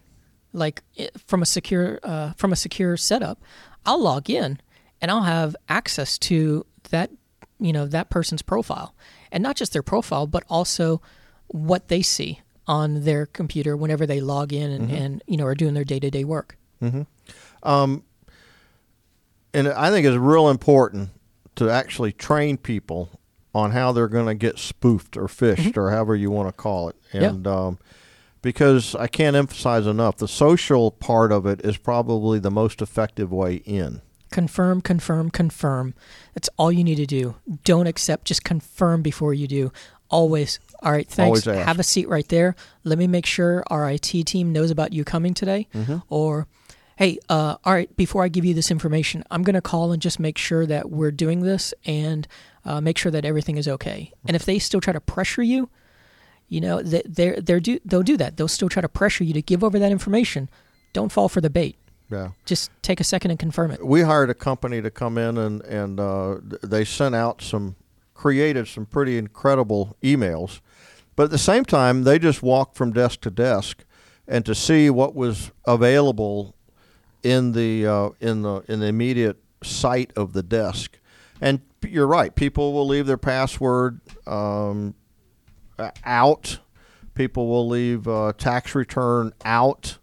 like 0.53 0.83
eh, 0.99 1.09
from 1.27 1.43
a 1.43 1.47
secure 1.47 1.99
uh, 2.03 2.33
from 2.35 2.53
a 2.53 2.57
secure 2.57 2.97
setup. 2.97 3.43
I'll 3.87 4.03
log 4.03 4.29
in, 4.29 4.61
and 5.01 5.11
I'll 5.11 5.23
have 5.23 5.57
access 5.69 6.19
to 6.19 6.67
that 6.91 7.11
you 7.59 7.73
know 7.73 7.87
that 7.87 8.11
person's 8.11 8.43
profile, 8.43 8.95
and 9.33 9.43
not 9.43 9.57
just 9.57 9.73
their 9.73 9.83
profile, 9.83 10.27
but 10.27 10.45
also 10.49 11.01
what 11.49 11.89
they 11.89 12.03
see 12.03 12.41
on 12.67 13.03
their 13.03 13.27
computer 13.27 13.77
whenever 13.77 14.07
they 14.07 14.21
log 14.21 14.53
in 14.53 14.71
and, 14.71 14.89
mm-hmm. 14.89 14.97
and 14.97 15.23
you 15.27 15.37
know 15.37 15.45
are 15.45 15.55
doing 15.55 15.75
their 15.75 15.85
day 15.85 15.99
to 15.99 16.11
day 16.11 16.25
work. 16.25 16.57
Mm-hmm. 16.83 17.03
Um, 17.63 18.05
and 19.53 19.69
I 19.69 19.91
think 19.91 20.07
it's 20.07 20.17
real 20.17 20.49
important 20.49 21.11
to 21.57 21.69
actually 21.69 22.13
train 22.13 22.57
people 22.57 23.20
on 23.55 23.73
how 23.73 23.93
they're 23.93 24.09
going 24.09 24.27
to 24.27 24.35
get 24.35 24.59
spoofed 24.59 25.17
or 25.17 25.25
phished 25.25 25.77
or 25.77 25.91
however 25.91 26.15
you 26.15 26.31
want 26.31 26.49
to 26.49 26.53
call 26.53 26.89
it. 26.89 26.97
Mm-hmm. 27.09 27.17
Yeah. 27.17 27.29
And 27.31 27.47
um, 27.47 27.79
because 28.43 28.95
I 28.95 29.07
can't 29.07 29.37
emphasize 29.37 29.87
enough, 29.87 30.17
the 30.17 30.29
social 30.29 30.91
part 30.91 31.33
of 31.33 31.47
it 31.47 31.61
is 31.65 31.77
probably 31.77 32.39
the 32.39 32.51
most 32.51 32.81
effective 32.81 33.33
way 33.33 33.57
in. 33.57 34.01
Confirm, 34.31 34.81
confirm, 34.81 35.31
confirm. 35.31 35.95
That's 36.35 36.49
all 36.57 36.71
you 36.71 36.85
need 36.85 36.97
to 36.97 37.07
do. 37.07 37.35
Don't 37.65 37.89
accept, 37.89 38.27
just 38.27 38.45
confirm 38.45 39.03
before 39.03 39.35
you 39.35 39.49
do. 39.49 39.73
Always. 40.09 40.61
All 40.83 40.93
right, 40.93 41.09
thanks. 41.09 41.45
Have 41.45 41.79
a 41.79 41.85
seat 41.85 42.09
right 42.09 42.27
there. 42.29 42.55
Let 42.85 42.99
me 42.99 43.07
make 43.07 43.27
sure 43.27 43.65
our 43.67 43.91
IT 43.91 44.03
team 44.03 44.53
knows 44.53 44.71
about 44.71 44.93
you 44.93 45.05
coming 45.05 45.35
today. 45.35 45.69
Mm-hmm. 45.75 45.99
Or, 46.09 46.47
hey, 47.01 47.19
uh, 47.31 47.57
all 47.65 47.73
right, 47.73 47.97
before 47.97 48.23
I 48.23 48.29
give 48.29 48.45
you 48.45 48.53
this 48.53 48.71
information, 48.71 49.25
I'm 49.31 49.43
going 49.43 49.55
to 49.55 49.63
call 49.63 49.91
and 49.91 50.03
just 50.03 50.21
make 50.21 50.37
sure 50.37 50.67
that 50.67 50.91
we're 50.91 51.11
doing 51.11 51.41
this 51.41 51.73
and 51.87 52.29
uh, 52.67 52.83
make 52.83 52.99
sure 52.99 53.11
that 53.11 53.25
everything 53.25 53.57
is 53.57 53.67
okay. 53.67 54.13
And 54.27 54.37
if 54.37 54.45
they 54.45 54.59
still 54.59 54.83
try 54.83 54.93
to 54.93 55.01
pressure 55.01 55.43
you, 55.43 55.71
you 56.47 56.61
know, 56.61 56.83
they, 56.83 57.01
they're, 57.07 57.41
they're 57.41 57.59
do, 57.59 57.79
they'll 57.87 58.03
do 58.03 58.19
that. 58.19 58.37
They'll 58.37 58.49
still 58.49 58.69
try 58.69 58.83
to 58.83 58.89
pressure 58.89 59.25
you 59.25 59.33
to 59.33 59.41
give 59.41 59.65
over 59.65 59.79
that 59.79 59.91
information. 59.91 60.51
Don't 60.93 61.11
fall 61.11 61.31
for 61.31 61.41
the 61.41 61.49
bait. 61.49 61.79
Yeah. 62.11 62.33
Just 62.45 62.71
take 62.83 63.01
a 63.01 63.05
second 63.05 63.31
and 63.31 63.41
confirm 63.41 63.71
it. 63.71 63.87
we 63.87 64.03
hired 64.03 64.29
a 64.29 64.35
company 64.35 64.83
to 64.83 64.91
come 64.91 65.17
in 65.17 65.39
and 65.39 65.63
and 65.63 65.99
uh, 65.99 66.37
they 66.63 66.85
sent 66.85 67.15
out 67.15 67.41
some 67.41 67.77
created 68.13 68.69
some 68.69 68.85
pretty 68.85 69.17
incredible 69.17 69.97
emails 70.03 70.61
but 71.15 71.23
at 71.23 71.31
the 71.31 71.39
same 71.39 71.65
time 71.65 72.03
they 72.03 72.19
just 72.19 72.43
walked 72.43 72.77
from 72.77 72.93
desk 72.93 73.21
to 73.21 73.31
desk 73.31 73.85
and 74.27 74.45
to 74.45 74.55
see 74.55 74.91
what 74.91 75.15
was 75.15 75.53
available 75.67 76.57
in 77.23 77.53
the 77.53 77.87
uh, 77.87 78.11
in 78.21 78.43
the 78.43 78.63
in 78.69 78.81
the 78.81 78.87
immediate 78.87 79.39
sight 79.63 80.13
of 80.17 80.33
the 80.33 80.43
desk 80.43 80.99
and 81.41 81.61
you're 81.87 82.07
right 82.07 82.35
people 82.35 82.73
will 82.73 82.87
leave 82.87 83.07
their 83.07 83.19
password 83.19 84.01
um, 84.27 84.95
out 86.05 86.59
people 87.15 87.49
will 87.49 87.69
leave 87.69 88.09
uh, 88.09 88.33
tax 88.39 88.75
return 88.75 89.33
out 89.45 89.99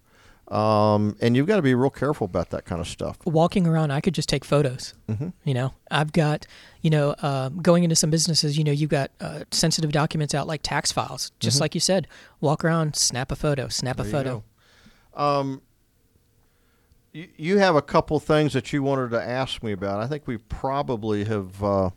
um, 0.47 1.17
and 1.19 1.35
you've 1.35 1.47
got 1.47 1.57
to 1.57 1.61
be 1.61 1.75
real 1.75 1.89
careful 1.89 2.25
about 2.25 2.51
that 2.51 2.65
kind 2.65 2.79
of 2.79 2.87
stuff 2.87 3.17
walking 3.25 3.67
around, 3.67 3.91
I 3.91 3.99
could 3.99 4.13
just 4.13 4.29
take 4.29 4.45
photos. 4.45 4.93
Mm-hmm. 5.09 5.29
You 5.43 5.53
know, 5.53 5.73
I've 5.91 6.13
got, 6.13 6.47
you 6.81 6.89
know, 6.89 7.11
uh, 7.21 7.49
going 7.49 7.83
into 7.83 7.97
some 7.97 8.09
businesses, 8.09 8.57
you 8.57 8.63
know, 8.63 8.71
you've 8.71 8.89
got 8.89 9.11
uh, 9.19 9.43
sensitive 9.51 9.91
documents 9.91 10.33
out 10.33 10.47
like 10.47 10.61
tax 10.63 10.91
files. 10.91 11.33
Just 11.39 11.59
like 11.59 11.75
you 11.75 11.81
said, 11.81 12.07
walk 12.39 12.63
around, 12.63 12.95
snap 12.95 13.29
a 13.29 13.35
photo, 13.35 13.67
snap 13.67 13.99
a 13.99 14.03
Mm-hmm. 14.03 14.11
There 14.11 14.25
you 14.25 14.43
photo. 15.15 15.39
Um, 15.39 15.61
you, 17.13 17.27
you 17.37 17.57
have 17.57 17.75
a 17.75 17.81
couple 17.81 18.19
things 18.19 18.53
that 18.53 18.71
you 18.73 18.83
wanted 18.83 19.11
to 19.11 19.21
ask 19.21 19.63
me 19.63 19.71
about. 19.71 19.99
I 19.99 20.07
think 20.07 20.27
we 20.27 20.37
probably 20.37 21.23
have. 21.25 21.63
Uh, 21.63 21.89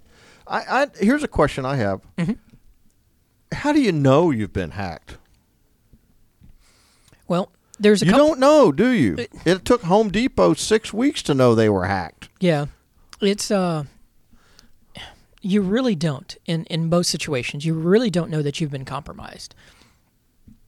I, 0.46 0.62
I 0.82 0.86
here's 0.98 1.22
a 1.22 1.28
question 1.28 1.64
I 1.64 1.76
have. 1.76 2.00
Mm-hmm. 2.18 2.32
How 3.52 3.72
do 3.72 3.80
you 3.80 3.92
know 3.92 4.30
you've 4.30 4.52
been 4.52 4.70
hacked? 4.72 5.16
Well, 7.28 7.52
there's 7.78 8.02
a 8.02 8.06
You 8.06 8.12
couple. 8.12 8.28
don't 8.28 8.40
know, 8.40 8.72
do 8.72 8.88
you? 8.88 9.26
It 9.44 9.64
took 9.64 9.82
Home 9.82 10.10
Depot 10.10 10.54
six 10.54 10.92
weeks 10.92 11.22
to 11.24 11.34
know 11.34 11.54
they 11.54 11.68
were 11.68 11.86
hacked. 11.86 12.28
Yeah, 12.40 12.66
it's 13.20 13.50
uh, 13.50 13.84
you 15.40 15.62
really 15.62 15.94
don't 15.94 16.36
in 16.46 16.64
in 16.64 16.88
most 16.88 17.08
situations. 17.10 17.64
You 17.64 17.74
really 17.74 18.10
don't 18.10 18.30
know 18.30 18.42
that 18.42 18.60
you've 18.60 18.70
been 18.70 18.84
compromised. 18.84 19.54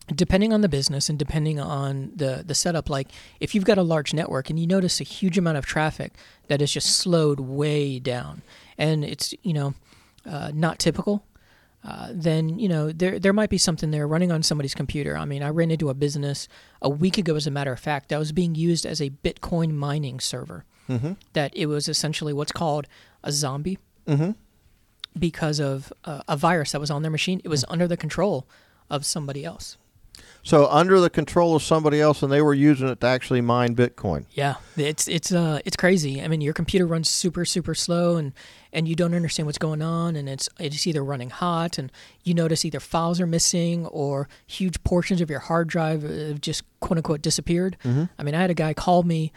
Depending 0.09 0.53
on 0.53 0.63
the 0.63 0.69
business 0.69 1.09
and 1.09 1.19
depending 1.19 1.61
on 1.61 2.11
the 2.17 2.43
the 2.45 2.55
setup, 2.55 2.91
like 2.91 3.09
if 3.41 3.55
you've 3.55 3.65
got 3.65 3.79
a 3.79 3.83
large 3.83 4.13
network 4.13 4.51
and 4.51 4.59
you 4.59 4.67
notice 4.67 5.01
a 5.01 5.05
huge 5.05 5.39
amount 5.39 5.59
of 5.59 5.65
traffic 5.65 6.13
that 6.49 6.61
is 6.61 6.73
just 6.73 6.97
slowed 6.97 7.39
way 7.39 8.01
down, 8.01 8.43
and 8.77 9.05
it's 9.05 9.33
you 9.43 9.53
know 9.53 9.75
uh, 10.27 10.51
not 10.53 10.81
typical, 10.81 11.25
uh, 11.85 12.09
then 12.13 12.59
you 12.59 12.69
know 12.69 12.91
there 12.91 13.21
there 13.21 13.33
might 13.33 13.49
be 13.49 13.59
something 13.59 13.93
there 13.93 14.09
running 14.09 14.33
on 14.33 14.43
somebody's 14.43 14.75
computer. 14.75 15.17
I 15.17 15.25
mean, 15.25 15.41
I 15.43 15.51
ran 15.51 15.71
into 15.71 15.89
a 15.89 15.95
business 15.95 16.49
a 16.83 16.91
week 16.91 17.17
ago, 17.17 17.37
as 17.37 17.47
a 17.47 17.51
matter 17.53 17.73
of 17.73 17.79
fact, 17.79 18.09
that 18.09 18.19
was 18.19 18.33
being 18.33 18.57
used 18.57 18.85
as 18.85 19.01
a 19.01 19.11
Bitcoin 19.11 19.73
mining 19.75 20.19
server. 20.19 20.65
Mm-hmm. 20.89 21.13
That 21.35 21.57
it 21.57 21.67
was 21.67 21.89
essentially 21.89 22.33
what's 22.33 22.53
called 22.53 22.87
a 23.23 23.31
zombie 23.31 23.79
Mm-hmm. 24.09 24.33
because 25.17 25.61
of 25.61 25.93
uh, 26.05 26.23
a 26.27 26.37
virus 26.37 26.73
that 26.73 26.81
was 26.81 26.91
on 26.91 27.03
their 27.03 27.11
machine. 27.11 27.41
It 27.45 27.49
was 27.49 27.65
under 27.69 27.87
the 27.87 27.97
control 27.97 28.49
of 28.91 29.07
somebody 29.07 29.45
else. 29.45 29.77
So 30.45 30.67
under 30.69 30.99
the 30.99 31.09
control 31.11 31.55
of 31.55 31.63
somebody 31.63 32.01
else, 32.01 32.23
and 32.23 32.33
they 32.33 32.43
were 32.43 32.55
using 32.55 32.89
it 32.89 33.01
to 33.01 33.07
actually 33.07 33.41
mine 33.41 33.77
Bitcoin. 33.77 34.25
Yeah, 34.33 34.57
it's 34.77 35.07
it's 35.07 35.33
uh 35.33 35.61
it's 35.65 35.77
crazy. 35.77 36.21
I 36.21 36.29
mean, 36.29 36.41
your 36.41 36.53
computer 36.53 36.87
runs 36.87 37.09
super 37.09 37.45
super 37.45 37.75
slow, 37.75 38.17
and 38.17 38.33
and 38.73 38.89
you 38.89 38.97
don't 38.97 39.15
understand 39.15 39.47
what's 39.47 39.59
going 39.59 39.83
on, 39.83 40.17
and 40.17 40.29
it's 40.29 40.49
it's 40.59 40.87
either 40.87 41.05
running 41.05 41.31
hot, 41.31 41.79
and 41.79 41.93
you 42.25 42.35
notice 42.35 42.65
either 42.65 42.81
files 42.81 43.21
are 43.21 43.27
missing 43.27 43.87
or 43.87 44.29
huge 44.47 44.83
portions 44.83 45.21
of 45.21 45.31
your 45.31 45.41
hard 45.41 45.69
drive 45.69 46.03
have 46.03 46.41
just 46.41 46.65
quote 46.81 46.97
unquote 46.99 47.23
disappeared. 47.23 47.77
I 47.85 48.23
mean, 48.23 48.35
I 48.35 48.41
had 48.41 48.51
a 48.51 48.55
guy 48.55 48.75
call 48.75 49.05
me 49.05 49.33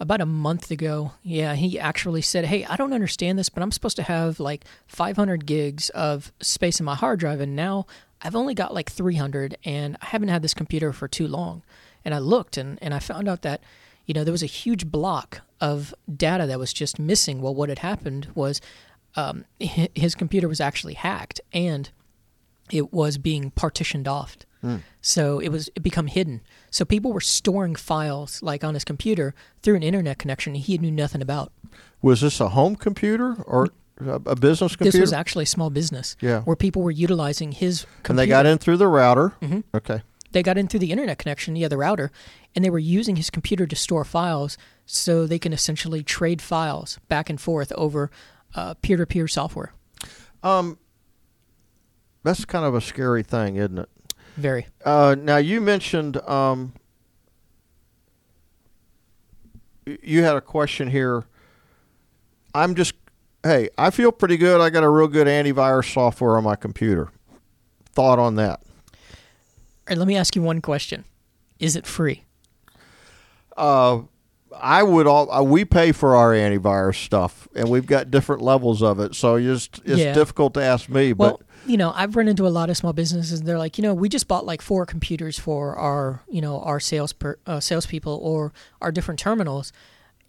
about 0.00 0.20
a 0.20 0.26
month 0.26 0.70
ago. 0.70 1.12
Yeah, 1.22 1.54
he 1.54 1.78
actually 1.78 2.22
said, 2.22 2.46
"Hey, 2.46 2.64
I 2.64 2.76
don't 2.76 2.92
understand 2.92 3.38
this, 3.38 3.48
but 3.48 3.62
I'm 3.62 3.72
supposed 3.72 3.96
to 3.96 4.02
have 4.02 4.40
like 4.40 4.64
500 4.86 5.46
gigs 5.46 5.88
of 5.90 6.32
space 6.40 6.80
in 6.80 6.86
my 6.86 6.94
hard 6.96 7.20
drive, 7.20 7.40
and 7.40 7.54
now 7.54 7.86
I've 8.22 8.36
only 8.36 8.54
got 8.54 8.74
like 8.74 8.90
300, 8.90 9.56
and 9.64 9.96
I 10.02 10.06
haven't 10.06 10.28
had 10.28 10.42
this 10.42 10.54
computer 10.54 10.92
for 10.92 11.08
too 11.08 11.28
long." 11.28 11.62
And 12.04 12.14
I 12.14 12.18
looked, 12.18 12.56
and 12.56 12.78
and 12.82 12.94
I 12.94 12.98
found 12.98 13.28
out 13.28 13.42
that 13.42 13.62
you 14.08 14.14
know, 14.14 14.24
there 14.24 14.32
was 14.32 14.42
a 14.42 14.46
huge 14.46 14.86
block 14.86 15.42
of 15.60 15.94
data 16.16 16.46
that 16.46 16.58
was 16.58 16.72
just 16.72 16.98
missing. 16.98 17.42
Well, 17.42 17.54
what 17.54 17.68
had 17.68 17.80
happened 17.80 18.28
was 18.34 18.60
um, 19.16 19.44
his 19.60 20.14
computer 20.14 20.48
was 20.48 20.60
actually 20.62 20.94
hacked 20.94 21.40
and 21.52 21.90
it 22.72 22.92
was 22.92 23.18
being 23.18 23.50
partitioned 23.50 24.08
off. 24.08 24.38
So 25.02 25.38
it 25.38 25.50
was 25.50 25.68
it 25.76 25.82
become 25.82 26.08
hidden. 26.08 26.40
So 26.70 26.84
people 26.84 27.12
were 27.12 27.20
storing 27.20 27.76
files 27.76 28.42
like 28.42 28.64
on 28.64 28.74
his 28.74 28.84
computer 28.84 29.34
through 29.62 29.76
an 29.76 29.82
internet 29.82 30.18
connection 30.18 30.54
he 30.56 30.78
knew 30.78 30.90
nothing 30.90 31.22
about. 31.22 31.52
Was 32.02 32.22
this 32.22 32.40
a 32.40 32.48
home 32.48 32.74
computer 32.74 33.36
or 33.44 33.68
a, 34.00 34.36
business 34.36 34.76
computer? 34.76 34.98
This 34.98 35.00
was 35.00 35.12
actually 35.12 35.44
a 35.44 35.46
small 35.46 35.70
business 35.70 36.16
Yeah. 36.20 36.40
where 36.42 36.56
people 36.56 36.82
were 36.82 36.90
utilizing 36.90 37.52
his 37.52 37.82
computer. 38.02 38.10
and 38.10 38.18
they 38.18 38.26
got 38.26 38.46
in 38.46 38.58
through 38.58 38.76
the 38.76 38.88
router. 38.88 39.34
Mm-hmm. 39.42 39.60
Okay. 39.74 40.02
they 40.32 40.42
got 40.42 40.58
in 40.58 40.68
through 40.68 40.80
the 40.80 40.92
internet 40.92 41.18
connection, 41.18 41.56
yeah, 41.56 41.68
the 41.68 41.76
router, 41.78 42.10
and 42.54 42.64
they 42.64 42.70
were 42.70 42.78
using 42.78 43.16
his 43.16 43.30
computer 43.30 43.66
to 43.66 43.74
store 43.74 44.04
files 44.04 44.58
so 44.84 45.26
they 45.26 45.38
can 45.38 45.52
essentially 45.52 46.02
trade 46.02 46.42
files 46.42 46.98
back 47.08 47.30
and 47.30 47.40
forth 47.40 47.72
over 47.72 48.10
uh, 48.54 48.74
peer-to-peer 48.82 49.26
software. 49.26 49.72
Um, 50.42 50.78
that's 52.22 52.44
kind 52.44 52.64
of 52.64 52.74
a 52.74 52.80
scary 52.80 53.22
thing, 53.22 53.56
isn't 53.56 53.78
it? 53.78 53.88
Very. 54.36 54.66
Uh, 54.84 55.16
now 55.18 55.38
you 55.38 55.60
mentioned 55.60 56.18
um, 56.28 56.74
you 59.86 60.22
had 60.22 60.36
a 60.36 60.40
question 60.40 60.88
here. 60.90 61.24
I'm 62.54 62.74
just 62.74 62.94
hey, 63.42 63.68
I 63.78 63.90
feel 63.90 64.12
pretty 64.12 64.36
good. 64.36 64.60
I 64.60 64.70
got 64.70 64.82
a 64.84 64.88
real 64.90 65.08
good 65.08 65.26
antivirus 65.26 65.92
software 65.92 66.36
on 66.36 66.44
my 66.44 66.56
computer. 66.56 67.08
Thought 67.92 68.18
on 68.18 68.36
that? 68.36 68.60
All 68.60 69.90
right, 69.90 69.98
let 69.98 70.08
me 70.08 70.16
ask 70.16 70.36
you 70.36 70.42
one 70.42 70.60
question: 70.60 71.04
Is 71.58 71.76
it 71.76 71.86
free? 71.86 72.24
Uh, 73.56 74.02
I 74.60 74.82
would 74.82 75.06
all 75.06 75.30
uh, 75.30 75.42
we 75.42 75.64
pay 75.64 75.92
for 75.92 76.16
our 76.16 76.32
antivirus 76.32 76.96
stuff, 77.04 77.48
and 77.54 77.68
we've 77.68 77.86
got 77.86 78.10
different 78.10 78.42
levels 78.42 78.82
of 78.82 79.00
it. 79.00 79.14
So 79.14 79.36
it's 79.36 79.68
it's 79.84 79.98
Yeah. 80.00 80.12
difficult 80.14 80.54
to 80.54 80.62
ask 80.62 80.88
me, 80.88 81.12
Well, 81.12 81.38
but 81.38 81.46
you 81.68 81.76
know, 81.76 81.92
I've 81.94 82.16
run 82.16 82.28
into 82.28 82.46
a 82.46 82.48
lot 82.48 82.70
of 82.70 82.76
small 82.76 82.92
businesses. 82.92 83.40
And 83.40 83.48
they're 83.48 83.58
like, 83.58 83.76
you 83.78 83.82
know, 83.82 83.92
we 83.92 84.08
just 84.08 84.26
bought 84.28 84.46
like 84.46 84.62
four 84.62 84.86
computers 84.86 85.38
for 85.38 85.76
our, 85.76 86.22
you 86.30 86.40
know, 86.40 86.60
our 86.60 86.80
sales 86.80 87.12
per, 87.12 87.36
uh, 87.46 87.60
salespeople 87.60 88.18
or 88.22 88.52
our 88.80 88.90
different 88.90 89.20
terminals, 89.20 89.72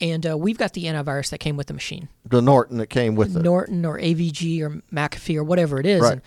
and 0.01 0.25
uh, 0.29 0.37
we've 0.37 0.57
got 0.57 0.73
the 0.73 0.85
antivirus 0.85 1.29
that 1.29 1.39
came 1.39 1.57
with 1.57 1.67
the 1.67 1.73
machine. 1.73 2.09
the 2.25 2.41
Norton 2.41 2.77
that 2.77 2.87
came 2.87 3.15
with 3.15 3.35
it. 3.35 3.41
Norton 3.43 3.85
or 3.85 3.97
AVG 3.99 4.61
or 4.61 4.81
McAfee 4.93 5.35
or 5.37 5.43
whatever 5.43 5.79
it 5.79 5.85
is. 5.85 6.01
Right. 6.01 6.13
And, 6.13 6.21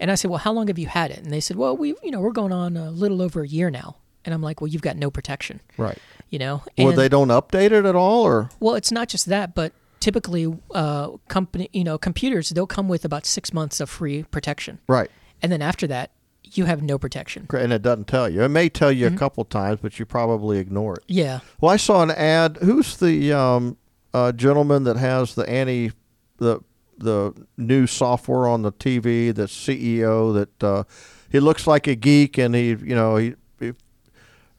and 0.00 0.10
I 0.10 0.14
said, 0.14 0.30
well, 0.30 0.38
how 0.38 0.52
long 0.52 0.68
have 0.68 0.78
you 0.78 0.86
had 0.86 1.10
it? 1.10 1.18
And 1.18 1.32
they 1.32 1.40
said, 1.40 1.56
well, 1.56 1.76
we, 1.76 1.94
you 2.02 2.10
know, 2.10 2.20
we're 2.20 2.30
going 2.32 2.52
on 2.52 2.76
a 2.76 2.90
little 2.90 3.20
over 3.20 3.42
a 3.42 3.48
year 3.48 3.70
now. 3.70 3.96
And 4.24 4.34
I'm 4.34 4.42
like, 4.42 4.60
well, 4.60 4.68
you've 4.68 4.82
got 4.82 4.96
no 4.96 5.10
protection, 5.10 5.60
Right. 5.76 5.98
you 6.28 6.38
know. 6.38 6.62
Well, 6.76 6.92
they 6.92 7.08
don't 7.08 7.28
update 7.28 7.70
it 7.72 7.84
at 7.86 7.94
all, 7.94 8.24
or 8.24 8.50
well, 8.60 8.74
it's 8.74 8.92
not 8.92 9.08
just 9.08 9.26
that, 9.26 9.54
but 9.54 9.72
typically, 10.00 10.54
uh, 10.74 11.12
company, 11.28 11.70
you 11.72 11.82
know, 11.84 11.96
computers 11.96 12.50
they'll 12.50 12.66
come 12.66 12.88
with 12.88 13.04
about 13.06 13.24
six 13.24 13.54
months 13.54 13.80
of 13.80 13.88
free 13.88 14.24
protection, 14.24 14.80
right. 14.86 15.10
and 15.40 15.50
then 15.50 15.62
after 15.62 15.86
that, 15.86 16.10
you 16.44 16.64
have 16.64 16.82
no 16.82 16.98
protection. 16.98 17.46
And 17.52 17.72
it 17.72 17.82
doesn't 17.82 18.06
tell 18.08 18.28
you. 18.28 18.42
It 18.42 18.48
may 18.48 18.68
tell 18.68 18.90
you 18.92 19.06
Mm-hmm. 19.06 19.16
a 19.16 19.18
couple 19.18 19.44
times, 19.44 19.80
but 19.82 19.98
you 19.98 20.06
probably 20.06 20.58
ignore 20.58 20.94
it. 20.94 21.04
Yeah. 21.08 21.40
Well, 21.60 21.70
I 21.72 21.76
saw 21.76 22.02
an 22.02 22.10
ad. 22.10 22.58
Who's 22.62 22.96
the 22.96 23.32
um, 23.32 23.76
uh, 24.14 24.32
gentleman 24.32 24.84
that 24.84 24.96
has 24.96 25.34
the 25.34 25.48
anti 25.48 25.92
the 26.38 26.60
the 26.96 27.32
new 27.56 27.86
software 27.86 28.48
on 28.48 28.62
the 28.62 28.72
TV? 28.72 29.34
The 29.34 29.44
CEO 29.44 30.32
that 30.34 30.64
uh, 30.64 30.84
he 31.30 31.38
looks 31.40 31.66
like 31.66 31.86
a 31.86 31.94
geek, 31.94 32.38
and 32.38 32.54
he 32.54 32.68
you 32.68 32.94
know 32.94 33.16
he, 33.16 33.34
he 33.60 33.72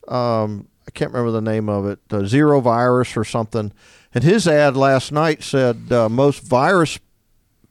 um, 0.07 0.67
I 0.87 0.91
can't 0.91 1.11
remember 1.11 1.31
the 1.31 1.41
name 1.41 1.69
of 1.69 1.85
it. 1.85 1.99
Uh, 2.11 2.25
Zero 2.25 2.61
Virus 2.61 3.15
or 3.17 3.23
something. 3.23 3.71
And 4.13 4.23
his 4.23 4.47
ad 4.47 4.75
last 4.75 5.11
night 5.11 5.43
said 5.43 5.91
uh, 5.91 6.09
most 6.09 6.41
virus 6.43 6.97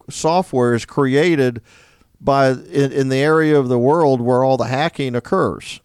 software 0.08 0.74
is 0.74 0.84
created 0.84 1.60
by 2.20 2.50
in, 2.50 2.92
in 2.92 3.08
the 3.08 3.18
area 3.18 3.58
of 3.58 3.68
the 3.68 3.78
world 3.78 4.20
where 4.20 4.42
all 4.42 4.56
the 4.56 4.64
hacking 4.64 5.14
occurs. 5.14 5.80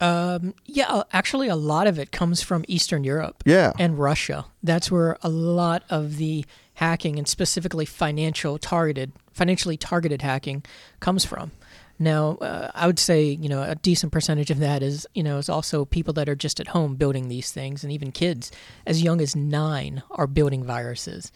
Um, 0.00 0.54
yeah, 0.66 0.86
uh, 0.88 1.04
actually, 1.12 1.48
a 1.48 1.56
lot 1.56 1.86
of 1.86 1.98
it 1.98 2.10
comes 2.10 2.42
from 2.42 2.64
Eastern 2.68 3.04
Europe. 3.04 3.42
Yeah. 3.46 3.72
and 3.78 3.98
Russia. 3.98 4.46
That's 4.62 4.90
where 4.90 5.16
a 5.22 5.28
lot 5.28 5.84
of 5.88 6.16
the 6.16 6.44
hacking 6.74 7.18
and 7.18 7.28
specifically 7.28 7.84
financial 7.84 8.58
targeted, 8.58 9.12
financially 9.32 9.76
targeted 9.76 10.22
hacking 10.22 10.64
comes 11.00 11.24
from. 11.24 11.52
Now, 11.98 12.36
uh, 12.40 12.72
I 12.74 12.86
would 12.86 12.98
say 12.98 13.24
you 13.24 13.48
know 13.48 13.62
a 13.62 13.76
decent 13.76 14.12
percentage 14.12 14.50
of 14.50 14.58
that 14.58 14.82
is 14.82 15.06
you 15.14 15.22
know 15.22 15.38
is 15.38 15.48
also 15.48 15.84
people 15.84 16.12
that 16.14 16.28
are 16.28 16.34
just 16.34 16.58
at 16.58 16.68
home 16.68 16.96
building 16.96 17.28
these 17.28 17.52
things, 17.52 17.84
and 17.84 17.92
even 17.92 18.10
kids 18.10 18.50
as 18.84 19.02
young 19.02 19.20
as 19.20 19.36
nine 19.36 20.02
are 20.10 20.26
building 20.26 20.64
viruses 20.64 21.30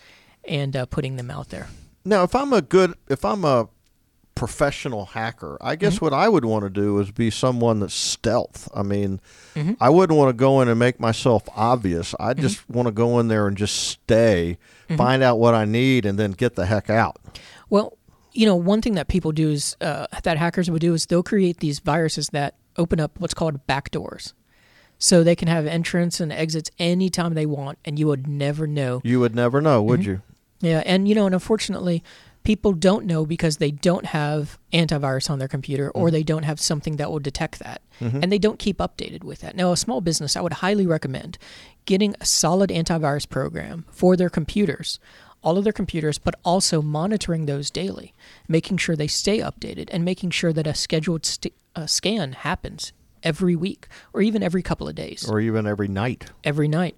and 0.44 0.76
uh, 0.76 0.87
putting 0.87 1.16
them 1.16 1.30
out 1.30 1.50
there. 1.50 1.68
Now, 2.04 2.24
if 2.24 2.34
I'm 2.34 2.52
a 2.52 2.62
good, 2.62 2.94
if 3.08 3.24
I'm 3.24 3.44
a 3.44 3.68
professional 4.38 5.07
hacker, 5.07 5.59
I 5.61 5.74
guess 5.74 5.96
mm-hmm. 5.96 6.07
what 6.07 6.14
I 6.14 6.29
would 6.29 6.44
want 6.44 6.64
to 6.64 6.70
do 6.70 6.98
is 7.01 7.11
be 7.11 7.29
someone 7.29 7.81
that's 7.81 7.92
stealth. 7.92 8.68
I 8.72 8.83
mean, 8.85 9.20
mm-hmm. 9.55 9.72
I 9.81 9.90
wouldn't 9.90 10.16
want 10.16 10.29
to 10.29 10.33
go 10.33 10.61
in 10.61 10.68
and 10.68 10.79
make 10.79 11.01
myself 11.01 11.42
obvious. 11.57 12.14
I 12.20 12.33
mm-hmm. 12.33 12.42
just 12.42 12.68
want 12.70 12.87
to 12.87 12.92
go 12.92 13.18
in 13.18 13.27
there 13.27 13.48
and 13.48 13.57
just 13.57 13.88
stay, 13.88 14.59
find 14.96 15.22
out 15.22 15.38
what 15.40 15.55
I 15.55 15.64
need, 15.64 16.07
and 16.07 16.18
then 16.18 16.33
get 16.33 16.55
the 16.55 16.66
heck 16.66 16.88
out. 16.88 17.16
Well, 17.68 17.98
you 18.33 18.46
know, 18.46 18.55
one 18.55 18.81
thing 18.81 18.94
that 18.94 19.09
people 19.09 19.33
do 19.33 19.51
is 19.51 19.77
uh, 19.81 20.07
that 20.22 20.38
hackers 20.38 20.70
would 20.70 20.81
do 20.81 20.94
is 20.94 21.07
they'll 21.07 21.24
create 21.24 21.59
these 21.59 21.81
viruses 21.81 22.29
that 22.29 22.55
open 22.77 23.01
up 23.01 23.18
what's 23.18 23.35
called 23.35 23.66
backdoors. 23.66 24.35
So 25.01 25.24
they 25.24 25.37
can 25.37 25.48
have 25.48 25.66
entrance 25.66 26.20
and 26.20 26.33
exits 26.33 26.70
anytime 26.79 27.35
they 27.35 27.46
want, 27.46 27.79
and 27.85 27.98
you 27.98 28.07
would 28.07 28.29
never 28.29 28.66
know. 28.66 29.01
You 29.05 29.20
would 29.20 29.35
never 29.35 29.61
know, 29.61 29.83
would 29.83 30.05
you? 30.05 30.22
Yeah, 30.61 30.83
and 30.85 31.09
you 31.09 31.14
know, 31.14 31.27
and 31.27 31.35
unfortunately, 31.35 32.03
people 32.48 32.72
don't 32.72 33.04
know 33.04 33.26
because 33.26 33.58
they 33.58 33.70
don't 33.70 34.06
have 34.06 34.58
antivirus 34.72 35.28
on 35.28 35.38
their 35.38 35.48
computer 35.48 35.90
or 35.90 36.11
they 36.11 36.22
don't 36.22 36.44
have 36.44 36.58
something 36.58 36.96
that 36.96 37.11
will 37.11 37.18
detect 37.18 37.58
that. 37.58 37.82
And 38.00 38.32
they 38.32 38.38
don't 38.38 38.58
keep 38.58 38.78
updated 38.78 39.22
with 39.22 39.40
that. 39.40 39.54
Now, 39.54 39.70
a 39.72 39.76
small 39.76 40.00
business, 40.00 40.34
I 40.34 40.40
would 40.40 40.54
highly 40.64 40.87
recommend 40.87 41.37
getting 41.84 42.14
a 42.22 42.24
solid 42.24 42.70
antivirus 42.70 43.28
program 43.28 43.84
for 43.90 44.16
their 44.16 44.30
computers, 44.30 44.98
all 45.42 45.58
of 45.58 45.64
their 45.64 45.74
computers, 45.74 46.16
but 46.16 46.37
also 46.42 46.80
monitoring 46.80 47.44
those 47.44 47.70
daily, 47.70 48.14
making 48.48 48.78
sure 48.78 48.96
they 48.96 49.08
stay 49.08 49.40
updated 49.40 49.90
and 49.92 50.02
making 50.02 50.30
sure 50.30 50.52
that 50.54 50.66
a 50.66 50.74
scheduled 50.74 51.26
st- 51.26 51.52
uh, 51.76 51.84
scan 51.87 52.32
happens 52.32 52.94
every 53.22 53.56
week 53.56 53.88
or 54.14 54.22
even 54.22 54.42
every 54.42 54.62
couple 54.62 54.88
of 54.88 54.94
days, 54.94 55.28
Or 55.28 55.38
even 55.38 55.66
every 55.66 55.88
night. 55.88 56.24
every 56.44 56.68
night. 56.68 56.96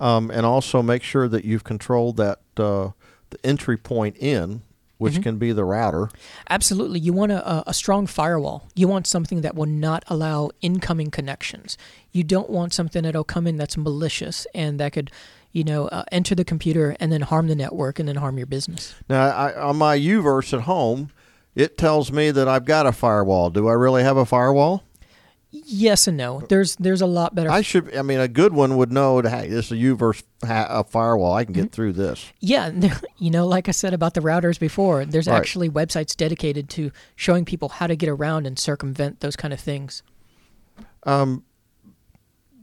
Um, 0.00 0.32
and 0.32 0.44
also 0.44 0.82
make 0.82 1.04
sure 1.04 1.28
that 1.28 1.44
you've 1.44 1.62
controlled 1.64 2.16
that 2.16 2.40
uh, 2.56 2.88
the 3.32 3.46
entry 3.46 3.76
point 3.76 4.16
in, 4.18 4.62
which 4.98 5.20
can 5.20 5.36
be 5.36 5.50
the 5.52 5.64
router. 5.64 6.08
Absolutely. 6.48 7.00
You 7.00 7.12
want 7.12 7.32
a, 7.32 7.44
a- 7.50 7.64
a 7.68 7.74
strong 7.74 8.06
firewall. 8.06 8.68
You 8.76 8.86
want 8.86 9.06
something 9.08 9.40
that 9.40 9.54
will 9.56 9.66
not 9.66 10.04
allow 10.06 10.50
incoming 10.60 11.10
connections. 11.10 11.76
You 12.12 12.22
don't 12.22 12.48
want 12.48 12.72
something 12.72 13.02
that'll 13.02 13.24
come 13.24 13.46
in 13.48 13.56
that's 13.56 13.76
malicious 13.76 14.46
and 14.54 14.78
that 14.78 14.92
could, 14.92 15.10
you 15.50 15.64
know, 15.64 15.88
uh, 15.88 16.04
enter 16.12 16.36
the 16.36 16.44
computer 16.44 16.96
and 17.00 17.10
then 17.10 17.22
harm 17.22 17.48
the 17.48 17.56
network 17.56 17.98
and 17.98 18.08
then 18.08 18.14
harm 18.16 18.38
your 18.38 18.46
business. 18.46 18.94
Now, 19.08 19.24
I, 19.26 19.60
on 19.60 19.76
my 19.76 19.98
UVerse 19.98 20.52
at 20.56 20.60
home, 20.62 21.10
it 21.56 21.76
tells 21.76 22.12
me 22.12 22.30
that 22.30 22.46
I've 22.46 22.64
got 22.64 22.86
a 22.86 22.92
firewall. 22.92 23.50
Do 23.50 23.66
I 23.68 23.72
really 23.72 24.04
have 24.04 24.16
a 24.16 24.24
firewall? 24.24 24.84
Yes 25.54 26.06
and 26.08 26.16
no. 26.16 26.40
There's 26.48 26.76
there's 26.76 27.02
a 27.02 27.06
lot 27.06 27.34
better. 27.34 27.50
I 27.50 27.60
should. 27.60 27.94
I 27.94 28.00
mean, 28.00 28.18
a 28.20 28.26
good 28.28 28.54
one 28.54 28.78
would 28.78 28.90
know 28.90 29.20
that 29.20 29.28
hey, 29.28 29.48
this 29.48 29.66
is 29.66 29.72
a 29.72 29.74
UVerse 29.74 30.22
ha- 30.46 30.66
a 30.70 30.82
firewall. 30.82 31.34
I 31.34 31.44
can 31.44 31.52
get 31.52 31.72
through 31.72 31.92
this. 31.92 32.32
yeah, 32.40 32.70
you 33.18 33.30
know, 33.30 33.46
like 33.46 33.68
I 33.68 33.72
said 33.72 33.92
about 33.92 34.14
the 34.14 34.22
routers 34.22 34.58
before, 34.58 35.04
there's 35.04 35.26
Right. 35.28 35.36
actually 35.36 35.68
websites 35.68 36.16
dedicated 36.16 36.70
to 36.70 36.90
showing 37.16 37.44
people 37.44 37.68
how 37.68 37.86
to 37.86 37.94
get 37.94 38.08
around 38.08 38.46
and 38.46 38.58
circumvent 38.58 39.20
those 39.20 39.36
kind 39.36 39.52
of 39.52 39.60
things. 39.60 40.02
Um, 41.04 41.44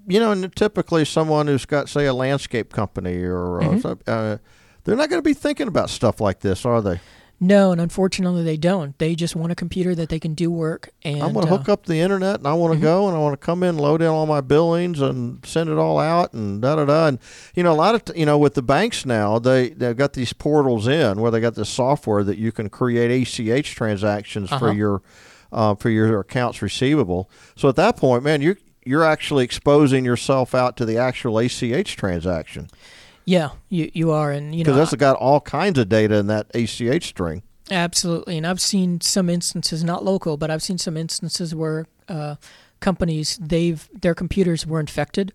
you 0.08 0.20
know, 0.20 0.32
and 0.32 0.56
typically 0.56 1.06
someone 1.06 1.46
who's 1.46 1.66
got, 1.66 1.90
say, 1.90 2.08
a 2.08 2.14
landscape 2.14 2.74
company 2.74 3.18
or 3.22 3.62
uh, 3.62 3.80
some- 3.80 4.00
uh, 4.08 4.38
they're 4.84 4.96
not 4.96 5.10
going 5.10 5.22
to 5.22 5.28
be 5.30 5.36
thinking 5.36 5.68
about 5.68 5.92
stuff 5.92 6.20
like 6.20 6.40
this, 6.40 6.66
are 6.66 6.82
they? 6.82 7.00
No, 7.42 7.72
and 7.72 7.80
unfortunately 7.80 8.44
they 8.44 8.58
don't. 8.58 8.98
They 8.98 9.16
just 9.16 9.36
want 9.36 9.52
a 9.52 9.56
computer 9.56 9.96
that 9.96 10.10
they 10.10 10.20
can 10.20 10.34
do 10.34 10.52
work 10.52 10.90
and 11.04 11.24
I'm 11.24 11.32
going 11.34 11.46
to 11.48 11.54
uh, 11.54 11.58
hook 11.58 11.70
up 11.70 11.86
the 11.86 12.00
internet 12.00 12.40
and 12.40 12.48
I 12.48 12.54
want 12.54 12.74
to 12.74 12.80
go 12.80 13.08
and 13.08 13.16
I 13.16 13.20
want 13.20 13.40
to 13.40 13.46
come 13.46 13.64
in, 13.64 13.78
load 13.78 14.02
in 14.02 14.08
all 14.08 14.26
my 14.26 14.42
billings 14.42 15.00
and 15.00 15.46
send 15.46 15.70
it 15.70 15.78
all 15.78 16.00
out 16.00 16.34
and 16.34 16.62
da 16.62 16.76
da 16.76 16.86
da. 16.86 17.08
And 17.08 17.20
you 17.56 17.64
know, 17.64 17.72
a 17.72 17.76
lot 17.76 17.96
of 17.96 18.04
t- 18.06 18.20
you 18.20 18.26
know 18.26 18.38
with 18.38 18.56
the 18.56 18.62
banks 18.62 19.06
now, 19.06 19.40
they 19.40 19.70
they've 19.70 19.96
got 19.96 20.14
these 20.14 20.34
portals 20.34 20.88
in 20.88 21.22
where 21.22 21.32
they 21.32 21.40
got 21.40 21.56
this 21.56 21.70
software 21.70 22.24
that 22.26 22.38
you 22.38 22.52
can 22.52 22.70
create 22.70 23.10
ACH 23.40 23.74
transactions 23.74 24.50
for 24.50 24.56
Uh-huh. 24.56 24.72
your 24.72 25.02
uh, 25.52 25.76
for 25.76 25.90
your 25.90 26.20
accounts 26.20 26.62
receivable. 26.62 27.30
So 27.56 27.70
at 27.70 27.76
that 27.78 27.96
point, 27.96 28.24
man, 28.24 28.42
you 28.42 28.58
you're 28.86 29.04
actually 29.06 29.44
exposing 29.46 30.04
yourself 30.04 30.54
out 30.54 30.76
to 30.78 30.86
the 30.86 30.98
actual 30.98 31.38
ACH 31.40 31.96
transaction 31.96 32.70
Yeah, 33.30 33.52
you 33.70 33.92
you 33.94 34.10
are, 34.10 34.32
and 34.32 34.56
you 34.56 34.64
know, 34.64 34.72
because 34.72 34.90
that's 34.90 34.96
got 34.96 35.16
all 35.18 35.40
kinds 35.40 35.78
of 35.78 35.88
data 35.88 36.16
in 36.16 36.26
that 36.28 36.48
ACH 36.56 37.06
string. 37.06 37.44
absolutely. 37.70 38.38
And 38.38 38.48
I've 38.48 38.60
seen 38.60 39.02
some 39.02 39.30
instances, 39.30 39.84
not 39.84 40.04
local, 40.04 40.36
but 40.36 40.50
I've 40.50 40.64
seen 40.64 40.80
some 40.80 40.98
instances 40.98 41.54
where 41.54 41.86
uh, 42.08 42.38
companies 42.80 43.38
they've 43.40 43.88
their 43.94 44.16
computers 44.16 44.66
were 44.66 44.80
infected 44.80 45.32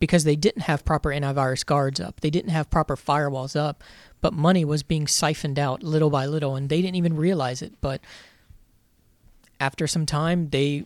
because 0.00 0.24
they 0.24 0.34
didn't 0.34 0.62
have 0.62 0.84
proper 0.84 1.10
antivirus 1.10 1.64
guards 1.64 2.00
up. 2.00 2.20
They 2.20 2.30
didn't 2.30 2.50
have 2.50 2.68
proper 2.68 2.96
firewalls 2.96 3.54
up, 3.54 3.84
but 4.20 4.32
money 4.32 4.64
was 4.64 4.82
being 4.82 5.06
siphoned 5.06 5.60
out 5.60 5.84
little 5.84 6.10
by 6.10 6.26
little 6.26 6.56
and 6.56 6.68
they 6.68 6.82
didn't 6.82 6.96
even 6.96 7.14
realize 7.14 7.62
it. 7.62 7.74
But 7.80 8.00
after 9.60 9.86
some 9.86 10.04
time 10.04 10.50
they 10.50 10.84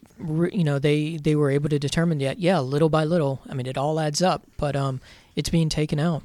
you 0.52 0.62
know 0.62 0.78
they 0.78 1.16
they 1.16 1.34
were 1.34 1.50
able 1.50 1.68
to 1.68 1.78
determine 1.78 2.18
that 2.18 2.38
yeah 2.38 2.61
little 2.61 2.88
by 2.88 3.02
little 3.02 3.40
i 3.48 3.52
mean 3.52 3.66
it 3.66 3.76
all 3.76 3.98
adds 3.98 4.22
up 4.22 4.44
but 4.56 4.76
um 4.76 5.00
it's 5.34 5.50
being 5.50 5.68
taken 5.68 5.98
out 5.98 6.22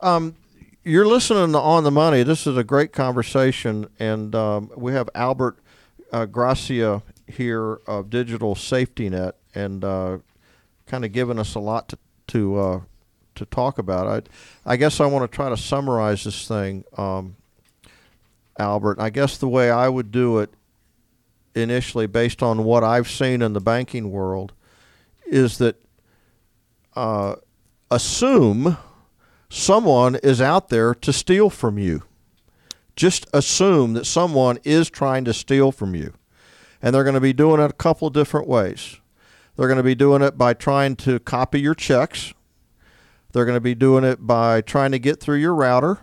um 0.00 0.34
you're 0.84 1.06
listening 1.06 1.56
on 1.56 1.82
the 1.82 1.90
money. 1.90 2.22
This 2.22 2.46
is 2.46 2.56
a 2.56 2.62
great 2.62 2.92
conversation 2.92 3.88
and 3.98 4.34
um, 4.36 4.70
we 4.76 4.92
have 4.92 5.10
albert 5.14 5.58
uh, 6.12 6.26
gracia 6.26 7.02
here 7.26 7.80
of 7.88 8.08
digital 8.08 8.54
safety 8.54 9.08
net 9.10 9.34
and 9.54 9.84
uh, 9.84 10.18
kind 10.86 11.04
of 11.04 11.10
giving 11.10 11.38
us 11.38 11.54
a 11.56 11.60
lot 11.60 11.88
to 11.88 11.98
to 12.28 12.56
uh, 12.56 12.80
to 13.34 13.44
talk 13.46 13.78
about. 13.78 14.06
I 14.64 14.72
i 14.72 14.76
guess 14.76 15.00
i 15.00 15.06
want 15.06 15.30
to 15.30 15.34
try 15.34 15.48
to 15.48 15.56
summarize 15.56 16.24
this 16.24 16.46
thing 16.46 16.84
um, 16.96 17.36
albert. 18.58 19.00
I 19.00 19.10
guess 19.10 19.38
the 19.38 19.48
way 19.48 19.70
i 19.70 19.88
would 19.88 20.12
do 20.12 20.38
it 20.38 20.50
initially, 21.56 22.06
based 22.06 22.42
on 22.42 22.64
what 22.64 22.84
I've 22.84 23.08
seen 23.08 23.42
in 23.42 23.54
the 23.54 23.60
banking 23.60 24.10
world, 24.10 24.52
is 25.26 25.58
that 25.58 25.82
uh, 26.94 27.36
assume 27.90 28.76
someone 29.48 30.16
is 30.16 30.40
out 30.40 30.68
there 30.68 30.94
to 30.94 31.12
steal 31.12 31.50
from 31.50 31.78
you. 31.78 32.02
Just 32.94 33.26
assume 33.32 33.92
that 33.92 34.06
someone 34.06 34.58
is 34.64 34.88
trying 34.88 35.24
to 35.26 35.34
steal 35.34 35.70
from 35.72 35.94
you. 35.94 36.14
And 36.80 36.94
they're 36.94 37.04
going 37.04 37.14
to 37.14 37.20
be 37.20 37.32
doing 37.32 37.60
it 37.60 37.70
a 37.70 37.74
couple 37.74 38.08
of 38.08 38.14
different 38.14 38.48
ways. 38.48 39.00
They're 39.56 39.68
going 39.68 39.78
to 39.78 39.82
be 39.82 39.94
doing 39.94 40.22
it 40.22 40.38
by 40.38 40.54
trying 40.54 40.96
to 40.96 41.18
copy 41.18 41.60
your 41.60 41.74
checks. 41.74 42.34
They're 43.32 43.44
going 43.44 43.56
to 43.56 43.60
be 43.60 43.74
doing 43.74 44.04
it 44.04 44.26
by 44.26 44.60
trying 44.60 44.92
to 44.92 44.98
get 44.98 45.20
through 45.20 45.36
your 45.36 45.54
router. 45.54 45.98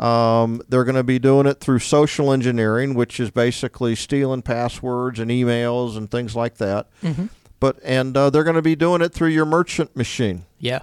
Um, 0.00 0.62
they're 0.68 0.84
going 0.84 0.94
to 0.94 1.04
be 1.04 1.18
doing 1.18 1.46
it 1.46 1.60
through 1.60 1.80
social 1.80 2.32
engineering, 2.32 2.94
which 2.94 3.18
is 3.18 3.30
basically 3.30 3.96
stealing 3.96 4.42
passwords 4.42 5.18
and 5.18 5.30
emails 5.30 5.96
and 5.96 6.10
things 6.10 6.36
like 6.36 6.58
that. 6.58 6.88
Mm-hmm. 7.02 7.26
But 7.60 7.80
and 7.82 8.16
uh, 8.16 8.30
they're 8.30 8.44
going 8.44 8.56
to 8.56 8.62
be 8.62 8.76
doing 8.76 9.02
it 9.02 9.12
through 9.12 9.28
your 9.28 9.44
merchant 9.44 9.96
machine. 9.96 10.44
Yeah. 10.60 10.80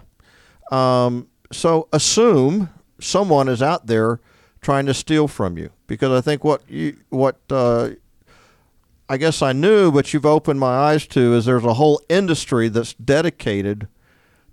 Um, 0.72 1.30
so 1.56 1.88
assume 1.92 2.70
someone 3.00 3.48
is 3.48 3.62
out 3.62 3.88
there 3.88 4.20
trying 4.62 4.86
to 4.88 4.94
steal 4.94 5.28
from 5.28 5.58
you 5.58 5.70
because 5.88 6.12
I 6.12 6.22
think 6.22 6.44
what 6.44 6.70
you 6.70 6.98
what 7.10 7.40
uh, 7.50 7.90
I 9.08 9.18
guess 9.18 9.42
I 9.42 9.54
knew, 9.54 9.92
but 9.92 10.14
you've 10.14 10.26
opened 10.26 10.60
my 10.60 10.76
eyes 10.76 11.06
to 11.08 11.36
is 11.36 11.46
there's 11.46 11.64
a 11.64 11.76
whole 11.76 12.02
industry 12.10 12.70
that's 12.70 12.94
dedicated 12.96 13.88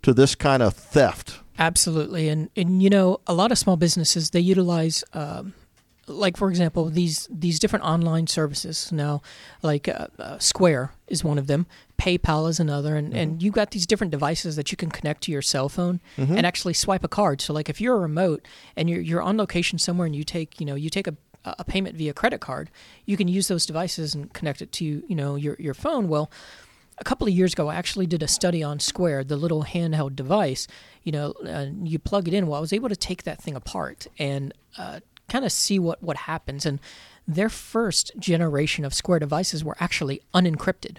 to 0.03 0.12
this 0.12 0.34
kind 0.34 0.62
of 0.62 0.74
theft. 0.74 1.40
Absolutely, 1.59 2.28
and 2.28 2.50
and 2.57 2.82
you 2.82 2.90
know 2.90 3.20
a 3.26 3.34
lot 3.34 3.53
of 3.53 3.59
small 3.59 3.76
businesses 3.76 4.30
they 4.30 4.40
utilize. 4.40 5.05
Um, 5.12 5.55
like 6.12 6.36
for 6.36 6.48
example, 6.48 6.86
these 6.86 7.28
these 7.30 7.58
different 7.58 7.84
online 7.84 8.26
services 8.26 8.92
now, 8.92 9.22
like 9.62 9.88
uh, 9.88 10.08
uh, 10.18 10.38
Square 10.38 10.92
is 11.08 11.24
one 11.24 11.38
of 11.38 11.46
them, 11.46 11.66
PayPal 11.98 12.48
is 12.48 12.60
another, 12.60 12.96
and, 12.96 13.08
mm-hmm. 13.08 13.16
and 13.16 13.42
you've 13.42 13.54
got 13.54 13.70
these 13.70 13.86
different 13.86 14.10
devices 14.10 14.56
that 14.56 14.70
you 14.70 14.76
can 14.76 14.90
connect 14.90 15.22
to 15.22 15.32
your 15.32 15.42
cell 15.42 15.68
phone 15.68 16.00
mm-hmm. 16.16 16.36
and 16.36 16.46
actually 16.46 16.74
swipe 16.74 17.04
a 17.04 17.08
card. 17.08 17.40
So 17.40 17.52
like 17.52 17.68
if 17.68 17.80
you're 17.80 17.96
a 17.96 18.00
remote 18.00 18.46
and 18.76 18.88
you're 18.88 19.00
you're 19.00 19.22
on 19.22 19.36
location 19.36 19.78
somewhere 19.78 20.06
and 20.06 20.16
you 20.16 20.24
take 20.24 20.60
you 20.60 20.66
know 20.66 20.74
you 20.74 20.90
take 20.90 21.06
a 21.06 21.16
a 21.44 21.64
payment 21.64 21.96
via 21.96 22.12
credit 22.12 22.40
card, 22.40 22.70
you 23.04 23.16
can 23.16 23.28
use 23.28 23.48
those 23.48 23.66
devices 23.66 24.14
and 24.14 24.32
connect 24.32 24.62
it 24.62 24.72
to 24.72 24.84
you 24.84 25.14
know 25.14 25.36
your 25.36 25.56
your 25.58 25.74
phone. 25.74 26.08
Well, 26.08 26.30
a 26.98 27.04
couple 27.04 27.26
of 27.26 27.32
years 27.32 27.52
ago, 27.52 27.68
I 27.68 27.74
actually 27.74 28.06
did 28.06 28.22
a 28.22 28.28
study 28.28 28.62
on 28.62 28.78
Square, 28.78 29.24
the 29.24 29.36
little 29.36 29.64
handheld 29.64 30.14
device. 30.14 30.68
You 31.02 31.12
know, 31.12 31.32
uh, 31.46 31.66
you 31.82 31.98
plug 31.98 32.28
it 32.28 32.34
in. 32.34 32.46
Well, 32.46 32.58
I 32.58 32.60
was 32.60 32.72
able 32.72 32.88
to 32.88 32.96
take 32.96 33.24
that 33.24 33.42
thing 33.42 33.56
apart 33.56 34.06
and 34.18 34.54
uh, 34.78 35.00
kind 35.28 35.44
of 35.44 35.52
see 35.52 35.78
what 35.78 36.02
what 36.02 36.16
happens. 36.18 36.66
And 36.66 36.80
their 37.26 37.48
first 37.48 38.12
generation 38.18 38.84
of 38.84 38.94
Square 38.94 39.20
devices 39.20 39.64
were 39.64 39.76
actually 39.80 40.22
unencrypted. 40.34 40.98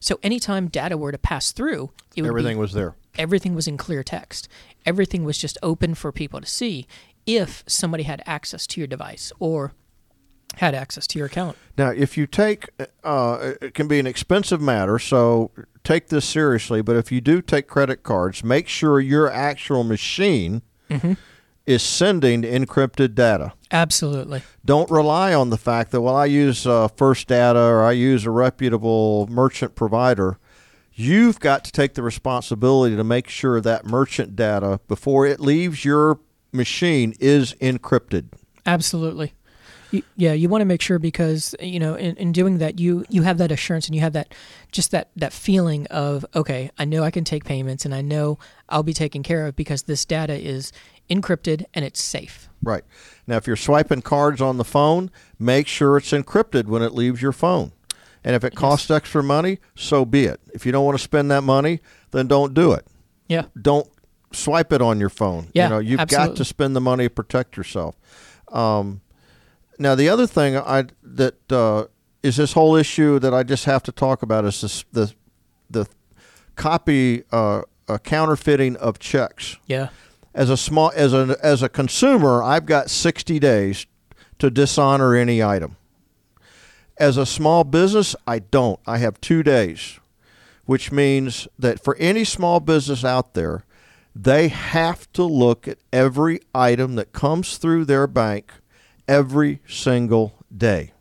So 0.00 0.18
anytime 0.22 0.68
data 0.68 0.98
were 0.98 1.12
to 1.12 1.18
pass 1.18 1.52
through, 1.52 1.90
everything 2.16 2.56
be, 2.56 2.60
was 2.60 2.72
there. 2.72 2.94
Everything 3.16 3.54
was 3.54 3.66
in 3.66 3.76
clear 3.76 4.02
text. 4.02 4.48
Everything 4.84 5.24
was 5.24 5.38
just 5.38 5.56
open 5.62 5.94
for 5.94 6.12
people 6.12 6.40
to 6.40 6.46
see 6.46 6.86
if 7.26 7.64
somebody 7.66 8.02
had 8.02 8.22
access 8.26 8.66
to 8.66 8.80
your 8.80 8.86
device 8.86 9.32
or 9.38 9.72
had 10.56 10.74
access 10.74 11.06
to 11.08 11.18
your 11.18 11.26
account. 11.26 11.56
Now, 11.76 11.90
if 11.90 12.16
you 12.16 12.26
take, 12.26 12.68
uh, 13.02 13.52
it 13.60 13.74
can 13.74 13.88
be 13.88 13.98
an 13.98 14.06
expensive 14.06 14.60
matter, 14.60 14.98
so 14.98 15.50
take 15.82 16.08
this 16.08 16.24
seriously. 16.24 16.82
But 16.82 16.96
if 16.96 17.10
you 17.10 17.20
do 17.20 17.42
take 17.42 17.66
credit 17.66 18.02
cards, 18.02 18.44
make 18.44 18.68
sure 18.68 19.00
your 19.00 19.30
actual 19.30 19.84
machine 19.84 20.62
mm-hmm. 20.90 21.14
Is 21.66 21.82
sending 21.82 22.42
encrypted 22.42 23.14
data. 23.14 23.52
Absolutely. 23.70 24.42
Don't 24.64 24.90
rely 24.90 25.32
on 25.32 25.50
the 25.50 25.56
fact 25.56 25.90
that, 25.92 26.00
well, 26.00 26.16
I 26.16 26.26
use 26.26 26.66
uh, 26.66 26.88
First 26.88 27.28
Data 27.28 27.60
or 27.60 27.82
I 27.82 27.92
use 27.92 28.26
a 28.26 28.30
reputable 28.30 29.26
merchant 29.28 29.74
provider. 29.74 30.38
You've 30.92 31.40
got 31.40 31.64
to 31.64 31.72
take 31.72 31.94
the 31.94 32.02
responsibility 32.02 32.94
to 32.96 33.04
make 33.04 33.28
sure 33.28 33.60
that 33.60 33.84
merchant 33.84 34.36
data, 34.36 34.80
before 34.86 35.26
it 35.26 35.40
leaves 35.40 35.84
your 35.84 36.20
machine, 36.52 37.14
is 37.18 37.54
encrypted. 37.54 38.26
Absolutely 38.64 39.32
yeah, 40.16 40.32
you 40.32 40.48
want 40.48 40.62
to 40.62 40.66
make 40.66 40.80
sure 40.80 40.98
because 40.98 41.54
you 41.60 41.78
know 41.78 41.94
in, 41.94 42.16
in 42.16 42.32
doing 42.32 42.58
that 42.58 42.78
you 42.78 43.04
you 43.08 43.22
have 43.22 43.38
that 43.38 43.52
assurance 43.52 43.86
and 43.86 43.94
you 43.94 44.00
have 44.00 44.14
that 44.14 44.34
just 44.72 44.90
that 44.90 45.10
that 45.16 45.32
feeling 45.32 45.86
of 45.88 46.24
okay, 46.34 46.70
I 46.78 46.84
know 46.84 47.02
I 47.02 47.10
can 47.10 47.24
take 47.24 47.44
payments 47.44 47.84
and 47.84 47.94
I 47.94 48.00
know 48.00 48.38
I'll 48.68 48.82
be 48.82 48.94
taken 48.94 49.22
care 49.22 49.46
of 49.46 49.56
because 49.56 49.82
this 49.82 50.04
data 50.04 50.34
is 50.34 50.72
encrypted 51.10 51.64
and 51.74 51.84
it's 51.84 52.02
safe. 52.02 52.48
Right. 52.62 52.84
Now 53.26 53.36
if 53.36 53.46
you're 53.46 53.56
swiping 53.56 54.02
cards 54.02 54.40
on 54.40 54.56
the 54.56 54.64
phone, 54.64 55.10
make 55.38 55.66
sure 55.66 55.96
it's 55.96 56.12
encrypted 56.12 56.66
when 56.66 56.82
it 56.82 56.92
leaves 56.92 57.20
your 57.20 57.32
phone. 57.32 57.72
And 58.24 58.34
if 58.34 58.42
it 58.42 58.54
costs 58.54 58.88
yes. 58.88 58.96
extra 58.96 59.22
money, 59.22 59.58
so 59.74 60.06
be 60.06 60.24
it. 60.24 60.40
If 60.54 60.64
you 60.64 60.72
don't 60.72 60.84
want 60.84 60.96
to 60.96 61.02
spend 61.02 61.30
that 61.30 61.42
money, 61.42 61.80
then 62.10 62.26
don't 62.26 62.54
do 62.54 62.72
it. 62.72 62.86
Yeah. 63.28 63.46
Don't 63.60 63.86
swipe 64.32 64.72
it 64.72 64.80
on 64.80 64.98
your 64.98 65.10
phone. 65.10 65.48
Yeah, 65.52 65.64
you 65.64 65.70
know, 65.70 65.78
you've 65.78 66.00
absolutely. 66.00 66.28
got 66.30 66.36
to 66.36 66.44
spend 66.44 66.76
the 66.76 66.80
money 66.80 67.04
to 67.04 67.10
protect 67.10 67.56
yourself. 67.56 67.96
Um, 68.48 69.02
now, 69.78 69.94
the 69.94 70.08
other 70.08 70.26
thing 70.26 70.56
I 70.56 70.84
that 71.02 71.52
uh, 71.52 71.84
is 72.22 72.36
this 72.36 72.52
whole 72.52 72.76
issue 72.76 73.18
that 73.18 73.34
I 73.34 73.42
just 73.42 73.64
have 73.64 73.82
to 73.84 73.92
talk 73.92 74.22
about 74.22 74.44
is 74.44 74.60
this 74.60 74.84
the 74.92 75.12
the 75.68 75.86
copy 76.56 77.24
uh, 77.32 77.62
counterfeiting 78.04 78.76
of 78.76 78.98
checks. 78.98 79.58
Yeah. 79.66 79.88
As 80.34 80.50
a 80.50 80.56
small 80.56 80.92
as 80.94 81.12
a 81.12 81.36
as 81.42 81.62
a 81.62 81.68
consumer, 81.68 82.42
I've 82.42 82.66
got 82.66 82.90
60 82.90 83.38
days 83.38 83.86
to 84.38 84.50
dishonor 84.50 85.14
any 85.14 85.42
item. 85.42 85.76
As 86.96 87.16
a 87.16 87.26
small 87.26 87.64
business, 87.64 88.14
I 88.26 88.40
don't. 88.40 88.80
I 88.86 88.98
have 88.98 89.20
2 89.20 89.42
days, 89.42 89.98
which 90.64 90.92
means 90.92 91.48
that 91.58 91.82
for 91.82 91.96
any 91.96 92.24
small 92.24 92.60
business 92.60 93.04
out 93.04 93.34
there, 93.34 93.64
they 94.14 94.48
have 94.48 95.10
to 95.12 95.24
look 95.24 95.66
at 95.66 95.78
every 95.92 96.40
item 96.54 96.94
that 96.96 97.12
comes 97.12 97.56
through 97.56 97.84
their 97.84 98.06
bank 98.06 98.52
every 99.08 99.60
single 99.66 100.34
day. 100.56 100.92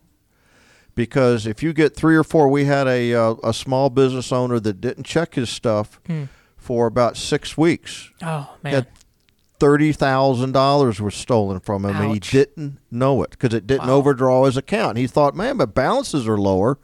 Because 0.95 1.47
if 1.47 1.63
you 1.63 1.73
get 1.73 1.95
three 1.95 2.15
or 2.15 2.23
four, 2.23 2.47
we 2.47 2.65
had 2.65 2.87
a 2.87 3.13
uh, 3.13 3.35
a 3.43 3.53
small 3.53 3.89
business 3.89 4.31
owner 4.31 4.59
that 4.59 4.79
didn't 4.79 5.05
check 5.05 5.33
his 5.33 5.49
stuff 5.49 5.99
hmm. 6.05 6.25
for 6.55 6.85
about 6.85 7.17
six 7.17 7.57
weeks. 7.57 8.11
Oh 8.21 8.55
man! 8.61 8.73
Had 8.73 8.87
thirty 9.63 9.93
thousand 9.93 10.51
dollars 10.51 10.99
was 10.99 11.15
stolen 11.15 11.61
from 11.61 11.85
him, 11.85 11.95
Ouch. 11.95 12.01
and 12.01 12.13
he 12.13 12.19
didn't 12.19 12.79
know 12.91 13.23
it 13.23 13.29
because 13.29 13.53
it 13.53 13.65
didn't 13.65 13.87
wow. 13.87 13.93
overdraw 13.93 14.43
his 14.43 14.57
account. 14.57 14.97
He 14.97 15.07
thought, 15.07 15.37
man, 15.37 15.55
my 15.55 15.63
balances 15.63 16.27
are 16.27 16.37
lower, 16.37 16.77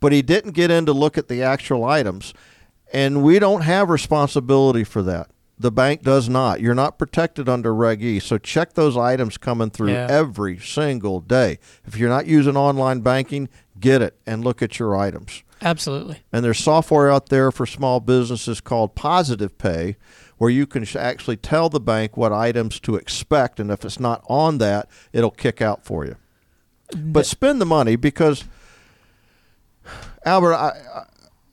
but 0.00 0.10
he 0.10 0.22
didn't 0.22 0.50
get 0.50 0.68
in 0.68 0.86
to 0.86 0.92
look 0.92 1.16
at 1.16 1.28
the 1.28 1.44
actual 1.44 1.84
items, 1.84 2.34
and 2.92 3.22
we 3.22 3.38
don't 3.38 3.60
have 3.60 3.90
responsibility 3.90 4.82
for 4.82 5.02
that. 5.02 5.30
The 5.56 5.70
bank 5.70 6.02
does 6.02 6.28
not. 6.28 6.60
You're 6.60 6.74
not 6.74 6.98
protected 6.98 7.48
under 7.48 7.72
Reg 7.72 8.02
E. 8.02 8.18
So 8.18 8.38
check 8.38 8.72
those 8.72 8.96
items 8.96 9.38
coming 9.38 9.70
through 9.70 9.92
yeah. 9.92 10.08
every 10.10 10.58
single 10.58 11.20
day. 11.20 11.60
If 11.86 11.96
you're 11.96 12.10
not 12.10 12.26
using 12.26 12.56
online 12.56 13.02
banking, 13.02 13.48
get 13.78 14.02
it 14.02 14.18
and 14.26 14.42
look 14.42 14.62
at 14.62 14.80
your 14.80 14.96
items. 14.96 15.44
Absolutely. 15.62 16.24
And 16.32 16.44
there's 16.44 16.58
software 16.58 17.10
out 17.10 17.28
there 17.28 17.52
for 17.52 17.66
small 17.66 18.00
businesses 18.00 18.60
called 18.60 18.96
Positive 18.96 19.56
Pay 19.56 19.96
where 20.38 20.50
you 20.50 20.66
can 20.66 20.86
actually 20.96 21.36
tell 21.36 21.68
the 21.68 21.80
bank 21.80 22.16
what 22.16 22.32
items 22.32 22.78
to 22.80 22.96
expect 22.96 23.58
and 23.58 23.70
if 23.70 23.84
it's 23.84 24.00
not 24.00 24.22
on 24.28 24.58
that, 24.58 24.88
it'll 25.12 25.30
kick 25.30 25.62
out 25.62 25.84
for 25.84 26.04
you. 26.04 26.16
But 26.94 27.26
spend 27.26 27.60
the 27.60 27.66
money 27.66 27.96
because 27.96 28.44
Albert, 30.24 30.54
I, 30.54 31.04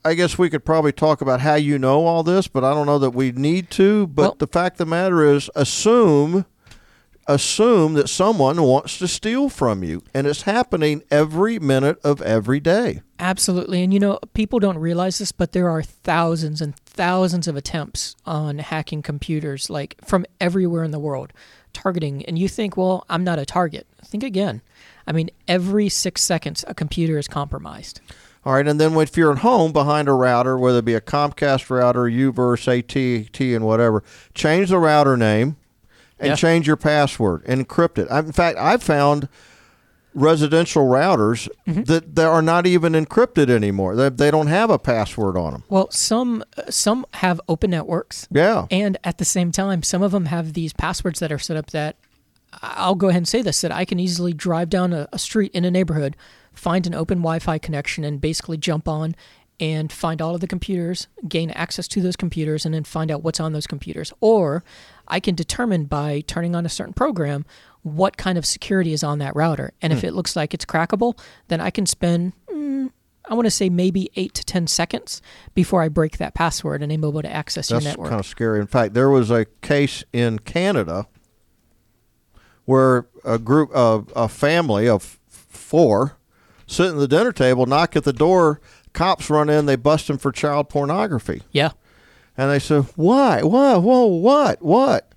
I 0.04 0.14
guess 0.14 0.36
we 0.36 0.50
could 0.50 0.64
probably 0.64 0.92
talk 0.92 1.20
about 1.20 1.40
how 1.40 1.54
you 1.54 1.78
know 1.78 2.06
all 2.06 2.22
this, 2.22 2.46
but 2.46 2.62
I 2.62 2.74
don't 2.74 2.86
know 2.86 2.98
that 2.98 3.10
we 3.10 3.32
need 3.32 3.70
to. 3.72 4.06
But 4.06 4.22
well, 4.22 4.36
the 4.38 4.46
fact 4.46 4.74
of 4.74 4.86
the 4.86 4.90
matter 4.90 5.24
is, 5.24 5.48
assume 5.54 6.44
assume 7.26 7.94
that 7.94 8.08
someone 8.08 8.62
wants 8.62 8.98
to 8.98 9.08
steal 9.08 9.48
from 9.48 9.82
you, 9.82 10.02
and 10.12 10.26
it's 10.26 10.42
happening 10.42 11.02
every 11.10 11.58
minute 11.58 11.98
of 12.04 12.20
every 12.22 12.60
day. 12.60 13.02
Absolutely. 13.18 13.82
And 13.82 13.92
you 13.92 14.00
know, 14.00 14.18
people 14.34 14.58
don't 14.58 14.78
realize 14.78 15.18
this, 15.18 15.32
but 15.32 15.52
there 15.52 15.70
are 15.70 15.82
thousands 15.82 16.60
and 16.60 16.76
thousands 16.76 17.48
of 17.48 17.56
attempts 17.56 18.14
on 18.26 18.58
hacking 18.58 19.02
computers, 19.02 19.70
like 19.70 19.96
from 20.04 20.26
everywhere 20.40 20.84
in 20.84 20.90
the 20.90 20.98
world, 20.98 21.32
targeting. 21.72 22.24
And 22.26 22.38
you 22.38 22.48
think, 22.48 22.76
well, 22.76 23.04
I'm 23.08 23.24
not 23.24 23.38
a 23.38 23.46
target. 23.46 23.86
Think 24.04 24.22
again. 24.22 24.62
I 25.06 25.12
mean, 25.12 25.30
every 25.48 25.88
six 25.88 26.22
seconds, 26.22 26.64
a 26.66 26.74
computer 26.74 27.18
is 27.18 27.28
compromised. 27.28 28.00
All 28.44 28.52
right, 28.52 28.66
and 28.66 28.78
then 28.78 28.94
if 28.98 29.16
you're 29.16 29.32
at 29.32 29.38
home 29.38 29.72
behind 29.72 30.06
a 30.06 30.12
router, 30.12 30.58
whether 30.58 30.80
it 30.80 30.84
be 30.84 30.94
a 30.94 31.00
Comcast 31.00 31.70
router, 31.70 32.02
UVerse, 32.02 32.68
AT, 32.78 33.40
and 33.40 33.64
whatever, 33.64 34.04
change 34.34 34.68
the 34.68 34.78
router 34.78 35.16
name 35.16 35.56
and 36.24 36.30
Yeah. 36.30 36.34
change 36.36 36.66
your 36.66 36.76
password, 36.76 37.44
encrypt 37.44 37.98
it. 37.98 38.08
I- 38.10 38.18
In 38.20 38.32
fact, 38.32 38.58
I've 38.58 38.82
found 38.82 39.28
residential 40.14 40.84
routers 40.84 41.48
that 41.66 42.14
that 42.14 42.26
are 42.26 42.42
not 42.42 42.66
even 42.66 42.92
encrypted 42.92 43.50
anymore. 43.50 43.96
They, 43.96 44.08
they 44.10 44.30
don't 44.30 44.46
have 44.46 44.70
a 44.70 44.78
password 44.78 45.36
on 45.36 45.52
them. 45.52 45.64
Well, 45.68 45.90
some 45.90 46.44
uh, 46.56 46.70
some 46.70 47.04
have 47.14 47.40
open 47.48 47.70
networks, 47.70 48.28
Yeah. 48.30 48.66
and 48.70 48.96
at 49.02 49.18
the 49.18 49.24
same 49.24 49.50
time, 49.50 49.82
some 49.82 50.02
of 50.02 50.12
them 50.12 50.26
have 50.26 50.52
these 50.52 50.72
passwords 50.72 51.18
that 51.20 51.32
are 51.32 51.38
set 51.38 51.56
up 51.56 51.70
that 51.70 51.96
I'll 52.62 52.94
go 52.94 53.08
ahead 53.08 53.18
and 53.18 53.28
say 53.28 53.42
this 53.42 53.60
that 53.62 53.72
I 53.72 53.84
can 53.84 53.98
easily 53.98 54.32
drive 54.32 54.70
down 54.70 54.92
a, 54.92 55.08
a 55.12 55.18
street 55.18 55.50
in 55.52 55.64
a 55.64 55.70
neighborhood, 55.70 56.16
find 56.52 56.86
an 56.86 56.94
open 56.94 57.18
Wi-Fi 57.18 57.58
connection, 57.58 58.04
and 58.04 58.20
basically 58.20 58.56
jump 58.56 58.86
on 58.86 59.16
and 59.60 59.90
find 59.92 60.20
all 60.22 60.34
of 60.36 60.40
the 60.40 60.46
computers, 60.48 61.06
gain 61.28 61.50
access 61.50 61.86
to 61.88 62.00
those 62.00 62.16
computers, 62.16 62.64
and 62.64 62.72
then 62.74 62.84
find 62.84 63.10
out 63.10 63.22
what's 63.24 63.40
on 63.40 63.52
those 63.52 63.66
computers. 63.66 64.12
Or 64.20 64.62
I 65.08 65.20
can 65.20 65.34
determine 65.34 65.84
by 65.84 66.22
turning 66.26 66.54
on 66.54 66.64
a 66.66 66.68
certain 66.68 66.94
program 66.94 67.44
what 67.82 68.16
kind 68.16 68.38
of 68.38 68.46
security 68.46 68.92
is 68.92 69.04
on 69.04 69.18
that 69.18 69.36
router, 69.36 69.72
and 69.82 69.92
if 69.92 70.04
it 70.04 70.12
looks 70.14 70.34
like 70.36 70.54
it's 70.54 70.64
crackable, 70.64 71.18
then 71.48 71.60
I 71.60 71.70
can 71.70 71.84
spend. 71.84 72.32
mm, 72.48 72.90
I 73.26 73.34
want 73.34 73.46
to 73.46 73.50
say 73.50 73.68
maybe 73.70 74.10
eight 74.16 74.34
to 74.34 74.44
ten 74.44 74.66
seconds 74.66 75.22
before 75.54 75.82
I 75.82 75.88
break 75.88 76.18
that 76.18 76.34
password 76.34 76.82
and 76.82 76.92
I'm 76.92 77.04
able 77.04 77.22
to 77.22 77.30
access 77.32 77.68
That's 77.68 77.82
your 77.84 77.90
network. 77.90 78.04
That's 78.06 78.10
kind 78.10 78.20
of 78.20 78.26
scary. 78.26 78.60
In 78.60 78.66
fact, 78.66 78.94
there 78.94 79.08
was 79.08 79.30
a 79.30 79.46
case 79.62 80.04
in 80.12 80.40
Canada 80.40 81.06
where 82.66 83.06
a 83.24 83.38
group 83.38 83.70
of 83.72 84.12
a 84.14 84.28
family 84.28 84.88
of 84.88 85.18
four 85.28 86.16
sitting 86.66 86.94
at 86.94 86.98
the 86.98 87.08
dinner 87.08 87.32
table, 87.32 87.66
knock 87.66 87.96
at 87.96 88.04
the 88.04 88.12
door, 88.12 88.60
cops 88.92 89.28
run 89.28 89.50
in, 89.50 89.66
they 89.66 89.76
bust 89.76 90.06
them 90.08 90.18
for 90.18 90.32
child 90.32 90.68
pornography. 90.68 91.42
yeah, 91.50 91.72
And 92.36 92.50
they 92.50 92.58
said, 92.58 92.86
"Why? 92.96 93.42
Why? 93.42 93.76
Whoa! 93.76 94.06
What? 94.06 94.62
What?" 94.62 95.12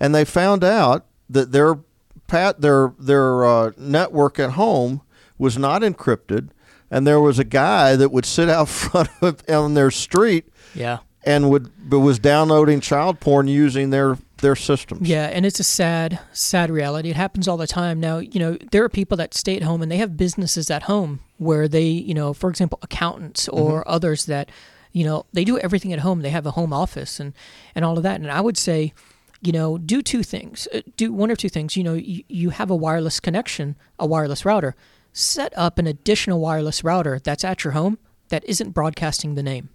And 0.00 0.14
they 0.14 0.24
found 0.24 0.64
out 0.64 1.06
that 1.28 1.52
their 1.52 1.78
pat 2.26 2.60
their 2.60 2.94
their 2.98 3.44
uh, 3.44 3.72
network 3.76 4.38
at 4.38 4.52
home 4.52 5.02
was 5.38 5.58
not 5.58 5.82
encrypted, 5.82 6.48
and 6.90 7.06
there 7.06 7.20
was 7.20 7.38
a 7.38 7.44
guy 7.44 7.96
that 7.96 8.10
would 8.10 8.24
sit 8.24 8.48
out 8.48 8.68
front 8.68 9.10
of 9.20 9.42
on 9.48 9.74
their 9.74 9.90
street 9.90 10.46
yeah. 10.74 10.98
and 11.24 11.50
would 11.50 11.70
but 11.88 12.00
was 12.00 12.18
downloading 12.18 12.80
child 12.80 13.20
porn 13.20 13.48
using 13.48 13.90
their 13.90 14.16
their 14.42 14.56
systems. 14.56 15.08
Yeah, 15.08 15.26
and 15.26 15.46
it's 15.46 15.60
a 15.60 15.64
sad, 15.64 16.18
sad 16.32 16.70
reality. 16.70 17.08
It 17.08 17.16
happens 17.16 17.48
all 17.48 17.56
the 17.56 17.66
time. 17.66 17.98
Now, 17.98 18.18
you 18.18 18.38
know, 18.38 18.58
there 18.70 18.84
are 18.84 18.90
people 18.90 19.16
that 19.16 19.32
stay 19.32 19.56
at 19.56 19.62
home 19.62 19.80
and 19.80 19.90
they 19.90 19.96
have 19.96 20.16
businesses 20.16 20.70
at 20.70 20.82
home 20.82 21.20
where 21.38 21.66
they, 21.66 21.86
you 21.86 22.12
know, 22.12 22.34
for 22.34 22.50
example, 22.50 22.78
accountants 22.82 23.48
or 23.48 23.88
others 23.88 24.26
that, 24.26 24.50
you 24.92 25.04
know, 25.04 25.24
they 25.32 25.44
do 25.44 25.58
everything 25.58 25.92
at 25.92 26.00
home. 26.00 26.22
They 26.22 26.30
have 26.30 26.46
a 26.46 26.52
home 26.52 26.72
office 26.72 27.18
and 27.20 27.32
and 27.74 27.84
all 27.84 27.96
of 27.96 28.02
that. 28.02 28.20
And 28.20 28.30
I 28.30 28.40
would 28.40 28.56
say, 28.58 28.92
you 29.40 29.52
know, 29.52 29.78
do 29.78 30.02
two 30.02 30.22
things. 30.22 30.68
Uh, 30.72 30.80
Do 30.96 31.12
one 31.12 31.30
or 31.30 31.36
two 31.36 31.48
things. 31.48 31.76
You 31.76 31.84
know, 31.84 31.94
you, 31.94 32.22
you 32.28 32.50
have 32.50 32.70
a 32.70 32.76
wireless 32.76 33.18
connection, 33.20 33.76
a 33.98 34.06
wireless 34.06 34.44
router. 34.44 34.74
Set 35.12 35.52
up 35.56 35.78
an 35.78 35.86
additional 35.86 36.40
wireless 36.40 36.82
router 36.84 37.18
that's 37.22 37.44
at 37.44 37.64
your 37.64 37.72
home 37.72 37.98
that 38.28 38.44
isn't 38.44 38.70
broadcasting 38.70 39.34
the 39.34 39.42
name. 39.42 39.68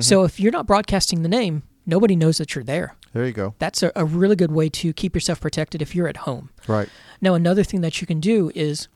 So 0.00 0.24
if 0.24 0.40
you're 0.40 0.52
not 0.52 0.66
broadcasting 0.66 1.22
the 1.22 1.28
name, 1.28 1.62
nobody 1.86 2.16
knows 2.16 2.38
that 2.38 2.54
you're 2.56 2.64
there 2.64 2.96
There 3.12 3.24
you 3.24 3.32
go. 3.32 3.54
that's 3.60 3.82
a, 3.84 3.92
a 3.94 4.04
really 4.04 4.34
good 4.36 4.50
way 4.50 4.68
to 4.70 4.92
keep 4.92 5.14
yourself 5.14 5.40
protected 5.40 5.80
if 5.80 5.94
you're 5.94 6.08
at 6.08 6.18
home. 6.18 6.50
Right. 6.66 6.88
Now, 7.20 7.34
another 7.34 7.62
thing 7.64 7.80
that 7.82 8.00
you 8.00 8.06
can 8.06 8.18
do 8.20 8.50
is 8.54 8.88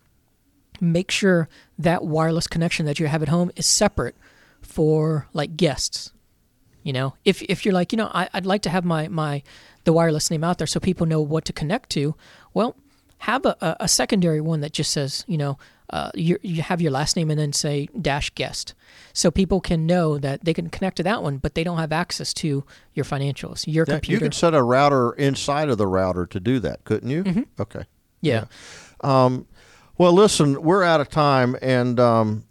make 0.81 1.11
sure 1.13 1.49
that 1.79 2.05
wireless 2.05 2.47
connection 2.49 2.87
that 2.87 2.99
you 2.99 3.07
have 3.07 3.23
at 3.23 3.29
home 3.29 3.51
is 3.57 3.67
separate 3.67 4.17
for 4.73 5.27
like 5.33 5.57
guests. 5.57 6.13
You 6.83 6.93
know, 6.93 7.15
if 7.25 7.43
if 7.43 7.65
you're 7.65 7.75
like, 7.75 7.93
you 7.93 7.97
know, 7.97 8.11
I, 8.13 8.29
I'd 8.35 8.47
like 8.47 8.63
to 8.63 8.71
have 8.71 8.85
my 8.85 9.07
my 9.09 9.43
the 9.85 9.93
wireless 9.93 10.31
name 10.31 10.43
out 10.45 10.59
there 10.59 10.67
so 10.67 10.81
people 10.81 11.07
know 11.07 11.21
what 11.21 11.45
to 11.45 11.53
connect 11.53 11.91
to. 11.91 12.15
Well, 12.55 12.75
have 13.19 13.47
a, 13.47 13.57
a, 13.61 13.77
a 13.81 13.89
secondary 13.89 14.41
one 14.41 14.61
that 14.63 14.73
just 14.73 14.91
says, 14.91 15.25
you 15.29 15.39
know, 15.39 15.59
uh, 15.91 16.11
you 16.15 16.39
you 16.43 16.63
have 16.63 16.81
your 16.81 16.91
last 16.91 17.15
name 17.17 17.31
and 17.31 17.39
then 17.39 17.53
say 17.53 17.89
dash 18.01 18.31
guest, 18.35 18.75
so 19.13 19.31
people 19.31 19.61
can 19.61 19.87
know 19.87 20.19
that 20.19 20.45
they 20.45 20.53
can 20.55 20.71
connect 20.71 20.97
to 20.97 21.03
that 21.05 21.23
one, 21.23 21.37
but 21.39 21.55
they 21.55 21.63
don't 21.63 21.79
have 21.79 21.93
access 21.93 22.33
to 22.35 22.65
your 22.95 23.05
financials, 23.05 23.65
your 23.73 23.85
That- 23.85 23.93
you 23.95 24.01
computer. 24.01 24.25
could 24.25 24.35
set 24.35 24.55
a 24.55 24.63
router 24.63 25.13
inside 25.13 25.69
of 25.69 25.79
the 25.79 25.87
router 25.87 26.27
to 26.27 26.41
do 26.41 26.59
that, 26.61 26.83
couldn't 26.85 27.11
you? 27.11 27.23
Mm-hmm. 27.25 27.43
Okay. 27.61 27.85
yeah. 28.23 28.45
Um, 29.03 29.47
well, 29.99 30.13
listen, 30.13 30.63
we're 30.63 30.83
out 30.83 31.01
of 31.01 31.09
time, 31.11 31.57
and 31.63 32.01
um, 32.01 32.45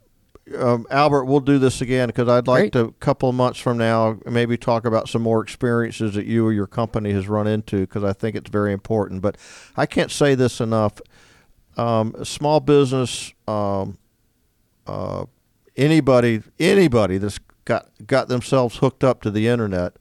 um, 0.55 0.85
Albert, 0.89 1.25
we'll 1.25 1.39
do 1.39 1.59
this 1.59 1.81
again 1.81 2.07
because 2.07 2.27
I'd 2.27 2.47
like 2.47 2.61
Great. 2.63 2.73
to, 2.73 2.85
a 2.85 2.91
couple 2.93 3.29
of 3.29 3.35
months 3.35 3.59
from 3.59 3.77
now, 3.77 4.19
maybe 4.25 4.57
talk 4.57 4.85
about 4.85 5.09
some 5.09 5.21
more 5.21 5.41
experiences 5.41 6.13
that 6.15 6.25
you 6.25 6.45
or 6.45 6.53
your 6.53 6.67
company 6.67 7.11
has 7.13 7.27
run 7.27 7.47
into 7.47 7.81
because 7.81 8.03
I 8.03 8.13
think 8.13 8.35
it's 8.35 8.49
very 8.49 8.73
important. 8.73 9.21
But 9.21 9.37
I 9.75 9.85
can't 9.85 10.11
say 10.11 10.35
this 10.35 10.59
enough. 10.59 10.99
Um, 11.77 12.15
small 12.23 12.59
business, 12.59 13.33
um, 13.47 13.97
uh, 14.85 15.25
anybody, 15.77 16.41
anybody 16.59 17.17
that's 17.17 17.39
got 17.65 17.89
got 18.05 18.27
themselves 18.27 18.77
hooked 18.77 19.03
up 19.03 19.21
to 19.21 19.31
the 19.31 19.47
internet, 19.47 19.93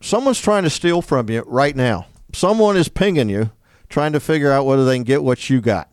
someone's 0.00 0.40
trying 0.40 0.62
to 0.62 0.70
steal 0.70 1.02
from 1.02 1.28
you 1.28 1.44
right 1.46 1.76
now. 1.76 2.06
Someone 2.32 2.76
is 2.76 2.88
pinging 2.88 3.28
you, 3.28 3.50
trying 3.88 4.12
to 4.12 4.20
figure 4.20 4.50
out 4.50 4.64
whether 4.64 4.84
they 4.84 4.96
can 4.96 5.04
get 5.04 5.22
what 5.22 5.50
you 5.50 5.60
got. 5.60 5.91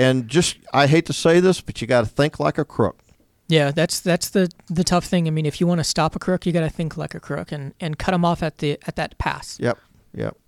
And 0.00 0.28
just, 0.28 0.56
I 0.72 0.86
hate 0.86 1.04
to 1.06 1.12
say 1.12 1.40
this, 1.40 1.60
but 1.60 1.82
you 1.82 1.86
got 1.86 2.00
to 2.00 2.06
think 2.06 2.40
like 2.40 2.56
a 2.56 2.64
crook. 2.64 3.00
Yeah, 3.48 3.70
that's 3.70 4.00
that's 4.00 4.30
the 4.30 4.50
the 4.68 4.84
tough 4.84 5.04
thing. 5.04 5.26
I 5.26 5.30
mean, 5.30 5.44
if 5.44 5.60
you 5.60 5.66
want 5.66 5.80
to 5.80 5.84
stop 5.84 6.16
a 6.16 6.20
crook, 6.20 6.46
you 6.46 6.52
got 6.52 6.60
to 6.60 6.70
think 6.70 6.96
like 6.96 7.16
a 7.16 7.20
crook 7.20 7.52
and 7.52 7.74
and 7.80 7.98
cut 7.98 8.12
them 8.12 8.24
off 8.24 8.42
at 8.42 8.56
the 8.58 8.78
at 8.86 8.96
that 8.96 9.18
pass. 9.18 9.58
Yep, 9.60 9.78
yep. 10.14 10.38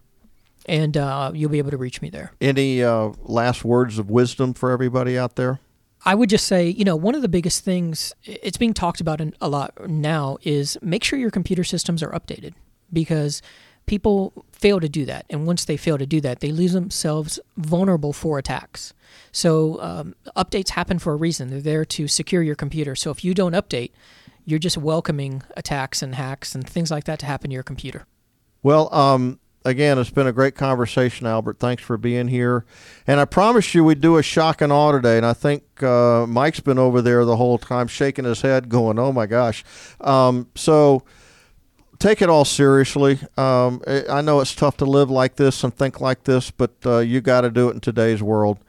and 0.65 0.97
uh, 0.97 1.31
you'll 1.33 1.49
be 1.49 1.57
able 1.57 1.71
to 1.71 1.77
reach 1.77 2.01
me 2.01 2.09
there. 2.09 2.31
Any 2.41 2.83
uh, 2.83 3.11
last 3.23 3.63
words 3.63 3.99
of 3.99 4.09
wisdom 4.09 4.53
for 4.53 4.71
everybody 4.71 5.17
out 5.17 5.35
there? 5.35 5.59
I 6.05 6.15
would 6.15 6.29
just 6.29 6.47
say, 6.47 6.69
you 6.69 6.85
know, 6.85 6.95
one 6.95 7.15
of 7.15 7.21
the 7.21 7.27
biggest 7.27 7.63
things 7.63 8.13
it's 8.23 8.57
being 8.57 8.73
talked 8.73 9.01
about 9.01 9.19
in, 9.19 9.33
a 9.41 9.49
lot 9.49 9.89
now 9.89 10.37
is 10.41 10.77
make 10.81 11.03
sure 11.03 11.17
your 11.19 11.31
computer 11.31 11.63
systems 11.63 12.03
are 12.03 12.11
updated 12.11 12.53
because 12.93 13.41
people 13.87 14.45
fail 14.51 14.79
to 14.79 14.87
do 14.87 15.05
that, 15.05 15.25
and 15.29 15.47
once 15.47 15.65
they 15.65 15.77
fail 15.77 15.97
to 15.97 16.05
do 16.05 16.21
that, 16.21 16.39
they 16.39 16.51
leave 16.51 16.71
themselves 16.71 17.39
vulnerable 17.57 18.13
for 18.13 18.37
attacks. 18.37 18.93
So 19.31 19.81
um, 19.81 20.15
updates 20.35 20.69
happen 20.69 20.99
for 20.99 21.13
a 21.13 21.17
reason; 21.17 21.49
they're 21.49 21.61
there 21.61 21.85
to 21.85 22.07
secure 22.07 22.43
your 22.43 22.55
computer. 22.55 22.95
So 22.95 23.09
if 23.11 23.23
you 23.23 23.33
don't 23.33 23.53
update, 23.53 23.91
you're 24.45 24.59
just 24.59 24.77
welcoming 24.77 25.43
attacks 25.57 26.01
and 26.01 26.15
hacks 26.15 26.55
and 26.55 26.67
things 26.67 26.91
like 26.91 27.03
that 27.05 27.19
to 27.19 27.25
happen 27.25 27.49
to 27.49 27.53
your 27.53 27.63
computer. 27.63 28.05
Well, 28.63 28.93
um, 28.93 29.39
again, 29.65 29.97
it's 29.99 30.09
been 30.09 30.27
a 30.27 30.33
great 30.33 30.55
conversation, 30.55 31.27
Albert. 31.27 31.59
Thanks 31.59 31.83
for 31.83 31.97
being 31.97 32.27
here. 32.27 32.65
And 33.05 33.19
I 33.19 33.25
promised 33.25 33.75
you 33.75 33.83
we'd 33.83 34.01
do 34.01 34.17
a 34.17 34.23
shock 34.23 34.61
and 34.61 34.71
awe 34.71 34.91
today. 34.91 35.17
And 35.17 35.25
I 35.25 35.33
think 35.33 35.83
uh, 35.83 36.25
Mike's 36.27 36.59
been 36.59 36.79
over 36.79 37.01
there 37.01 37.25
the 37.25 37.37
whole 37.37 37.57
time 37.57 37.87
shaking 37.87 38.25
his 38.25 38.41
head, 38.41 38.69
going, 38.69 38.97
oh 38.97 39.11
my 39.11 39.25
gosh. 39.25 39.63
Um, 40.01 40.47
so 40.55 41.03
take 41.99 42.21
it 42.21 42.29
all 42.29 42.45
seriously. 42.45 43.19
Um, 43.37 43.81
I 43.87 44.21
know 44.21 44.39
it's 44.39 44.55
tough 44.55 44.77
to 44.77 44.85
live 44.85 45.09
like 45.09 45.35
this 45.35 45.63
and 45.63 45.75
think 45.75 45.99
like 45.99 46.23
this, 46.23 46.51
but 46.51 46.71
uh, 46.85 46.99
you 46.99 47.21
got 47.21 47.41
to 47.41 47.51
do 47.51 47.69
it 47.69 47.73
in 47.73 47.79
today's 47.81 48.23
world. 48.23 48.59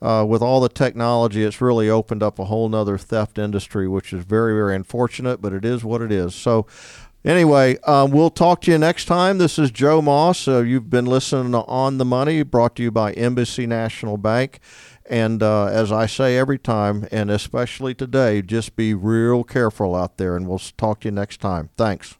Uh, 0.00 0.24
with 0.24 0.40
all 0.40 0.60
the 0.60 0.68
technology, 0.68 1.42
it's 1.42 1.60
really 1.60 1.90
opened 1.90 2.22
up 2.22 2.38
a 2.38 2.44
whole 2.44 2.68
nother 2.68 2.96
theft 2.96 3.36
industry, 3.36 3.88
which 3.88 4.12
is 4.12 4.22
very, 4.22 4.52
very 4.52 4.76
unfortunate, 4.76 5.42
but 5.42 5.52
it 5.52 5.64
is 5.64 5.82
what 5.82 6.00
it 6.00 6.12
is. 6.12 6.36
So, 6.36 6.68
Anyway, 7.28 7.76
um, 7.86 8.10
we'll 8.10 8.30
talk 8.30 8.62
to 8.62 8.70
you 8.70 8.78
next 8.78 9.04
time. 9.04 9.36
This 9.36 9.58
is 9.58 9.70
Joe 9.70 10.00
Moss. 10.00 10.48
Uh, 10.48 10.62
you've 10.62 10.88
been 10.88 11.04
listening 11.04 11.52
to 11.52 11.58
On 11.64 11.98
the 11.98 12.04
Money, 12.06 12.42
brought 12.42 12.74
to 12.76 12.82
you 12.82 12.90
by 12.90 13.12
Embassy 13.12 13.66
National 13.66 14.16
Bank. 14.16 14.60
And 15.04 15.42
uh, 15.42 15.66
as 15.66 15.92
I 15.92 16.06
say 16.06 16.38
every 16.38 16.58
time, 16.58 17.06
and 17.12 17.30
especially 17.30 17.94
today, 17.94 18.40
just 18.40 18.76
be 18.76 18.94
real 18.94 19.44
careful 19.44 19.94
out 19.94 20.16
there. 20.16 20.36
And 20.36 20.48
we'll 20.48 20.58
talk 20.58 21.00
to 21.00 21.08
you 21.08 21.12
next 21.12 21.42
time. 21.42 21.68
Thanks. 21.76 22.16